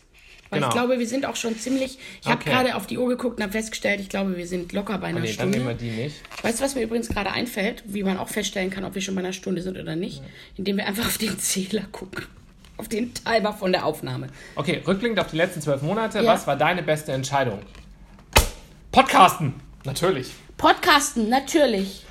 Weil 0.49 0.59
Genau. 0.59 0.69
ich 0.69 0.73
glaube, 0.73 0.99
wir 0.99 1.07
sind 1.07 1.25
auch 1.25 1.35
schon 1.35 1.57
ziemlich. 1.57 1.99
Ich 2.21 2.27
habe 2.27 2.41
Okay. 2.41 2.49
gerade 2.49 2.75
auf 2.75 2.87
die 2.87 2.97
Uhr 2.97 3.07
geguckt 3.07 3.37
und 3.37 3.43
habe 3.43 3.51
festgestellt, 3.53 3.99
ich 4.01 4.09
glaube, 4.09 4.35
wir 4.35 4.47
sind 4.47 4.73
locker 4.73 4.97
bei 4.97 5.07
einer 5.07 5.19
nee, 5.19 5.27
dann 5.27 5.33
Stunde. 5.33 5.57
nehmen 5.59 5.69
wir 5.69 5.75
die 5.75 5.91
nicht. 5.91 6.15
Weißt 6.41 6.59
du, 6.59 6.63
was 6.63 6.75
mir 6.75 6.81
übrigens 6.81 7.07
gerade 7.09 7.31
einfällt, 7.31 7.83
wie 7.85 8.03
man 8.03 8.17
auch 8.17 8.29
feststellen 8.29 8.69
kann, 8.71 8.83
ob 8.83 8.95
wir 8.95 9.01
schon 9.01 9.13
bei 9.15 9.21
einer 9.21 9.33
Stunde 9.33 9.61
sind 9.61 9.77
oder 9.77 9.95
nicht? 9.95 10.21
Indem 10.57 10.77
wir 10.77 10.87
einfach 10.87 11.05
auf 11.05 11.17
den 11.19 11.37
Zähler 11.39 11.83
gucken. 11.91 12.25
Auf 12.77 12.87
den 12.87 13.13
Timer 13.13 13.53
von 13.53 13.71
der 13.73 13.85
Aufnahme. 13.85 14.27
Okay, 14.55 14.81
rückblickend 14.87 15.19
auf 15.19 15.27
die 15.29 15.37
letzten 15.37 15.61
zwölf 15.61 15.81
Monate, 15.81 16.19
Ja. 16.21 16.33
was 16.33 16.47
war 16.47 16.55
deine 16.55 16.81
beste 16.81 17.11
Entscheidung? 17.11 17.59
Podcasten! 18.91 19.53
Natürlich. 19.85 20.31
Podcasten, 20.57 21.29
natürlich. 21.29 22.05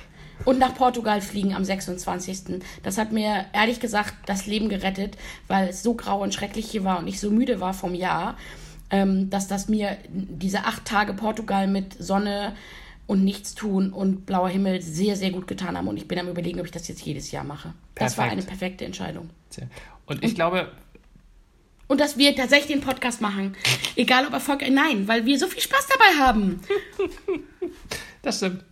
Und 0.45 0.59
nach 0.59 0.75
Portugal 0.75 1.21
fliegen 1.21 1.53
am 1.53 1.63
26. 1.63 2.61
Das 2.83 2.97
hat 2.97 3.11
mir 3.11 3.45
ehrlich 3.53 3.79
gesagt 3.79 4.13
das 4.25 4.45
Leben 4.45 4.69
gerettet, 4.69 5.17
weil 5.47 5.69
es 5.69 5.83
so 5.83 5.93
grau 5.93 6.21
und 6.21 6.33
schrecklich 6.33 6.69
hier 6.69 6.83
war 6.83 6.99
und 6.99 7.07
ich 7.07 7.19
so 7.19 7.31
müde 7.31 7.59
war 7.59 7.73
vom 7.73 7.93
Jahr, 7.93 8.37
ähm, 8.89 9.29
dass 9.29 9.47
das 9.47 9.69
mir 9.69 9.97
diese 10.09 10.65
acht 10.65 10.85
Tage 10.85 11.13
Portugal 11.13 11.67
mit 11.67 12.01
Sonne 12.01 12.55
und 13.07 13.23
Nichtstun 13.23 13.91
und 13.91 14.25
blauer 14.25 14.49
Himmel 14.49 14.81
sehr, 14.81 15.15
sehr 15.15 15.31
gut 15.31 15.47
getan 15.47 15.77
haben. 15.77 15.87
Und 15.87 15.97
ich 15.97 16.07
bin 16.07 16.19
am 16.19 16.27
überlegen, 16.27 16.59
ob 16.59 16.65
ich 16.65 16.71
das 16.71 16.87
jetzt 16.87 17.01
jedes 17.01 17.31
Jahr 17.31 17.43
mache. 17.43 17.73
Das 17.95 18.17
war 18.17 18.25
Perfekt. 18.25 18.31
eine 18.31 18.57
perfekte 18.57 18.85
Entscheidung. 18.85 19.29
Und 20.05 20.23
ich 20.23 20.35
glaube, 20.35 20.71
Und 21.87 21.99
dass 21.99 22.19
wir 22.19 22.35
tatsächlich 22.35 22.67
den 22.67 22.81
Podcast 22.81 23.19
machen. 23.19 23.55
Egal 23.95 24.27
ob 24.27 24.33
erfolgreich, 24.33 24.69
nein, 24.69 25.07
weil 25.07 25.25
wir 25.25 25.39
so 25.39 25.47
viel 25.47 25.61
Spaß 25.61 25.87
dabei 25.87 26.27
haben. 26.27 26.61
das 28.21 28.37
stimmt. 28.37 28.63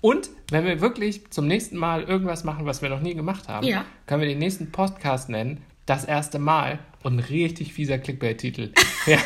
Und 0.00 0.30
wenn 0.50 0.64
wir 0.64 0.80
wirklich 0.80 1.30
zum 1.30 1.46
nächsten 1.46 1.76
Mal 1.76 2.02
irgendwas 2.04 2.44
machen, 2.44 2.66
was 2.66 2.82
wir 2.82 2.88
noch 2.88 3.00
nie 3.00 3.14
gemacht 3.14 3.48
haben, 3.48 3.66
Ja. 3.66 3.84
können 4.06 4.20
wir 4.22 4.28
den 4.28 4.38
nächsten 4.38 4.70
Podcast 4.72 5.28
nennen, 5.28 5.62
das 5.86 6.04
erste 6.04 6.38
Mal 6.38 6.78
und 7.02 7.16
ein 7.16 7.20
richtig 7.20 7.72
fieser 7.72 7.98
Clickbait-Titel. 7.98 8.72
ja. 9.06 9.18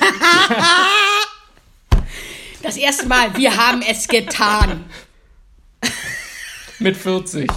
Das 2.62 2.76
erste 2.76 3.06
Mal, 3.06 3.36
wir 3.36 3.56
haben 3.56 3.82
es 3.82 4.08
getan. 4.08 4.84
Mit 6.78 6.96
40. 6.96 7.50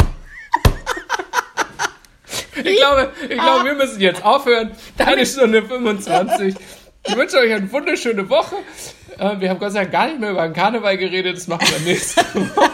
Ich 2.64 2.78
glaube, 2.78 3.12
ich 3.22 3.38
glaube, 3.38 3.66
wir 3.66 3.76
müssen 3.76 4.01
jetzt 4.01 4.24
aufhören. 4.26 4.72
Eine 4.97 5.26
Stunde 5.26 5.64
25. 5.64 6.55
Ich 7.08 7.16
wünsche 7.16 7.38
euch 7.38 7.53
eine 7.53 7.72
wunderschöne 7.72 8.28
Woche. 8.30 8.55
Äh, 9.18 9.39
Wir 9.39 9.49
haben 9.49 9.60
Gott 9.60 9.72
sei 9.72 9.82
Dank 9.82 9.91
gar 9.91 10.08
nicht 10.08 10.20
mehr 10.20 10.32
über 10.32 10.43
den 10.43 10.53
Karneval 10.53 10.97
geredet. 10.97 11.38
Das 11.38 11.47
machen 11.47 11.68
wir 11.70 11.80
nächste 11.80 12.22
Woche. 12.34 12.70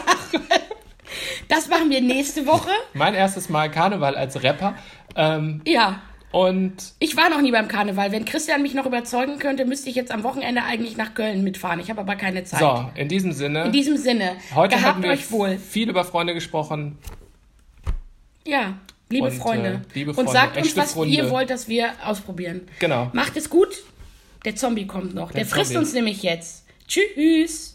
Das 1.48 1.68
machen 1.68 1.90
wir 1.90 2.00
nächste 2.00 2.46
Woche. 2.46 2.70
Mein 2.94 3.14
erstes 3.14 3.48
Mal 3.48 3.70
Karneval 3.70 4.16
als 4.16 4.42
Rapper. 4.42 4.74
Ähm, 5.16 5.60
Ja. 5.66 6.00
und 6.32 6.74
Ich 6.98 7.16
war 7.16 7.28
noch 7.30 7.40
nie 7.40 7.52
beim 7.52 7.68
Karneval. 7.68 8.10
Wenn 8.12 8.24
Christian 8.24 8.62
mich 8.62 8.74
noch 8.74 8.86
überzeugen 8.86 9.38
könnte, 9.38 9.64
müsste 9.64 9.88
ich 9.90 9.96
jetzt 9.96 10.10
am 10.10 10.22
Wochenende 10.22 10.62
eigentlich 10.64 10.96
nach 10.96 11.14
Köln 11.14 11.44
mitfahren. 11.44 11.80
Ich 11.80 11.90
habe 11.90 12.00
aber 12.00 12.16
keine 12.16 12.44
Zeit. 12.44 12.60
so, 12.60 12.90
in 12.94 13.08
diesem 13.08 13.32
Sinne. 13.32 13.64
In 13.64 13.72
diesem 13.72 13.96
Sinne, 13.96 14.32
Heute 14.54 14.80
haben 14.82 15.02
wir 15.02 15.10
euch 15.10 15.30
wohl. 15.30 15.58
viel 15.58 15.88
über 15.88 16.04
Freunde 16.04 16.34
gesprochen. 16.34 16.98
Ja, 18.46 18.74
liebe 19.10 19.26
Und, 19.28 19.32
Freunde. 19.34 19.82
äh, 19.90 19.94
liebe 19.94 20.10
Und 20.10 20.16
Freunde, 20.16 20.32
sagt 20.32 20.56
uns, 20.56 20.76
was 20.76 20.92
Freunde. 20.94 21.14
ihr 21.14 21.30
wollt, 21.30 21.50
dass 21.50 21.68
wir 21.68 21.92
ausprobieren. 22.04 22.62
Genau. 22.78 23.10
Macht 23.12 23.36
es 23.36 23.48
gut. 23.48 23.68
Der 24.44 24.54
Zombie 24.56 24.86
kommt 24.86 25.14
noch. 25.14 25.30
Der, 25.30 25.42
Der 25.44 25.46
frisst 25.46 25.72
Zombie. 25.72 25.78
uns 25.86 25.94
nämlich 25.94 26.22
jetzt. 26.22 26.66
Tschüss. 26.86 27.74